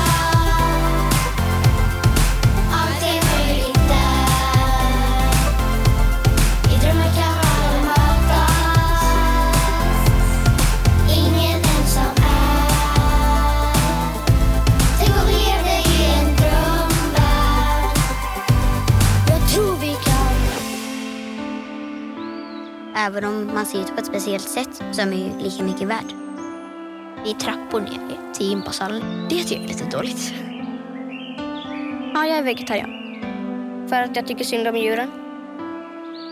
Även 22.96 23.24
om 23.24 23.50
man 23.54 23.66
ser 23.66 23.80
ut 23.80 23.94
på 23.94 24.00
ett 24.00 24.06
speciellt 24.06 24.48
sätt 24.48 24.82
så 24.92 25.00
är 25.00 25.06
man 25.06 25.18
ju 25.18 25.38
lika 25.38 25.64
mycket 25.64 25.88
värd. 25.88 26.12
Är 27.26 27.34
trappor 27.34 27.80
ner 27.80 28.32
till 28.34 28.46
gympasalen. 28.46 29.02
Det 29.30 29.36
tycker 29.36 29.54
jag 29.54 29.64
är 29.64 29.68
lite 29.68 29.96
dåligt. 29.96 30.34
Ja, 32.14 32.26
jag 32.26 32.38
är 32.38 32.42
vegetarian. 32.42 32.90
För 33.88 33.96
att 33.96 34.16
jag 34.16 34.26
tycker 34.26 34.44
synd 34.44 34.68
om 34.68 34.76
djuren. 34.76 35.10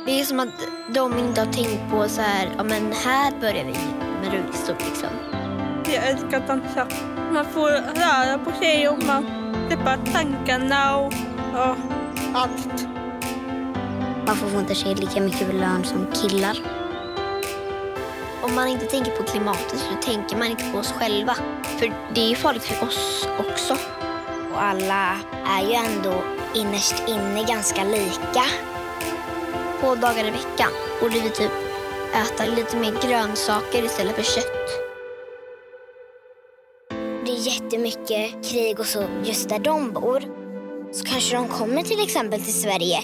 Det 0.06 0.20
är 0.20 0.24
som 0.24 0.40
att 0.40 0.68
de 0.94 1.18
inte 1.18 1.40
har 1.40 1.52
tänkt 1.52 1.90
på 1.90 2.08
så 2.08 2.22
här, 2.22 2.48
ja 2.56 2.64
men 2.64 2.92
här 2.92 3.32
börjar 3.40 3.64
vi 3.64 3.74
med 4.22 4.32
rullstol 4.32 4.76
liksom. 4.88 5.08
Jag 5.84 6.08
älskar 6.08 6.38
att 6.38 6.46
dansa. 6.46 6.86
Man 7.32 7.44
får 7.44 7.70
röra 7.70 8.38
på 8.38 8.52
sig 8.52 8.88
och 8.88 9.04
man 9.04 9.26
släpper 9.68 10.12
tankarna 10.12 10.96
och 10.96 11.12
ja, 11.54 11.76
allt. 12.34 12.99
Varför 14.30 14.48
får 14.48 14.60
inte 14.60 14.74
tjejer 14.74 14.96
lika 14.96 15.20
mycket 15.20 15.54
lön 15.54 15.84
som 15.84 16.06
killar? 16.12 16.58
Om 18.42 18.54
man 18.54 18.68
inte 18.68 18.86
tänker 18.86 19.10
på 19.10 19.22
klimatet 19.22 19.78
så 19.78 20.10
tänker 20.10 20.36
man 20.36 20.46
inte 20.46 20.64
på 20.72 20.78
oss 20.78 20.92
själva. 20.92 21.34
För 21.78 21.92
det 22.14 22.20
är 22.20 22.28
ju 22.28 22.34
farligt 22.34 22.62
för 22.62 22.86
oss 22.86 23.28
också. 23.38 23.76
Och 24.52 24.62
alla 24.62 25.16
är 25.46 25.62
ju 25.62 25.72
ändå 25.72 26.22
innerst 26.54 26.94
inne 27.08 27.44
ganska 27.48 27.84
lika. 27.84 28.44
Två 29.80 29.94
dagar 29.94 30.24
i 30.28 30.30
veckan 30.30 30.70
borde 31.00 31.20
vi 31.20 31.30
typ 31.30 31.52
äta 32.14 32.46
lite 32.46 32.76
mer 32.76 33.08
grönsaker 33.08 33.84
istället 33.84 34.16
för 34.16 34.22
kött. 34.22 34.68
Det 37.24 37.32
är 37.32 37.54
jättemycket 37.54 38.50
krig 38.50 38.80
och 38.80 38.86
så 38.86 39.04
just 39.24 39.48
där 39.48 39.58
de 39.58 39.92
bor. 39.92 40.22
Så 40.92 41.04
kanske 41.04 41.36
de 41.36 41.48
kommer 41.48 41.82
till 41.82 42.04
exempel 42.04 42.40
till 42.40 42.60
Sverige 42.62 43.00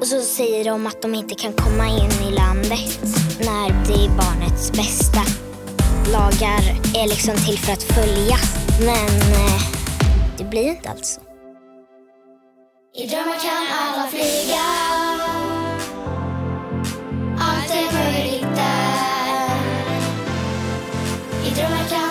och 0.00 0.06
så 0.06 0.20
säger 0.20 0.64
de 0.64 0.86
att 0.86 1.02
de 1.02 1.14
inte 1.14 1.34
kan 1.34 1.52
komma 1.52 1.88
in 1.88 2.28
i 2.28 2.32
landet 2.34 3.00
när 3.40 3.68
det 3.86 4.04
är 4.04 4.08
barnets 4.08 4.72
bästa. 4.72 5.20
Lagar 6.12 6.62
är 6.94 7.08
liksom 7.08 7.34
till 7.34 7.58
för 7.58 7.72
att 7.72 7.82
följa, 7.82 8.36
men 8.80 9.32
eh, 9.32 9.62
det 10.38 10.44
blir 10.44 10.68
inte 10.68 10.90
alls 10.90 11.08
så. 11.08 11.20
I 13.02 13.06
drömmar 13.06 13.38
kan 13.38 13.66
alla 13.78 14.08
flyga 14.08 14.66
Allt 17.38 17.70
är 17.70 17.92
möjligt 17.92 18.56
där 18.56 19.50
I 21.46 21.50
drömmar 21.54 21.88
kan 21.90 22.05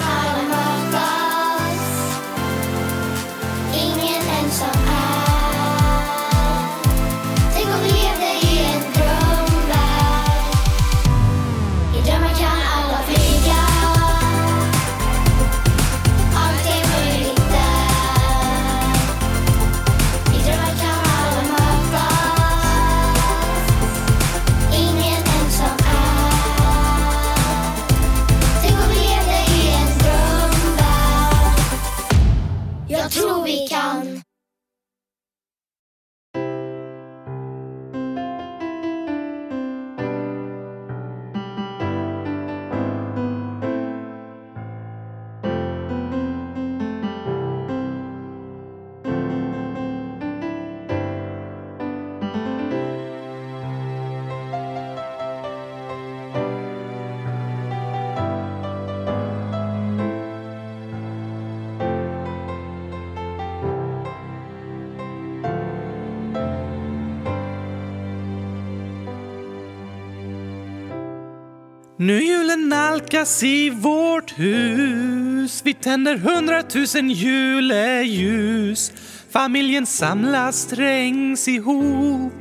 julen 72.56 72.70
nalkas 72.70 73.44
i 73.44 73.70
vårt 73.70 74.40
hus. 74.40 75.62
Vi 75.64 75.74
tänder 75.74 76.18
hundratusen 76.18 77.10
juleljus. 77.10 78.92
Familjen 79.32 79.86
samlas, 79.86 80.66
trängs 80.66 81.48
ihop. 81.48 82.34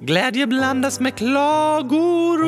Glädje 0.00 0.46
blandas 0.46 1.00
med 1.00 1.14
klagorop. 1.14 2.44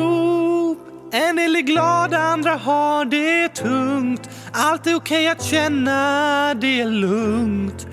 En 1.11 1.35
del 1.35 1.55
är 1.55 1.61
glada, 1.61 2.19
andra 2.19 2.55
har 2.55 3.05
det 3.05 3.49
tungt. 3.49 4.29
Allt 4.51 4.87
är 4.87 4.95
okej 4.95 5.27
att 5.27 5.43
känna 5.43 6.53
det 6.53 6.85
lugnt. 6.85 7.87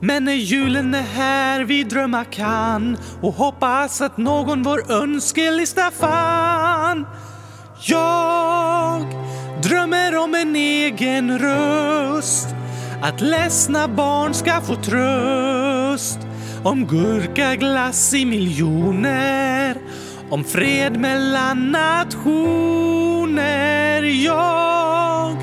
Men 0.00 0.24
när 0.24 0.32
julen 0.32 0.94
är 0.94 1.02
här 1.02 1.64
vi 1.64 1.84
drömma 1.84 2.24
kan 2.24 2.96
och 3.22 3.32
hoppas 3.32 4.00
att 4.00 4.16
någon 4.16 4.62
vår 4.62 4.92
önskelista 4.92 5.90
fann 5.90 7.06
jag 7.80 9.06
drömmer 9.62 10.16
om 10.16 10.34
en 10.34 10.56
egen 10.56 11.38
röst. 11.38 12.48
Att 13.02 13.20
ledsna 13.20 13.88
barn 13.88 14.34
ska 14.34 14.60
få 14.60 14.74
tröst. 14.74 16.18
Om 16.62 16.86
gurkaglass 16.86 18.14
i 18.14 18.24
miljoner. 18.24 19.76
Om 20.30 20.44
fred 20.44 21.00
mellan 21.00 21.70
nationer. 21.70 24.02
Jag 24.02 25.36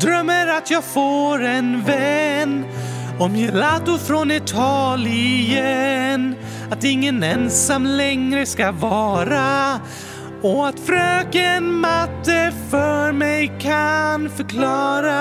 drömmer 0.00 0.46
att 0.46 0.70
jag 0.70 0.84
får 0.84 1.44
en 1.44 1.84
vän. 1.84 2.64
Om 3.18 3.36
gelato 3.36 3.98
från 3.98 4.30
Italien. 4.30 6.34
Att 6.70 6.84
ingen 6.84 7.22
ensam 7.22 7.86
längre 7.86 8.46
ska 8.46 8.72
vara 8.72 9.80
och 10.42 10.68
att 10.68 10.80
fröken 10.80 11.72
matte 11.74 12.52
för 12.70 13.12
mig 13.12 13.52
kan 13.60 14.30
förklara. 14.30 15.20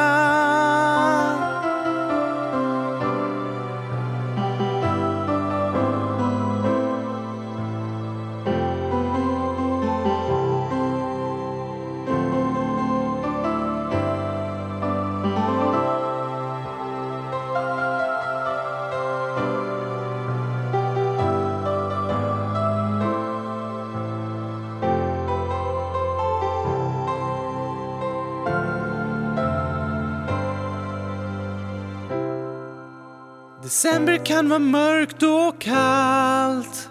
December 33.70 34.26
kan 34.26 34.50
vara 34.50 34.60
mörkt 34.60 35.24
och 35.24 35.62
kallt. 35.62 36.90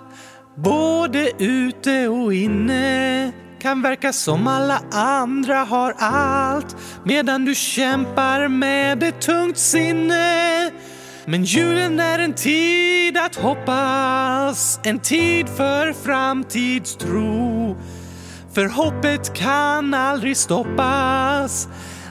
Både 0.54 1.30
ute 1.38 2.08
och 2.08 2.34
inne 2.34 3.32
Kan 3.60 3.82
verka 3.82 4.12
som 4.12 4.46
alla 4.46 4.82
andra 4.90 5.56
har 5.56 5.94
allt. 5.98 6.76
Medan 7.04 7.44
du 7.44 7.54
kämpar 7.54 8.48
med 8.48 9.02
ett 9.02 9.20
tungt 9.20 9.58
sinne. 9.58 10.70
Men 11.24 11.44
julen 11.44 12.00
är 12.00 12.18
en 12.18 12.32
tid 12.32 13.16
att 13.16 13.36
hoppas. 13.36 14.80
En 14.82 14.98
tid 14.98 15.48
för 15.48 15.92
framtidstro. 15.92 17.76
För 18.54 18.66
hoppet 18.66 19.34
kan 19.34 19.94
aldrig 19.94 20.36
stoppas. 20.36 21.68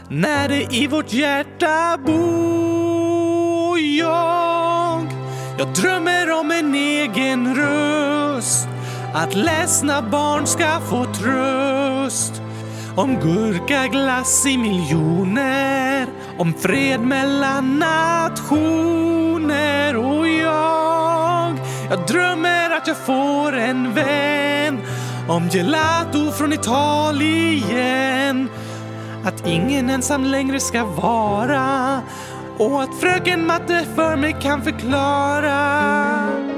När 0.09 0.49
det 0.49 0.75
i 0.75 0.87
vårt 0.87 1.13
hjärta 1.13 1.97
bor 2.05 3.79
jag 3.79 4.46
jag 5.59 5.67
drömmer 5.67 6.31
om 6.31 6.51
en 6.51 6.75
egen 6.75 7.55
röst. 7.55 8.67
Att 9.13 9.35
ledsna 9.35 10.01
barn 10.01 10.47
ska 10.47 10.79
få 10.79 11.05
tröst. 11.05 12.41
Om 12.95 13.19
gurkaglass 13.19 14.45
i 14.45 14.57
miljoner. 14.57 16.07
Om 16.37 16.53
fred 16.53 17.01
mellan 17.01 17.79
nationer. 17.79 18.77
Och 19.95 20.27
jag 20.27 21.57
Jag 21.89 22.07
drömmer 22.07 22.69
att 22.69 22.87
jag 22.87 22.97
får 22.97 23.57
en 23.57 23.93
vän. 23.93 24.79
Om 25.27 25.49
gelato 25.49 26.31
från 26.31 26.53
Italien. 26.53 28.49
Att 29.25 29.47
ingen 29.47 29.89
ensam 29.89 30.23
längre 30.23 30.59
ska 30.59 30.85
vara 30.85 32.01
och 32.57 32.83
att 32.83 32.95
fröken 32.99 33.45
matte 33.45 33.85
för 33.95 34.15
mig 34.15 34.37
kan 34.41 34.61
förklara. 34.61 35.57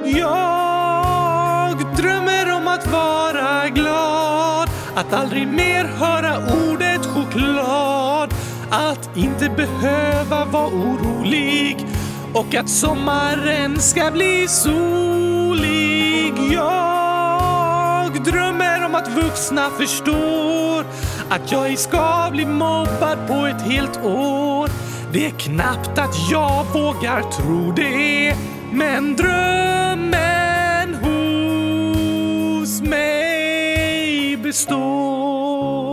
Jag 0.06 1.96
drömmer 1.98 2.52
om 2.52 2.68
att 2.68 2.92
vara 2.92 3.70
glad, 3.70 4.70
att 4.96 5.14
aldrig 5.14 5.48
mer 5.48 5.86
höra 5.86 6.38
ordet 6.38 7.06
choklad, 7.06 8.34
att 8.70 9.18
inte 9.18 9.50
behöva 9.50 10.46
vara 10.46 10.68
orolig 10.68 11.88
och 12.34 12.56
att 12.56 12.70
sommaren 12.70 13.80
ska 13.80 14.12
bli 14.12 14.48
solig. 14.48 16.34
Jag 16.54 18.24
drömmer 18.24 18.86
om 18.86 18.96
att 18.96 19.08
vuxna 19.08 19.70
förstår 19.70 20.86
att 21.30 21.52
jag 21.52 21.68
ej 21.68 21.78
ska 21.78 22.30
bli 22.32 22.46
mobbad 22.46 23.28
på 23.28 23.46
ett 23.46 23.62
helt 23.62 24.04
år. 24.04 24.70
Det 25.14 25.26
är 25.26 25.32
knappt 25.32 26.00
att 26.00 26.30
jag 26.32 26.66
vågar 26.74 27.22
tro 27.22 27.72
det, 27.72 28.36
men 28.72 29.16
drömmen 29.16 30.96
hos 30.96 32.82
mig 32.82 34.38
består. 34.38 35.89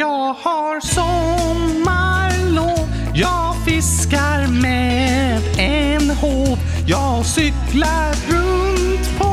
Jag 0.00 0.34
har 0.34 0.80
sommarlov. 0.80 2.88
Jag 3.14 3.56
fiskar 3.64 4.46
med 4.62 5.42
en 5.58 6.10
håv. 6.10 6.58
Jag 6.86 7.26
cyklar 7.26 8.14
runt 8.28 9.18
på 9.18 9.29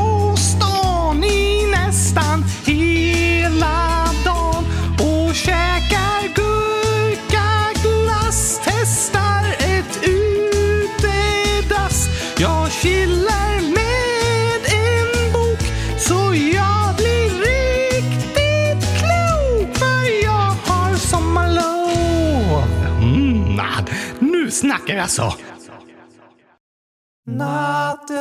saker 24.88 25.00
alltså. 25.02 25.32
Natten 27.26 28.16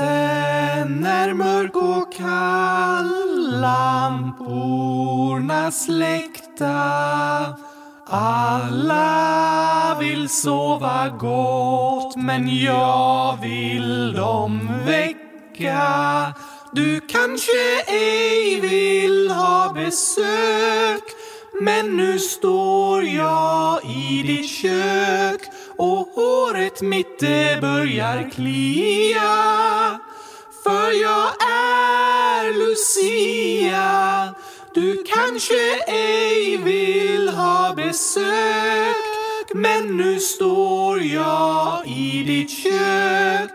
är 1.06 1.34
mörk 1.34 1.76
och 1.76 2.14
kall, 2.14 3.62
lamporna 3.62 5.02
släckta. 5.72 6.76
Alla 8.10 9.98
vill 10.00 10.30
sova 10.30 11.10
gott, 11.10 12.16
men 12.16 12.58
jag 12.58 13.38
vill 13.42 14.14
dem 14.14 14.70
väcka. 14.86 16.34
Du 16.72 17.00
kanske 17.00 17.84
ej 17.88 18.60
vill 18.62 19.30
ha 19.30 19.74
besök, 19.74 21.04
men 21.62 21.98
nu 21.98 22.20
står 22.20 23.04
jag 23.04 23.86
i 23.86 24.24
ditt 24.28 24.50
kök 24.50 25.42
och 25.78 26.08
håret 26.16 26.82
mitt 26.82 27.20
det 27.20 27.62
börjar 27.62 28.30
klia. 28.30 30.00
För 30.64 31.02
jag 31.02 31.30
är 31.50 32.54
Lucia. 32.54 34.36
Du 34.74 35.04
kanske 35.04 35.84
ej 35.88 36.58
vill 36.58 37.30
ha 37.30 37.74
besök, 37.76 38.96
men 39.54 39.98
nu 39.98 40.20
står 40.20 41.02
jag 41.02 41.88
i 41.88 42.24
ditt 42.24 42.52
kök. 42.52 43.52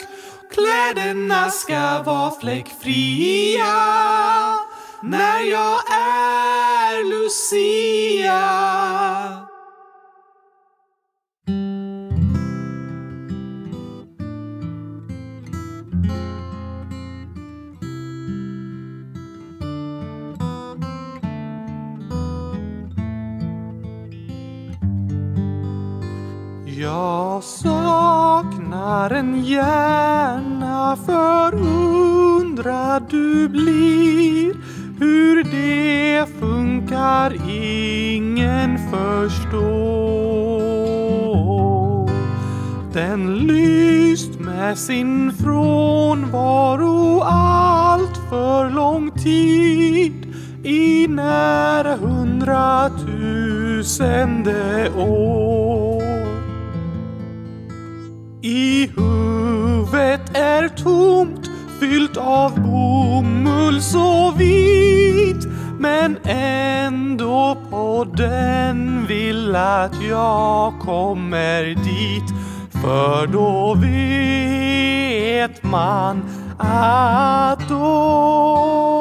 Kläderna 0.52 1.50
ska 1.50 2.02
vara 2.02 2.30
fläckfria 2.40 3.66
när 5.00 5.40
jag 5.40 5.92
är 5.92 7.04
Lucia. 7.04 8.42
Jag 27.22 27.42
saknar 27.42 29.10
en 29.10 29.44
hjärna 29.44 30.96
förundrad 31.06 33.02
du 33.10 33.48
blir 33.48 34.54
hur 34.98 35.44
det 35.44 36.26
funkar 36.40 37.36
ingen 37.50 38.78
förstår. 38.90 39.62
Den 42.92 43.38
lyst 43.38 44.40
med 44.40 44.78
sin 44.78 45.32
frånvaro 45.32 47.20
allt 47.24 48.16
för 48.30 48.70
lång 48.70 49.10
tid 49.10 50.34
i 50.64 51.06
nära 51.08 51.96
hundratusende 51.96 54.90
år. 54.96 56.21
I 58.44 58.90
huvudet 58.96 60.36
är 60.36 60.68
tomt, 60.68 61.50
fyllt 61.80 62.16
av 62.16 62.60
bomull 62.60 63.82
så 63.82 64.30
vit. 64.30 65.46
Men 65.78 66.16
ändå 66.24 67.56
på 67.70 68.06
den 68.16 69.06
vill 69.06 69.56
att 69.56 70.02
jag 70.08 70.72
kommer 70.80 71.64
dit. 71.64 72.34
För 72.82 73.26
då 73.26 73.74
vet 73.74 75.62
man 75.62 76.22
att 76.58 77.68
då 77.68 78.91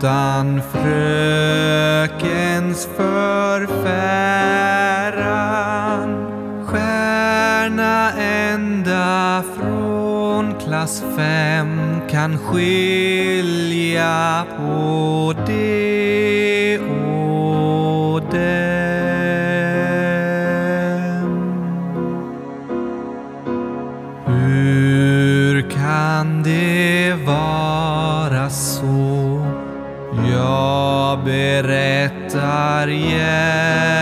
utan 0.00 0.62
frökens 0.72 2.08
förfäran. 2.96 3.70
Stjärna 6.66 8.12
ända 8.12 9.42
från 9.56 10.54
klass 10.54 11.02
fem 11.16 12.00
kan 12.10 12.38
skilja 12.38 14.44
på 14.56 15.34
det. 15.46 15.79
Berättar 32.08 32.88
igen. 32.88 33.99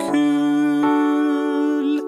Kul. 0.00 2.00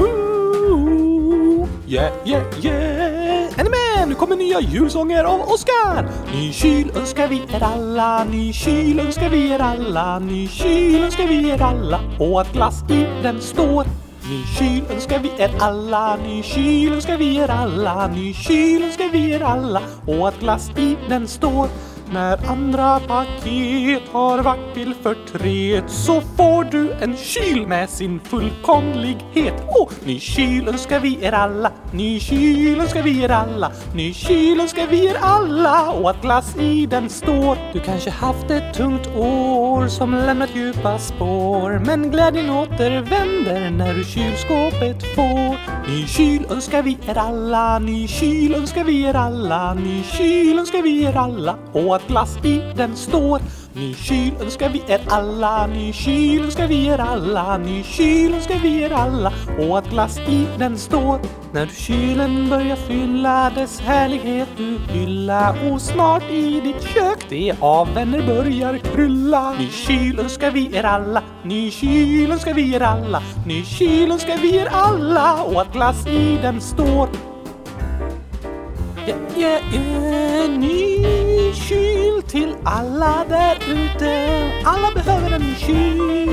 Ooh, 0.00 1.68
Yeah, 1.86 2.10
yeah, 2.24 2.44
yeah! 2.60 3.58
Är 3.58 3.64
ni 3.64 3.70
med? 3.70 4.08
Nu 4.08 4.14
kommer 4.14 4.36
nya 4.36 4.60
julsånger 4.60 5.24
av 5.24 5.40
Oskar! 5.40 6.08
Ny 6.34 6.52
kyl 6.52 6.90
önskar 6.96 7.28
vi 7.28 7.42
er 7.54 7.62
alla, 7.62 8.24
ny 8.24 8.52
kyl 8.52 9.00
önskar 9.00 9.28
vi 9.28 9.52
er 9.52 9.58
alla, 9.58 10.18
ny 10.18 10.48
kyl 10.48 11.04
önskar 11.04 11.26
vi 11.26 11.50
er 11.50 11.62
alla 11.62 12.00
och 12.18 12.40
att 12.40 12.52
glass 12.52 12.82
i 12.90 13.06
den 13.22 13.40
står. 13.40 13.84
Ny 14.28 14.44
kyl 14.44 14.84
önskar 14.92 15.18
vi 15.18 15.30
er 15.40 15.50
alla, 15.60 16.16
ny 16.16 16.42
kyl 16.42 16.92
önskar 16.92 17.16
vi 17.16 17.28
er 17.40 17.48
alla, 17.48 18.06
ny 18.12 18.34
kyl 18.34 18.82
önskar 18.84 19.08
vi 19.12 19.30
er 19.32 19.40
alla 19.40 19.80
och 20.06 20.28
att 20.28 20.40
glass 20.40 20.70
i 20.76 20.96
den 21.08 21.28
står. 21.28 21.68
När 22.12 22.50
andra 22.50 23.00
paket 23.00 24.02
har 24.12 24.42
varit 24.42 24.74
till 24.74 24.94
förtret 25.02 25.90
så 25.90 26.20
får 26.20 26.64
du 26.64 26.92
en 26.92 27.16
kyl 27.16 27.66
med 27.66 27.90
sin 27.90 28.20
fullkomlighet. 28.20 29.54
Åh, 29.68 29.90
ny 30.04 30.20
kyl 30.20 30.68
önskar 30.68 31.00
vi 31.00 31.24
er 31.24 31.32
alla, 31.32 31.72
ny 31.92 32.20
kyl 32.20 32.80
önskar 32.80 33.02
vi 33.02 33.22
er 33.22 33.28
alla, 33.28 33.72
ny 33.94 34.12
kyl 34.14 34.60
önskar 34.60 34.86
vi 34.90 35.06
er 35.06 35.16
alla 35.20 35.90
och 35.92 36.10
att 36.10 36.22
glass 36.22 36.56
i 36.56 36.86
den 36.86 37.08
står. 37.08 37.58
Du 37.72 37.80
kanske 37.80 38.10
haft 38.10 38.50
ett 38.50 38.74
tungt 38.74 39.06
år 39.16 39.88
som 39.88 40.14
lämnat 40.14 40.56
djupa 40.56 40.98
spår 40.98 41.82
men 41.86 42.10
glädjen 42.10 42.50
återvänder 42.50 43.70
när 43.70 43.94
du 43.94 44.04
kylskåpet 44.04 45.14
får. 45.14 45.56
Ny 45.88 46.06
kyl 46.06 46.46
önskar 46.50 46.82
vi 46.82 46.98
er 47.08 47.18
alla, 47.18 47.78
ny 47.78 48.08
kyl 48.08 48.54
önskar 48.54 48.84
vi 48.84 49.02
er 49.02 49.14
alla, 49.14 49.74
ny 49.74 50.02
kyl 50.02 50.58
önskar 50.58 50.82
vi 50.82 51.04
er 51.04 51.16
alla 51.16 51.58
och 51.72 51.97
att 51.98 52.08
glass 52.08 52.36
i 52.44 52.62
den 52.76 52.96
står. 52.96 53.40
Ny 53.72 53.94
kyl 53.94 54.32
önskar 54.40 54.68
vi 54.68 54.82
er 54.88 55.00
alla, 55.08 55.66
ny 55.66 55.92
kyl 55.92 56.44
önskar 56.44 56.66
vi 56.66 56.86
er 56.86 56.98
alla, 56.98 57.58
ny 57.58 57.82
kyl 57.82 58.34
önskar 58.34 58.58
vi 58.62 58.82
er 58.82 58.92
alla 58.92 59.32
och 59.58 59.78
att 59.78 59.90
glass 59.90 60.18
i 60.18 60.46
den 60.58 60.78
står. 60.78 61.20
När 61.52 61.66
kylen 61.66 62.48
börjar 62.50 62.76
fylla 62.76 63.50
dess 63.50 63.80
härlighet 63.80 64.48
du 64.56 64.78
hylla 64.92 65.56
och 65.70 65.80
snart 65.80 66.30
i 66.30 66.60
ditt 66.60 66.82
kök 66.82 67.26
det 67.28 67.54
av 67.60 67.94
vänner 67.94 68.26
börjar 68.26 68.78
krylla. 68.78 69.54
Ny 69.58 69.68
kyl 69.68 70.18
önskar 70.18 70.50
vi 70.50 70.76
er 70.76 70.84
alla, 70.84 71.22
ny 71.44 71.70
kyl 71.70 72.32
önskar 72.32 72.54
vi 72.54 72.74
er 72.74 72.80
alla, 72.80 73.22
ny 73.46 73.64
kyl 73.64 74.12
önskar 74.12 74.38
vi 74.42 74.56
er 74.56 74.68
alla 74.72 75.42
och 75.42 75.60
att 75.60 75.72
glass 75.72 76.06
i 76.06 76.38
den 76.42 76.60
står. 76.60 77.27
Yeah, 79.08 79.74
yeah. 79.74 80.50
Ny 80.58 81.52
kyl 81.54 82.22
till 82.22 82.54
alla 82.64 83.24
där 83.28 83.56
ute. 83.56 84.50
Alla 84.64 84.92
behöver 84.94 85.30
en 85.30 85.54
kyl. 85.58 86.28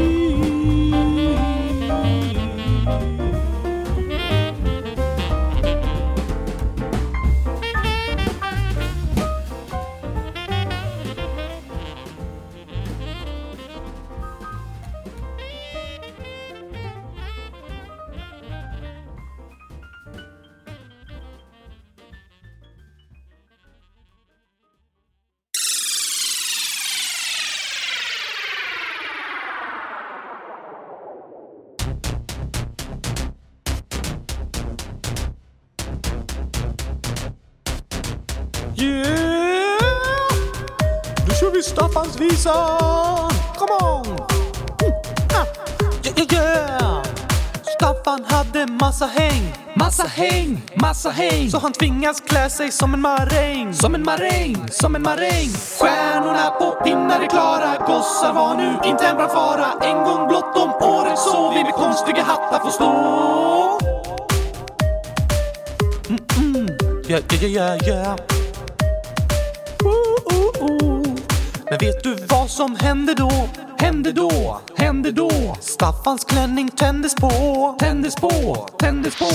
Visa! 42.45 43.29
Come 43.57 43.71
on! 43.81 44.05
Mm, 44.05 44.93
ah. 45.33 45.45
Yeah, 46.03 46.13
yeah, 46.17 46.27
yeah! 46.31 47.03
Staffan 47.63 48.23
hade 48.27 48.67
massa 48.67 49.05
häng, 49.05 49.53
massa 49.75 50.03
häng, 50.03 50.61
massa 50.75 51.09
häng. 51.09 51.51
Så 51.51 51.59
han 51.59 51.73
tvingas 51.73 52.21
klä 52.21 52.49
sig 52.49 52.71
som 52.71 52.93
en 52.93 53.01
maräng, 53.01 53.73
som 53.73 53.95
en 53.95 54.03
maräng, 54.03 54.67
som 54.71 54.95
en 54.95 55.01
maräng. 55.01 55.49
Stjärnorna 55.79 56.49
på 56.49 56.71
pinnar 56.83 57.21
är 57.21 57.27
klara, 57.27 57.85
gossar 57.87 58.33
var 58.33 58.55
nu 58.55 58.89
inte 58.89 59.07
en 59.07 59.15
brandfara. 59.15 59.65
En 59.81 60.03
gång 60.03 60.27
blott 60.27 60.57
om 60.57 60.69
året 60.89 61.19
så 61.19 61.53
vi 61.53 61.63
med 61.63 61.73
konstiga 61.73 62.23
hattar 62.23 62.59
får 62.59 62.69
stå. 62.69 62.91
Mm-mm. 66.09 66.69
Yeah, 67.09 67.23
yeah, 67.33 67.43
yeah, 67.43 67.87
yeah. 67.87 68.34
Men 71.69 71.77
vet 71.79 72.03
du 72.03 72.15
vad 72.29 72.49
som 72.49 72.75
hände 72.75 73.13
då? 73.13 73.31
Hände 73.77 74.11
då? 74.11 74.61
Hände 74.77 75.11
då? 75.11 75.29
Staffans 75.59 76.25
klänning 76.25 76.69
tändes 76.69 77.15
på, 77.15 77.29
tändes 77.79 78.15
på, 78.15 78.29
tändes 78.77 79.19
på. 79.19 79.25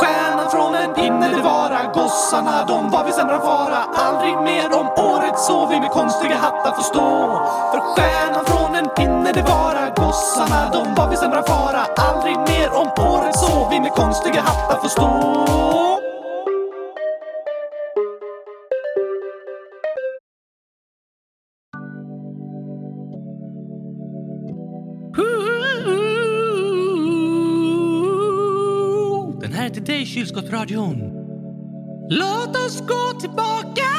Stjärnan 0.00 0.50
från 0.50 0.74
en 0.74 0.94
pinne 0.94 1.28
det 1.28 1.42
vara, 1.42 1.92
gossarna 1.94 2.64
de 2.66 2.90
var 2.90 3.04
vid 3.04 3.14
sämre 3.14 3.38
fara. 3.38 3.78
Aldrig 3.94 4.34
mer 4.34 4.78
om 4.80 4.86
året 4.86 5.38
så 5.38 5.66
vi 5.66 5.80
med 5.80 5.90
konstiga 5.90 6.36
hattar 6.36 6.72
får 6.72 6.82
stå. 6.82 7.28
För 7.72 7.80
stjärnan 7.80 8.44
från 8.44 8.76
en 8.76 8.88
pinne 8.88 9.32
det 9.32 9.42
vara, 9.42 9.90
gossarna 9.96 10.70
de 10.72 10.94
var 10.94 11.10
vid 11.10 11.18
sämre 11.18 11.42
fara. 11.46 11.86
Aldrig 11.96 12.36
mer 12.36 12.70
om 12.72 12.88
året 13.12 13.38
så 13.38 13.68
vi 13.70 13.80
med 13.80 13.92
konstiga 13.92 14.40
hattar 14.40 14.80
får 14.80 14.88
stå. 14.88 16.01
Dig 30.02 30.08
kylskåpsradion. 30.08 30.98
Låt 32.10 32.56
oss 32.56 32.80
gå 32.80 33.20
tillbaka 33.20 33.90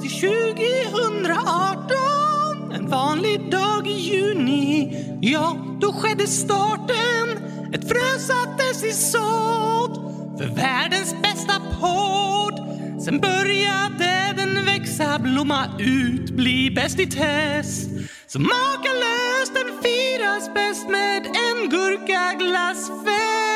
till 0.00 0.10
2018 0.10 2.72
En 2.74 2.90
vanlig 2.90 3.50
dag 3.50 3.86
i 3.86 3.92
juni. 3.92 4.96
Ja, 5.20 5.56
då 5.80 5.92
skedde 5.92 6.26
starten. 6.26 7.28
Ett 7.72 7.88
frö 7.88 8.18
sattes 8.18 8.84
i 8.84 8.92
sådd 8.92 10.12
För 10.38 10.46
världens 10.54 11.14
bästa 11.22 11.60
podd. 11.80 12.60
Sen 13.04 13.20
började 13.20 14.34
den 14.36 14.64
växa, 14.64 15.18
blomma 15.18 15.64
ut, 15.78 16.30
bli 16.30 16.70
bäst 16.70 17.00
i 17.00 17.06
test. 17.06 17.90
Så 18.26 18.40
makalöst 18.40 19.54
den 19.54 19.82
firas 19.82 20.54
bäst 20.54 20.88
med 20.88 21.26
en 21.26 21.70
gurkaglassfest. 21.70 23.53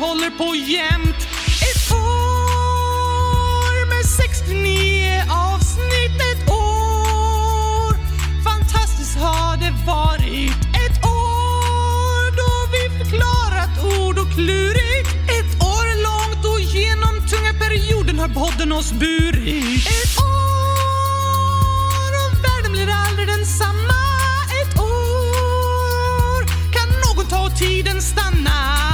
Håller 0.00 0.30
på 0.30 0.54
jämt. 0.54 1.20
Ett 1.68 1.92
år 1.92 3.74
med 3.88 4.04
69 4.06 5.22
avsnitt 5.30 6.20
Ett 6.30 6.50
år. 6.50 7.92
Fantastiskt 8.44 9.16
har 9.18 9.56
det 9.56 9.74
varit. 9.86 10.52
Ett 10.84 11.04
år 11.04 12.36
då 12.40 12.50
vi 12.72 12.82
förklarat 12.98 13.74
ord 13.98 14.18
och 14.18 14.32
klurigt. 14.34 15.08
Ett 15.38 15.52
år 15.62 15.86
långt 16.08 16.44
och 16.52 16.60
genom 16.60 17.14
tunga 17.30 17.52
perioden 17.64 18.18
har 18.18 18.28
podden 18.28 18.72
oss 18.72 18.92
burit. 18.92 19.86
Ett 19.86 20.18
år 20.18 22.10
och 22.22 22.34
världen 22.44 22.72
blir 22.72 22.90
aldrig 23.06 23.28
densamma. 23.28 24.00
Ett 24.60 24.78
år 24.78 26.40
kan 26.74 26.88
någon 27.04 27.26
ta 27.26 27.46
och 27.46 27.58
tiden 27.58 28.02
stanna? 28.02 28.89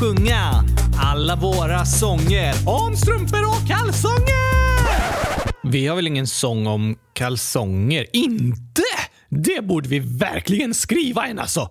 Sjunga 0.00 0.64
alla 0.98 1.36
våra 1.36 1.84
sånger 1.84 2.54
om 2.66 2.96
strumpor 2.96 3.44
och 3.44 3.68
kalsonger. 3.68 4.78
Vi 5.62 5.86
har 5.86 5.96
väl 5.96 6.06
ingen 6.06 6.26
sång 6.26 6.66
om 6.66 6.96
kalsonger? 7.12 8.06
Inte? 8.12 8.82
Det 9.28 9.64
borde 9.64 9.88
vi 9.88 9.98
verkligen 9.98 10.74
skriva 10.74 11.26
en 11.26 11.38
alltså. 11.38 11.68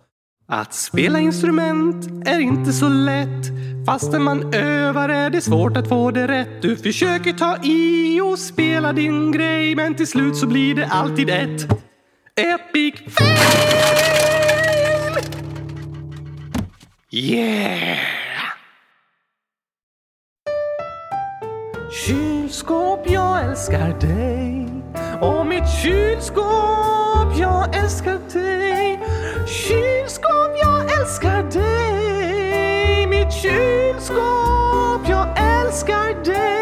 Att 0.47 0.73
spela 0.73 1.19
instrument 1.19 2.27
är 2.27 2.39
inte 2.39 2.73
så 2.73 2.89
lätt. 2.89 3.45
Fastän 3.85 4.23
man 4.23 4.53
övar 4.53 5.09
är 5.09 5.29
det 5.29 5.41
svårt 5.41 5.77
att 5.77 5.89
få 5.89 6.11
det 6.11 6.27
rätt. 6.27 6.61
Du 6.61 6.75
försöker 6.75 7.33
ta 7.33 7.57
i 7.63 8.21
och 8.21 8.39
spela 8.39 8.93
din 8.93 9.31
grej 9.31 9.75
men 9.75 9.95
till 9.95 10.07
slut 10.07 10.37
så 10.37 10.47
blir 10.47 10.75
det 10.75 10.87
alltid 10.87 11.29
ett 11.29 11.67
epic 12.35 12.95
fail! 13.15 13.37
Yeah! 17.09 18.16
Kylskåp, 22.05 23.09
jag 23.09 23.43
älskar 23.43 23.99
dig. 23.99 24.67
Och 25.21 25.45
mitt 25.45 25.69
kylskåp, 25.83 27.37
jag 27.39 27.75
älskar 27.75 28.19
dig. 28.33 28.99
Kylskåp, 29.47 30.51
jag 30.63 30.99
älskar 30.99 31.43
dig. 31.43 33.07
Mitt 33.07 33.33
kylskåp, 33.33 35.09
jag 35.09 35.27
älskar 35.37 36.23
dig. 36.25 36.56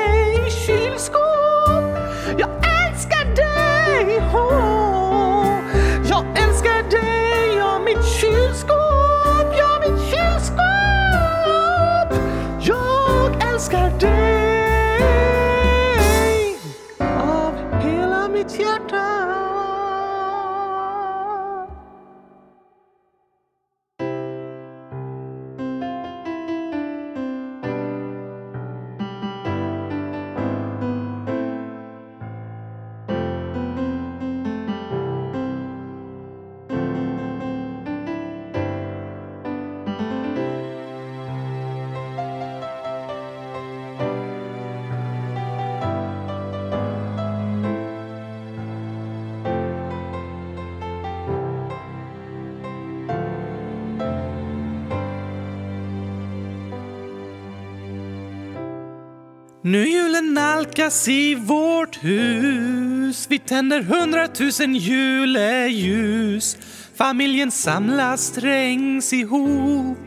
Nu 59.66 59.90
julen 59.90 60.34
nalkas 60.34 61.08
i 61.08 61.36
vårt 61.36 62.04
hus. 62.04 63.26
Vi 63.30 63.40
tänder 63.40 63.82
hundratusen 63.82 64.76
juleljus. 64.76 66.58
Familjen 66.98 67.52
samlas, 67.52 68.32
trängs 68.32 69.14
ihop. 69.14 69.98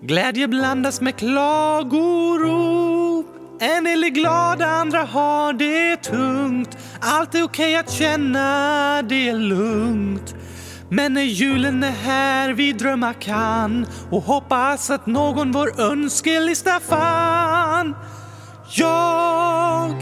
Glädje 0.00 0.48
blandas 0.48 1.00
med 1.00 1.16
klagorop. 1.16 2.06
En 3.60 3.84
del 3.84 4.04
är 4.04 4.08
glada, 4.08 4.66
andra 4.66 5.02
har 5.02 5.52
det 5.52 5.96
tungt. 5.96 6.78
Allt 7.00 7.34
är 7.34 7.42
okej 7.42 7.76
att 7.76 7.92
känna 7.92 9.02
det 9.02 9.32
lugnt. 9.32 10.34
Men 10.90 11.14
när 11.14 11.22
julen 11.22 11.82
är 11.82 11.90
här 11.90 12.52
vi 12.52 12.72
drömma 12.72 13.14
kan 13.14 13.86
och 14.10 14.22
hoppas 14.22 14.90
att 14.90 15.06
någon 15.06 15.52
vår 15.52 15.80
önskelista 15.80 16.80
fann 16.80 17.94
jag 18.70 19.94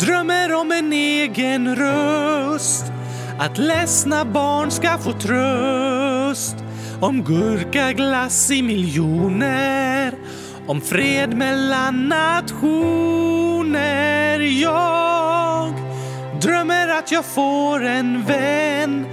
drömmer 0.00 0.54
om 0.54 0.72
en 0.72 0.92
egen 0.92 1.76
röst. 1.76 2.84
Att 3.38 3.58
ledsna 3.58 4.24
barn 4.24 4.70
ska 4.70 4.98
få 4.98 5.12
tröst. 5.12 6.56
Om 7.00 7.22
gurkaglass 7.22 8.50
i 8.50 8.62
miljoner. 8.62 10.14
Om 10.66 10.80
fred 10.80 11.36
mellan 11.36 12.08
nationer. 12.08 13.78
Jag 14.38 15.74
drömmer 16.42 16.88
att 16.88 17.12
jag 17.12 17.24
får 17.24 17.84
en 17.84 18.24
vän. 18.24 19.06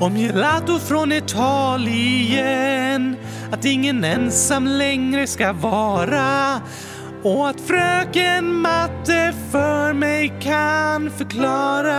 Om 0.00 0.16
gelato 0.16 0.78
från 0.78 1.12
Italien. 1.12 2.66
Att 3.52 3.64
ingen 3.64 4.04
ensam 4.04 4.66
längre 4.66 5.26
ska 5.26 5.52
vara 5.52 6.60
och 7.22 7.48
att 7.48 7.60
fröken 7.60 8.52
matte 8.54 9.34
för 9.52 9.92
mig 9.92 10.32
kan 10.40 11.10
förklara. 11.10 11.96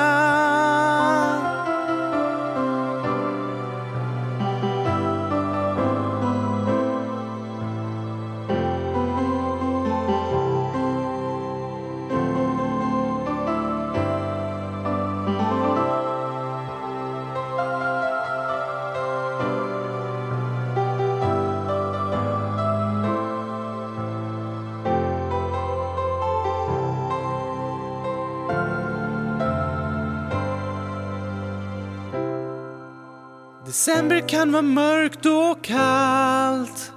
December 33.67 34.29
kan 34.29 34.51
vara 34.51 34.61
mörkt 34.61 35.25
och 35.25 35.63
kallt. 35.63 36.91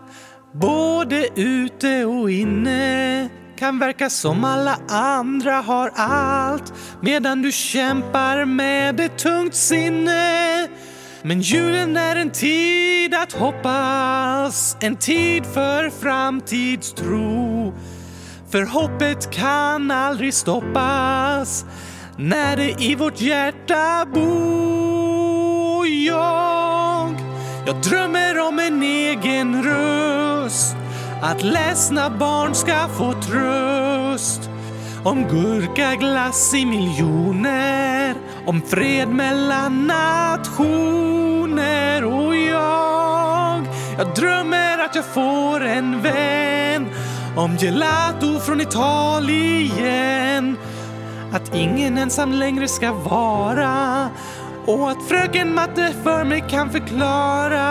Både 0.52 1.28
ute 1.40 2.04
och 2.04 2.30
inne 2.30 3.28
Kan 3.58 3.78
verka 3.78 4.10
som 4.10 4.44
alla 4.44 4.78
andra 4.88 5.54
har 5.54 5.92
allt. 5.94 6.72
Medan 7.00 7.42
du 7.42 7.52
kämpar 7.52 8.44
med 8.44 9.00
ett 9.00 9.18
tungt 9.18 9.54
sinne. 9.54 10.68
Men 11.22 11.40
julen 11.40 11.96
är 11.96 12.16
en 12.16 12.30
tid 12.30 13.14
att 13.14 13.32
hoppas. 13.32 14.76
En 14.80 14.96
tid 14.96 15.46
för 15.46 15.90
framtidstro. 15.90 17.74
För 18.50 18.62
hoppet 18.62 19.30
kan 19.30 19.90
aldrig 19.90 20.34
stoppas. 20.34 21.64
När 22.16 22.56
det 22.56 22.82
i 22.82 22.94
vårt 22.94 23.20
hjärta 23.20 24.06
bor 24.14 25.86
jag 25.86 26.49
jag 27.70 27.82
drömmer 27.82 28.38
om 28.48 28.58
en 28.58 28.82
egen 28.82 29.62
röst. 29.62 30.76
Att 31.22 31.42
ledsna 31.42 32.10
barn 32.10 32.54
ska 32.54 32.88
få 32.88 33.12
tröst. 33.12 34.50
Om 35.04 35.28
gurkaglass 35.28 36.54
i 36.54 36.66
miljoner. 36.66 38.14
Om 38.46 38.62
fred 38.62 39.08
mellan 39.08 39.86
nationer. 39.86 40.84
Och 42.04 42.36
jag 42.36 43.66
Jag 43.98 44.14
drömmer 44.14 44.78
att 44.78 44.94
jag 44.94 45.04
får 45.04 45.64
en 45.64 46.02
vän. 46.02 46.88
Om 47.36 47.56
gelato 47.56 48.40
från 48.40 48.60
Italien. 48.60 50.56
Att 51.32 51.54
ingen 51.54 51.98
ensam 51.98 52.32
längre 52.32 52.68
ska 52.68 52.92
vara 52.92 54.08
och 54.70 54.90
att 54.90 55.02
fröken 55.08 55.54
matte 55.54 55.94
för 56.02 56.24
mig 56.24 56.44
kan 56.48 56.70
förklara. 56.70 57.66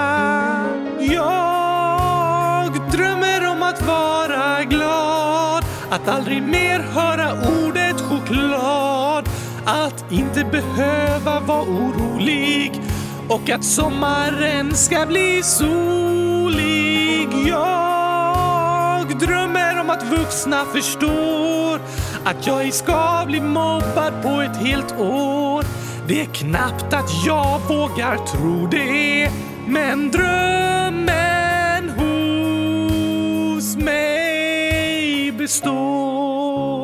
Jag 1.00 2.72
drömmer 2.92 3.48
om 3.52 3.64
att 3.64 3.82
vara 3.88 4.64
glad, 4.64 5.64
att 5.90 6.08
aldrig 6.08 6.44
mer 6.44 6.80
höra 6.80 7.32
ordet 7.32 8.02
choklad, 8.02 9.30
att 9.66 10.12
inte 10.12 10.44
behöva 10.44 11.40
vara 11.40 11.62
orolig 11.62 12.82
och 13.28 13.50
att 13.50 13.64
sommaren 13.64 14.76
ska 14.76 15.06
bli 15.06 15.44
solig. 15.44 17.28
Jag 17.48 19.20
drömmer 19.20 19.82
om 19.82 19.90
att 19.90 20.04
vuxna 20.04 20.66
förstår 20.66 21.82
att 22.24 22.48
jag 22.48 22.62
ej 22.62 22.72
ska 22.72 23.24
bli 23.28 23.42
mobbad 23.42 24.14
på 24.24 24.42
ett 24.42 24.58
helt 24.58 25.00
år. 25.00 25.66
Det 26.10 26.22
är 26.22 26.26
knappt 26.26 26.94
att 26.94 27.26
jag 27.26 27.60
vågar 27.68 28.18
tro 28.18 28.68
det, 28.68 29.32
men 29.68 30.12
drömmen 30.12 31.90
hos 31.90 33.78
mig 33.78 35.32
består. 35.32 36.79